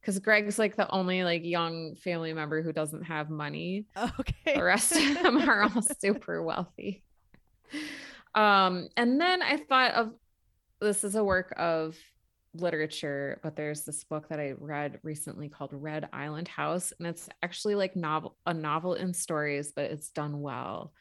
because 0.03 0.19
Greg's 0.19 0.59
like 0.59 0.75
the 0.75 0.89
only 0.91 1.23
like 1.23 1.45
young 1.45 1.95
family 1.95 2.33
member 2.33 2.61
who 2.61 2.73
doesn't 2.73 3.03
have 3.03 3.29
money. 3.29 3.85
Okay. 4.19 4.55
The 4.55 4.63
rest 4.63 4.91
of 4.95 5.23
them 5.23 5.49
are 5.49 5.63
all 5.63 5.81
super 5.99 6.43
wealthy. 6.43 7.03
Um, 8.35 8.89
and 8.97 9.19
then 9.19 9.41
I 9.41 9.57
thought 9.57 9.93
of 9.93 10.11
this 10.81 11.05
is 11.05 11.15
a 11.15 11.23
work 11.23 11.53
of 11.55 11.97
literature, 12.53 13.39
but 13.41 13.55
there's 13.55 13.85
this 13.85 14.03
book 14.03 14.27
that 14.27 14.39
I 14.39 14.55
read 14.57 14.99
recently 15.03 15.47
called 15.47 15.71
Red 15.71 16.09
Island 16.11 16.49
House, 16.49 16.91
and 16.99 17.07
it's 17.07 17.29
actually 17.41 17.75
like 17.75 17.95
novel 17.95 18.35
a 18.45 18.53
novel 18.53 18.95
in 18.95 19.13
stories, 19.13 19.71
but 19.73 19.85
it's 19.85 20.09
done 20.09 20.41
well. 20.41 20.91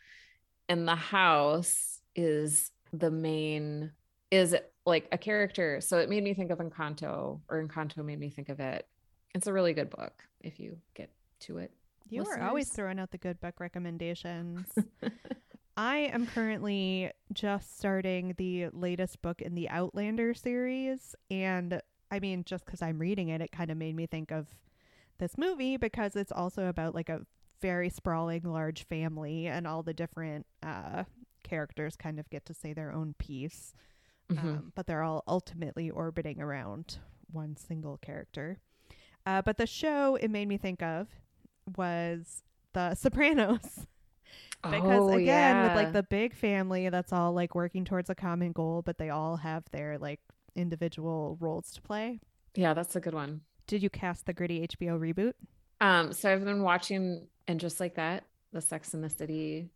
And 0.68 0.86
the 0.86 0.94
house 0.94 2.00
is 2.14 2.70
the 2.92 3.10
main 3.10 3.90
is 4.30 4.54
like 4.86 5.08
a 5.12 5.18
character. 5.18 5.80
So 5.80 5.98
it 5.98 6.08
made 6.08 6.22
me 6.22 6.34
think 6.34 6.50
of 6.50 6.58
Encanto, 6.58 7.40
or 7.48 7.66
Encanto 7.66 8.04
made 8.04 8.18
me 8.18 8.30
think 8.30 8.48
of 8.48 8.60
it. 8.60 8.86
It's 9.34 9.46
a 9.46 9.52
really 9.52 9.72
good 9.72 9.90
book 9.90 10.24
if 10.40 10.60
you 10.60 10.78
get 10.94 11.10
to 11.40 11.58
it. 11.58 11.72
You 12.08 12.24
are 12.24 12.42
always 12.42 12.68
throwing 12.68 12.98
out 12.98 13.10
the 13.10 13.18
good 13.18 13.40
book 13.40 13.58
recommendations. 13.58 14.66
I 15.76 15.98
am 16.12 16.26
currently 16.26 17.10
just 17.32 17.78
starting 17.78 18.34
the 18.36 18.68
latest 18.72 19.22
book 19.22 19.40
in 19.40 19.54
the 19.54 19.70
Outlander 19.70 20.34
series. 20.34 21.14
And 21.30 21.80
I 22.10 22.20
mean, 22.20 22.44
just 22.44 22.66
because 22.66 22.82
I'm 22.82 22.98
reading 22.98 23.28
it, 23.28 23.40
it 23.40 23.52
kind 23.52 23.70
of 23.70 23.78
made 23.78 23.96
me 23.96 24.06
think 24.06 24.30
of 24.30 24.48
this 25.18 25.38
movie 25.38 25.78
because 25.78 26.14
it's 26.16 26.32
also 26.32 26.66
about 26.66 26.94
like 26.94 27.08
a 27.08 27.22
very 27.62 27.88
sprawling, 27.88 28.42
large 28.42 28.84
family, 28.86 29.46
and 29.46 29.66
all 29.66 29.82
the 29.82 29.94
different 29.94 30.44
uh, 30.62 31.04
characters 31.42 31.96
kind 31.96 32.20
of 32.20 32.28
get 32.28 32.44
to 32.46 32.54
say 32.54 32.74
their 32.74 32.92
own 32.92 33.14
piece. 33.18 33.72
Mhm. 34.30 34.38
Um, 34.38 34.72
but 34.74 34.86
they're 34.86 35.02
all 35.02 35.22
ultimately 35.26 35.88
orbiting 35.88 36.40
around 36.40 36.98
one 37.30 37.56
single 37.56 37.96
character. 37.96 38.58
Uh, 39.26 39.42
but 39.42 39.56
the 39.56 39.66
show 39.66 40.16
it 40.16 40.30
made 40.30 40.48
me 40.48 40.56
think 40.56 40.82
of 40.82 41.08
was 41.76 42.42
The 42.72 42.94
Sopranos. 42.94 43.86
because 44.62 45.02
Oh, 45.02 45.08
again 45.12 45.62
with 45.64 45.74
like 45.74 45.92
the 45.92 46.04
big 46.04 46.34
family 46.34 46.88
that's 46.88 47.12
all 47.12 47.32
like 47.32 47.54
working 47.54 47.84
towards 47.84 48.08
a 48.10 48.14
common 48.14 48.52
goal 48.52 48.80
but 48.80 48.96
they 48.96 49.10
all 49.10 49.36
have 49.38 49.64
their 49.72 49.98
like 49.98 50.20
individual 50.54 51.36
roles 51.40 51.72
to 51.72 51.82
play 51.82 52.20
yeah, 52.54 52.72
that's 52.72 52.94
a 52.94 53.00
good 53.00 53.12
one. 53.12 53.40
did 53.66 53.82
you 53.82 53.90
cast 53.90 54.24
the 54.24 54.32
gritty 54.32 54.64
hbo 54.68 54.98
reboot 55.00 55.32
Um, 55.80 56.12
so 56.12 56.32
I've 56.32 56.44
been 56.44 56.62
watching 56.62 57.26
and 57.48 57.58
just 57.58 57.80
like 57.80 57.96
that, 57.96 58.22
the 58.52 58.60
Sex 58.60 58.94
and 58.94 59.02
the 59.02 59.10
City 59.10 59.68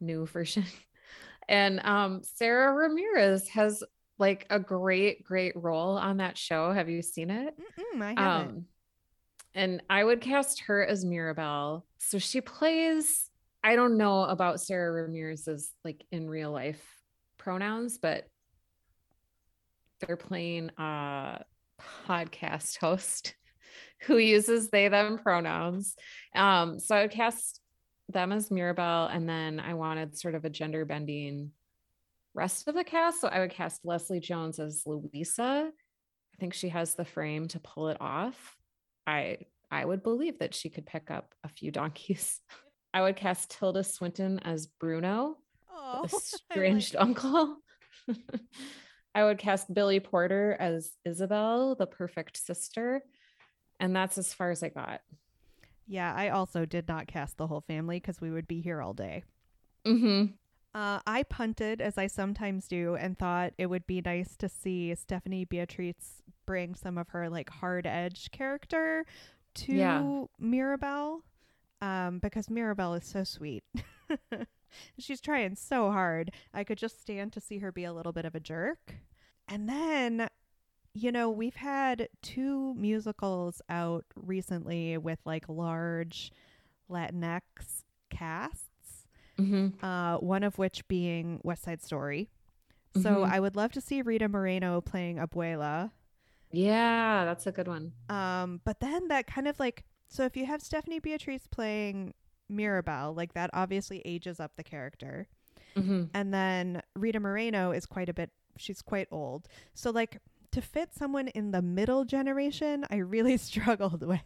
new 0.00 0.26
version. 0.26 0.64
And 1.48 1.80
um 1.84 2.22
Sara 2.24 2.72
Ramirez 2.74 3.48
has 3.50 3.82
like 4.18 4.46
a 4.50 4.58
great, 4.58 5.24
great 5.24 5.54
role 5.56 5.96
on 5.96 6.18
that 6.18 6.36
show. 6.36 6.72
Have 6.72 6.88
you 6.88 7.02
seen 7.02 7.30
it? 7.30 7.54
Mm-mm, 7.58 8.02
i 8.02 8.20
haven't 8.20 8.48
Um 8.48 8.66
and 9.54 9.82
I 9.88 10.04
would 10.04 10.20
cast 10.20 10.60
her 10.66 10.86
as 10.86 11.04
Mirabel. 11.04 11.84
So 11.98 12.18
she 12.18 12.40
plays, 12.40 13.28
I 13.64 13.74
don't 13.74 13.96
know 13.96 14.22
about 14.22 14.60
Sara 14.60 14.92
Ramirez's 14.92 15.72
like 15.84 16.04
in 16.12 16.28
real 16.28 16.52
life 16.52 16.80
pronouns, 17.38 17.98
but 17.98 18.24
they're 20.00 20.16
playing 20.16 20.70
a 20.78 21.42
podcast 22.06 22.78
host 22.78 23.34
who 24.02 24.18
uses 24.18 24.70
they 24.70 24.88
them 24.88 25.18
pronouns. 25.18 25.96
Um, 26.36 26.78
so 26.78 26.94
I 26.94 27.02
would 27.02 27.10
cast 27.10 27.60
them 28.08 28.30
as 28.32 28.50
Mirabel, 28.50 29.06
and 29.06 29.28
then 29.28 29.60
I 29.60 29.74
wanted 29.74 30.16
sort 30.16 30.34
of 30.34 30.44
a 30.44 30.50
gender 30.50 30.84
bending 30.84 31.50
rest 32.34 32.68
of 32.68 32.74
the 32.74 32.84
cast. 32.84 33.20
So 33.20 33.28
I 33.28 33.40
would 33.40 33.50
cast 33.50 33.84
Leslie 33.84 34.20
Jones 34.20 34.58
as 34.58 34.82
Luisa. 34.86 35.70
I 35.70 36.36
think 36.40 36.54
she 36.54 36.68
has 36.68 36.94
the 36.94 37.04
frame 37.04 37.48
to 37.48 37.60
pull 37.60 37.88
it 37.88 37.96
off. 38.00 38.56
I 39.06 39.38
I 39.70 39.84
would 39.84 40.02
believe 40.02 40.38
that 40.38 40.54
she 40.54 40.70
could 40.70 40.86
pick 40.86 41.10
up 41.10 41.34
a 41.44 41.48
few 41.48 41.70
donkeys. 41.80 42.40
I 42.94 43.02
would 43.02 43.16
cast 43.16 43.50
Tilda 43.50 43.84
Swinton 43.84 44.38
as 44.40 44.66
Bruno, 44.66 45.36
oh 45.70 46.02
the 46.02 46.16
estranged 46.16 46.96
uncle. 46.98 47.56
I 49.14 49.24
would 49.24 49.38
cast 49.38 49.72
Billy 49.72 50.00
Porter 50.00 50.56
as 50.58 50.92
Isabel, 51.04 51.74
the 51.74 51.86
perfect 51.86 52.36
sister. 52.36 53.02
And 53.80 53.94
that's 53.94 54.16
as 54.18 54.32
far 54.32 54.50
as 54.50 54.62
I 54.62 54.68
got. 54.70 55.00
yeah 55.86 56.12
i 56.14 56.28
also 56.30 56.64
did 56.66 56.86
not 56.88 57.06
cast 57.06 57.36
the 57.38 57.46
whole 57.46 57.62
family 57.62 57.98
because 57.98 58.20
we 58.20 58.30
would 58.30 58.46
be 58.48 58.60
here 58.60 58.80
all 58.82 58.92
day 58.94 59.24
Mm-hmm. 59.86 60.32
Uh, 60.78 61.00
i 61.08 61.22
punted 61.24 61.80
as 61.80 61.98
i 61.98 62.06
sometimes 62.06 62.68
do 62.68 62.94
and 62.94 63.18
thought 63.18 63.52
it 63.58 63.66
would 63.66 63.84
be 63.86 64.00
nice 64.00 64.36
to 64.36 64.48
see 64.48 64.94
stephanie 64.94 65.44
beatrice 65.44 66.22
bring 66.46 66.74
some 66.74 66.96
of 66.96 67.08
her 67.08 67.28
like 67.28 67.50
hard 67.50 67.84
edge 67.86 68.30
character 68.30 69.04
to 69.54 69.72
Yeah. 69.72 70.24
mirabel 70.38 71.22
um, 71.80 72.18
because 72.20 72.48
mirabel 72.50 72.94
is 72.94 73.04
so 73.04 73.24
sweet. 73.24 73.64
She's 74.98 75.20
trying 75.20 75.54
so 75.56 75.90
hard. 75.90 76.30
I 76.52 76.62
could 76.64 76.76
just 76.78 77.00
stand 77.00 77.32
to 77.34 77.40
see 77.40 77.58
her 77.58 77.70
be 77.72 77.84
a 77.84 77.92
little 77.92 78.12
bit 78.12 78.24
of 78.24 78.34
a 78.34 78.40
jerk. 78.40 78.96
And 79.48 79.68
then 79.68 80.28
you 80.94 81.10
know 81.12 81.30
we've 81.30 81.56
had 81.56 82.08
two 82.22 82.74
musicals 82.74 83.62
out 83.68 84.04
recently 84.16 84.96
with 84.98 85.18
like 85.24 85.44
large 85.48 86.30
latinx 86.90 87.84
casts 88.10 88.67
Mm-hmm. 89.38 89.84
uh, 89.84 90.18
one 90.18 90.42
of 90.42 90.58
which 90.58 90.86
being 90.88 91.40
West 91.44 91.62
Side 91.62 91.82
Story. 91.82 92.28
So 92.94 93.16
Mhm. 93.24 93.30
I 93.30 93.38
would 93.40 93.54
love 93.54 93.72
to 93.72 93.80
see 93.80 94.02
Rita 94.02 94.28
Moreno 94.28 94.80
playing 94.80 95.16
Abuela. 95.18 95.92
Yeah, 96.50 97.24
that's 97.24 97.46
a 97.46 97.52
good 97.52 97.68
one. 97.68 97.92
Um, 98.08 98.60
but 98.64 98.80
then 98.80 99.08
that 99.08 99.26
kind 99.26 99.46
of 99.46 99.60
like 99.60 99.84
so 100.08 100.24
if 100.24 100.36
you 100.36 100.46
have 100.46 100.62
Stephanie 100.62 100.98
Beatrice 101.00 101.46
playing 101.46 102.14
Mirabel, 102.48 103.12
like 103.14 103.34
that 103.34 103.50
obviously 103.52 104.00
ages 104.06 104.40
up 104.40 104.52
the 104.56 104.64
character. 104.64 105.28
Mm-hmm. 105.76 106.04
And 106.14 106.32
then 106.32 106.82
Rita 106.96 107.20
Moreno 107.20 107.70
is 107.72 107.84
quite 107.86 108.08
a 108.08 108.14
bit 108.14 108.30
she's 108.56 108.80
quite 108.82 109.06
old. 109.12 109.46
So 109.74 109.90
like 109.90 110.18
to 110.52 110.62
fit 110.62 110.94
someone 110.94 111.28
in 111.28 111.50
the 111.50 111.60
middle 111.62 112.04
generation, 112.06 112.86
I 112.90 112.96
really 112.96 113.36
struggled 113.48 114.02
with. 114.02 114.20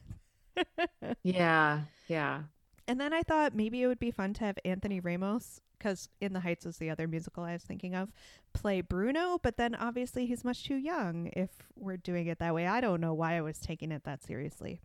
Yeah, 1.24 1.80
yeah. 2.08 2.42
And 2.88 3.00
then 3.00 3.12
I 3.12 3.22
thought 3.22 3.54
maybe 3.54 3.82
it 3.82 3.86
would 3.86 4.00
be 4.00 4.10
fun 4.10 4.34
to 4.34 4.44
have 4.44 4.58
Anthony 4.64 5.00
Ramos, 5.00 5.60
because 5.78 6.08
In 6.20 6.32
the 6.32 6.40
Heights 6.40 6.64
was 6.64 6.78
the 6.78 6.90
other 6.90 7.08
musical 7.08 7.44
I 7.44 7.52
was 7.52 7.62
thinking 7.62 7.94
of, 7.94 8.12
play 8.52 8.80
Bruno, 8.80 9.38
but 9.42 9.56
then 9.56 9.74
obviously 9.74 10.26
he's 10.26 10.44
much 10.44 10.64
too 10.64 10.76
young 10.76 11.30
if 11.34 11.50
we're 11.76 11.96
doing 11.96 12.26
it 12.26 12.38
that 12.38 12.54
way. 12.54 12.66
I 12.66 12.80
don't 12.80 13.00
know 13.00 13.14
why 13.14 13.36
I 13.36 13.40
was 13.40 13.58
taking 13.58 13.92
it 13.92 14.04
that 14.04 14.22
seriously. 14.24 14.80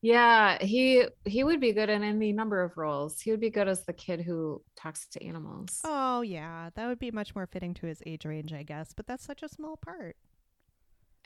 Yeah, 0.00 0.62
he 0.62 1.06
he 1.24 1.42
would 1.42 1.60
be 1.60 1.72
good 1.72 1.90
in 1.90 2.02
any 2.04 2.32
number 2.32 2.62
of 2.62 2.76
roles. 2.76 3.20
He 3.20 3.32
would 3.32 3.40
be 3.40 3.50
good 3.50 3.68
as 3.68 3.84
the 3.84 3.92
kid 3.92 4.20
who 4.20 4.62
talks 4.76 5.06
to 5.08 5.24
animals. 5.24 5.80
Oh, 5.84 6.20
yeah, 6.20 6.70
that 6.74 6.86
would 6.86 7.00
be 7.00 7.10
much 7.10 7.34
more 7.34 7.46
fitting 7.46 7.74
to 7.74 7.86
his 7.86 8.00
age 8.06 8.24
range, 8.24 8.52
I 8.52 8.62
guess, 8.62 8.92
but 8.94 9.06
that's 9.06 9.24
such 9.24 9.42
a 9.42 9.48
small 9.48 9.76
part. 9.76 10.16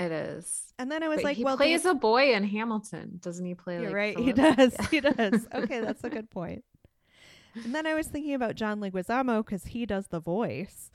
It 0.03 0.13
is. 0.13 0.73
And 0.79 0.91
then 0.91 1.03
I 1.03 1.09
was 1.09 1.19
But 1.19 1.25
like, 1.25 1.37
he 1.37 1.45
well, 1.45 1.57
plays 1.57 1.85
a 1.85 1.95
boy 1.95 2.35
in 2.35 2.45
Hamilton, 2.45 3.19
doesn't 3.21 3.45
he? 3.45 3.55
Play 3.55 3.75
You're 3.75 3.87
like 3.87 3.95
right. 3.95 4.19
He 4.19 4.33
does. 4.33 4.75
Yeah. 4.79 4.87
He 4.91 5.01
does. 5.01 5.47
Okay, 5.55 5.81
that's 5.81 6.03
a 6.05 6.11
good 6.11 6.31
point. 6.31 6.65
And 7.55 7.75
then 7.75 7.87
I 7.87 7.95
was 7.95 8.07
thinking 8.09 8.35
about 8.35 8.55
John 8.57 8.81
Leguizamo 8.81 9.45
because 9.45 9.67
he 9.67 9.85
does 9.87 10.09
the 10.09 10.21
voice. 10.21 10.91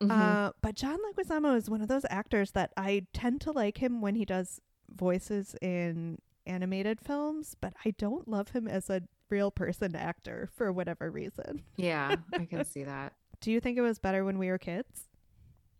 Mhm. 0.00 0.10
Uh, 0.10 0.52
but 0.60 0.74
John 0.74 0.98
Leguizamo 0.98 1.56
is 1.56 1.70
one 1.70 1.80
of 1.80 1.88
those 1.88 2.04
actors 2.10 2.50
that 2.52 2.72
I 2.76 3.06
tend 3.14 3.40
to 3.42 3.52
like 3.52 3.78
him 3.78 4.00
when 4.00 4.14
he 4.14 4.24
does 4.24 4.60
voices 4.94 5.56
in 5.62 6.18
animated 6.46 7.00
films, 7.00 7.56
but 7.60 7.72
I 7.84 7.92
don't 7.96 8.28
love 8.28 8.50
him 8.50 8.68
as 8.68 8.90
a 8.90 9.02
real 9.30 9.50
person 9.50 9.96
actor 9.96 10.48
for 10.54 10.70
whatever 10.72 11.10
reason. 11.10 11.64
yeah, 11.76 12.16
I 12.34 12.44
can 12.44 12.64
see 12.74 12.84
that. 12.84 13.14
Do 13.40 13.50
you 13.50 13.60
think 13.60 13.78
it 13.78 13.82
was 13.82 13.98
better 13.98 14.24
when 14.24 14.38
we 14.38 14.48
were 14.48 14.58
kids? 14.58 15.08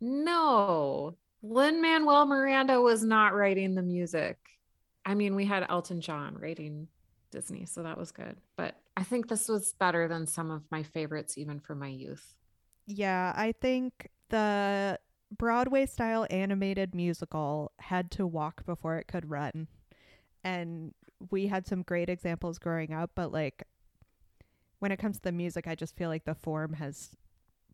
No, 0.01 1.15
Lin 1.47 1.81
Manuel 1.81 2.25
Miranda 2.25 2.81
was 2.81 3.03
not 3.03 3.35
writing 3.35 3.75
the 3.75 3.83
music. 3.83 4.37
I 5.05 5.13
mean, 5.13 5.35
we 5.35 5.45
had 5.45 5.65
Elton 5.69 6.01
John 6.01 6.35
writing 6.39 6.87
Disney, 7.31 7.65
so 7.65 7.83
that 7.83 7.97
was 7.97 8.11
good. 8.11 8.37
But 8.55 8.75
I 8.97 9.03
think 9.03 9.27
this 9.27 9.47
was 9.47 9.73
better 9.73 10.07
than 10.07 10.25
some 10.25 10.49
of 10.49 10.63
my 10.71 10.81
favorites, 10.81 11.37
even 11.37 11.59
for 11.59 11.75
my 11.75 11.89
youth. 11.89 12.33
Yeah, 12.87 13.33
I 13.35 13.51
think 13.51 14.09
the 14.29 14.99
Broadway 15.37 15.85
style 15.85 16.25
animated 16.29 16.95
musical 16.95 17.71
had 17.79 18.09
to 18.11 18.25
walk 18.25 18.65
before 18.65 18.97
it 18.97 19.07
could 19.07 19.29
run. 19.29 19.67
And 20.43 20.93
we 21.31 21.47
had 21.47 21.67
some 21.67 21.83
great 21.83 22.09
examples 22.09 22.57
growing 22.57 22.93
up, 22.93 23.11
but 23.15 23.31
like 23.31 23.63
when 24.79 24.91
it 24.91 24.97
comes 24.97 25.17
to 25.17 25.23
the 25.23 25.31
music, 25.31 25.67
I 25.67 25.75
just 25.75 25.95
feel 25.95 26.09
like 26.09 26.25
the 26.25 26.35
form 26.35 26.73
has 26.73 27.11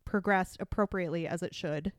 progressed 0.04 0.58
appropriately 0.60 1.26
as 1.26 1.42
it 1.42 1.54
should. 1.54 1.92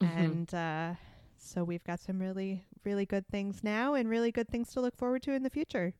Mhm. 0.00 0.08
And 0.18 0.54
uh 0.54 0.94
so 1.36 1.64
we've 1.64 1.84
got 1.84 2.00
some 2.00 2.18
really 2.18 2.64
really 2.84 3.06
good 3.06 3.26
things 3.28 3.62
now 3.64 3.94
and 3.94 4.08
really 4.08 4.30
good 4.32 4.48
things 4.48 4.72
to 4.72 4.80
look 4.80 4.96
forward 4.96 5.22
to 5.24 5.32
in 5.32 5.42
the 5.42 5.50
future. 5.50 5.94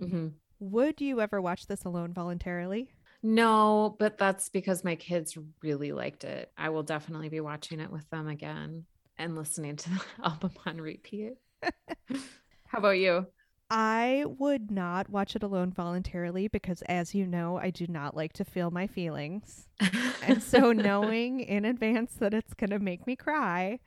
Mhm. 0.00 0.34
Would 0.58 1.00
you 1.00 1.20
ever 1.20 1.40
watch 1.40 1.66
this 1.66 1.84
alone 1.84 2.12
voluntarily? 2.12 2.90
No, 3.22 3.96
but 3.98 4.18
that's 4.18 4.48
because 4.48 4.84
my 4.84 4.94
kids 4.94 5.36
really 5.62 5.92
liked 5.92 6.24
it. 6.24 6.52
I 6.56 6.68
will 6.68 6.82
definitely 6.82 7.28
be 7.28 7.40
watching 7.40 7.80
it 7.80 7.90
with 7.90 8.08
them 8.10 8.28
again 8.28 8.86
and 9.18 9.34
listening 9.36 9.76
to 9.76 9.90
the 9.90 10.00
album 10.24 10.52
on 10.64 10.80
repeat. 10.80 11.34
How 12.66 12.78
about 12.78 12.98
you? 12.98 13.26
I 13.68 14.24
would 14.38 14.70
not 14.70 15.08
watch 15.10 15.34
it 15.34 15.42
alone 15.42 15.72
voluntarily 15.72 16.46
because, 16.46 16.82
as 16.82 17.14
you 17.14 17.26
know, 17.26 17.58
I 17.58 17.70
do 17.70 17.86
not 17.88 18.16
like 18.16 18.32
to 18.34 18.44
feel 18.44 18.70
my 18.70 18.86
feelings. 18.86 19.68
And 20.22 20.40
so, 20.42 20.72
knowing 20.72 21.40
in 21.40 21.64
advance 21.64 22.14
that 22.20 22.32
it's 22.32 22.54
going 22.54 22.70
to 22.70 22.78
make 22.78 23.06
me 23.06 23.16
cry, 23.16 23.80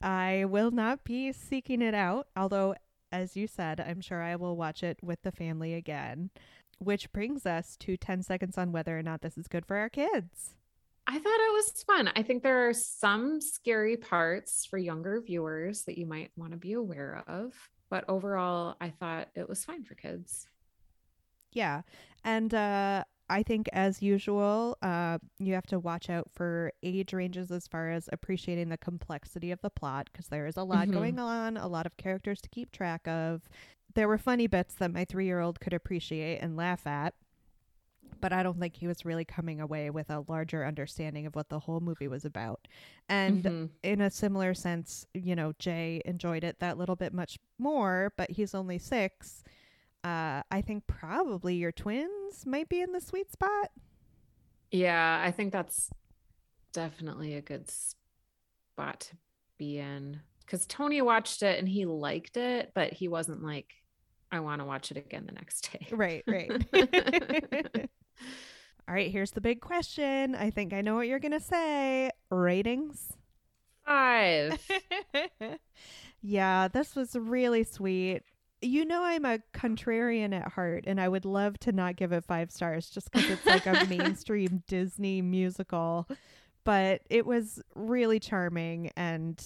I 0.00 0.46
will 0.48 0.70
not 0.70 1.04
be 1.04 1.32
seeking 1.32 1.82
it 1.82 1.94
out. 1.94 2.28
Although, 2.34 2.76
as 3.12 3.36
you 3.36 3.46
said, 3.46 3.78
I'm 3.78 4.00
sure 4.00 4.22
I 4.22 4.36
will 4.36 4.56
watch 4.56 4.82
it 4.82 4.98
with 5.02 5.20
the 5.22 5.32
family 5.32 5.74
again. 5.74 6.30
Which 6.78 7.12
brings 7.12 7.46
us 7.46 7.76
to 7.80 7.96
10 7.96 8.22
seconds 8.22 8.56
on 8.58 8.72
whether 8.72 8.98
or 8.98 9.02
not 9.02 9.22
this 9.22 9.38
is 9.38 9.48
good 9.48 9.66
for 9.66 9.76
our 9.76 9.88
kids. 9.88 10.54
I 11.06 11.18
thought 11.18 11.40
it 11.40 11.52
was 11.52 11.84
fun. 11.86 12.10
I 12.16 12.22
think 12.22 12.42
there 12.42 12.68
are 12.68 12.74
some 12.74 13.40
scary 13.40 13.96
parts 13.96 14.66
for 14.66 14.76
younger 14.76 15.20
viewers 15.20 15.84
that 15.84 15.98
you 15.98 16.04
might 16.04 16.32
want 16.36 16.52
to 16.52 16.58
be 16.58 16.72
aware 16.72 17.22
of. 17.28 17.54
But 17.88 18.04
overall, 18.08 18.76
I 18.80 18.90
thought 18.90 19.28
it 19.34 19.48
was 19.48 19.64
fine 19.64 19.84
for 19.84 19.94
kids. 19.94 20.48
Yeah. 21.52 21.82
And 22.24 22.52
uh, 22.52 23.04
I 23.28 23.42
think, 23.42 23.68
as 23.72 24.02
usual, 24.02 24.76
uh, 24.82 25.18
you 25.38 25.54
have 25.54 25.66
to 25.66 25.78
watch 25.78 26.10
out 26.10 26.28
for 26.34 26.72
age 26.82 27.12
ranges 27.12 27.50
as 27.50 27.66
far 27.66 27.90
as 27.90 28.08
appreciating 28.12 28.68
the 28.68 28.76
complexity 28.78 29.50
of 29.52 29.60
the 29.62 29.70
plot 29.70 30.08
because 30.12 30.28
there 30.28 30.46
is 30.46 30.56
a 30.56 30.62
lot 30.64 30.88
Mhm. 30.88 30.92
going 30.92 31.18
on, 31.18 31.56
a 31.56 31.68
lot 31.68 31.86
of 31.86 31.96
characters 31.96 32.40
to 32.42 32.48
keep 32.48 32.72
track 32.72 33.06
of. 33.08 33.48
There 33.94 34.08
were 34.08 34.18
funny 34.18 34.46
bits 34.46 34.74
that 34.74 34.92
my 34.92 35.04
three 35.04 35.24
year 35.26 35.40
old 35.40 35.60
could 35.60 35.72
appreciate 35.72 36.38
and 36.38 36.56
laugh 36.56 36.86
at. 36.86 37.14
But 38.20 38.32
I 38.32 38.42
don't 38.42 38.58
think 38.58 38.76
he 38.76 38.86
was 38.86 39.04
really 39.04 39.24
coming 39.24 39.60
away 39.60 39.90
with 39.90 40.10
a 40.10 40.24
larger 40.28 40.64
understanding 40.64 41.26
of 41.26 41.34
what 41.34 41.48
the 41.48 41.60
whole 41.60 41.80
movie 41.80 42.08
was 42.08 42.24
about. 42.24 42.66
And 43.08 43.44
Mhm. 43.44 43.70
in 43.82 44.00
a 44.00 44.10
similar 44.10 44.54
sense, 44.54 45.06
you 45.14 45.36
know, 45.36 45.52
Jay 45.58 46.00
enjoyed 46.04 46.44
it 46.44 46.58
that 46.60 46.78
little 46.78 46.96
bit 46.96 47.12
much 47.12 47.38
more, 47.58 48.12
but 48.16 48.30
he's 48.30 48.54
only 48.54 48.78
six. 48.78 49.42
Uh, 50.04 50.42
I 50.50 50.62
think 50.62 50.86
probably 50.86 51.56
your 51.56 51.72
twins 51.72 52.46
might 52.46 52.68
be 52.68 52.80
in 52.80 52.92
the 52.92 53.00
sweet 53.00 53.32
spot. 53.32 53.70
yeah, 54.70 55.22
I 55.24 55.30
think 55.30 55.52
that's 55.52 55.90
definitely 56.72 57.34
a 57.34 57.42
good 57.42 57.70
spot 57.70 59.00
to 59.00 59.16
be 59.58 59.78
in. 59.78 60.20
Because 60.40 60.66
Tony 60.66 61.02
watched 61.02 61.42
it 61.42 61.58
and 61.58 61.68
he 61.68 61.86
liked 61.86 62.36
it, 62.36 62.72
but 62.74 62.92
he 62.92 63.08
wasn't 63.08 63.42
like, 63.42 63.72
I 64.30 64.40
want 64.40 64.60
to 64.60 64.64
watch 64.66 64.90
it 64.90 64.96
again 64.96 65.26
the 65.26 65.32
next 65.32 65.70
day. 65.72 65.86
Right, 65.90 66.24
right. 66.26 66.50
All 68.88 68.94
right, 68.94 69.10
here's 69.10 69.32
the 69.32 69.40
big 69.40 69.60
question. 69.60 70.34
I 70.34 70.50
think 70.50 70.72
I 70.72 70.80
know 70.80 70.94
what 70.94 71.08
you're 71.08 71.18
going 71.18 71.32
to 71.32 71.40
say. 71.40 72.10
Ratings? 72.30 73.12
Five. 73.84 74.60
yeah, 76.22 76.68
this 76.68 76.94
was 76.94 77.16
really 77.16 77.64
sweet. 77.64 78.22
You 78.62 78.84
know, 78.84 79.02
I'm 79.02 79.24
a 79.24 79.40
contrarian 79.52 80.32
at 80.34 80.52
heart, 80.52 80.84
and 80.86 81.00
I 81.00 81.08
would 81.08 81.24
love 81.24 81.58
to 81.60 81.72
not 81.72 81.96
give 81.96 82.12
it 82.12 82.24
five 82.24 82.50
stars 82.50 82.88
just 82.88 83.10
because 83.10 83.28
it's 83.30 83.46
like 83.46 83.66
a 83.66 83.86
mainstream 83.88 84.62
Disney 84.66 85.20
musical. 85.20 86.08
But 86.64 87.02
it 87.10 87.26
was 87.26 87.60
really 87.74 88.18
charming, 88.18 88.90
and 88.96 89.40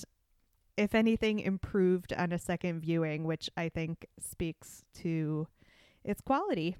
if 0.76 0.94
anything, 0.94 1.40
improved 1.40 2.12
on 2.14 2.32
a 2.32 2.38
second 2.38 2.80
viewing, 2.80 3.24
which 3.24 3.50
I 3.56 3.68
think 3.68 4.06
speaks 4.18 4.84
to 5.02 5.46
its 6.04 6.20
quality. 6.22 6.76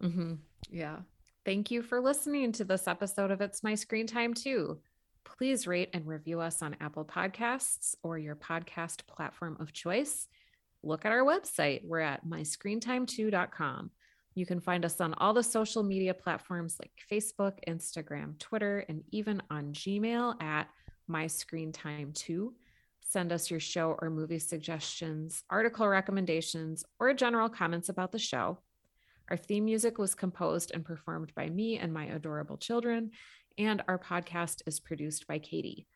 hmm 0.00 0.34
Yeah. 0.70 1.00
Thank 1.44 1.70
you 1.70 1.82
for 1.82 2.00
listening 2.00 2.52
to 2.52 2.64
this 2.64 2.86
episode 2.86 3.30
of 3.30 3.40
It's 3.40 3.62
My 3.62 3.74
Screen 3.74 4.06
Time 4.06 4.34
Too. 4.34 4.78
Please 5.24 5.66
rate 5.66 5.90
and 5.92 6.06
review 6.06 6.40
us 6.40 6.62
on 6.62 6.76
Apple 6.80 7.04
Podcasts 7.04 7.94
or 8.02 8.18
your 8.18 8.36
podcast 8.36 9.06
platform 9.06 9.56
of 9.60 9.72
choice. 9.72 10.26
Look 10.82 11.04
at 11.04 11.12
our 11.12 11.24
website. 11.24 11.84
We're 11.84 12.00
at 12.00 12.26
myscreentime2.com. 12.26 13.90
You 14.34 14.46
can 14.46 14.60
find 14.60 14.84
us 14.84 15.00
on 15.00 15.14
all 15.14 15.32
the 15.32 15.42
social 15.42 15.82
media 15.82 16.14
platforms 16.14 16.78
like 16.80 16.92
Facebook, 17.10 17.58
Instagram, 17.66 18.38
Twitter, 18.38 18.84
and 18.88 19.02
even 19.10 19.42
on 19.50 19.72
Gmail 19.72 20.40
at 20.42 20.68
myscreentime2. 21.10 22.52
Send 23.00 23.32
us 23.32 23.50
your 23.50 23.60
show 23.60 23.96
or 24.02 24.10
movie 24.10 24.38
suggestions, 24.38 25.42
article 25.48 25.88
recommendations, 25.88 26.84
or 27.00 27.14
general 27.14 27.48
comments 27.48 27.88
about 27.88 28.12
the 28.12 28.18
show. 28.18 28.58
Our 29.30 29.36
theme 29.36 29.64
music 29.64 29.98
was 29.98 30.14
composed 30.14 30.72
and 30.72 30.84
performed 30.84 31.34
by 31.34 31.48
me 31.48 31.78
and 31.78 31.92
my 31.92 32.06
adorable 32.06 32.56
children, 32.56 33.10
and 33.58 33.82
our 33.88 33.98
podcast 33.98 34.62
is 34.66 34.80
produced 34.80 35.26
by 35.26 35.38
Katie. 35.38 35.86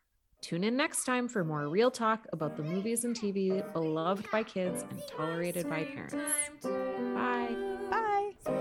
Tune 0.41 0.65
in 0.65 0.75
next 0.75 1.05
time 1.05 1.29
for 1.29 1.43
more 1.43 1.69
real 1.69 1.89
talk 1.89 2.27
about 2.33 2.57
the 2.57 2.63
movies 2.63 3.05
and 3.05 3.15
TV 3.15 3.63
beloved 3.71 4.29
by 4.29 4.43
kids 4.43 4.83
and 4.89 5.01
tolerated 5.07 5.69
by 5.69 5.85
parents. 5.85 6.33
Bye 6.61 7.55
bye. 7.89 8.59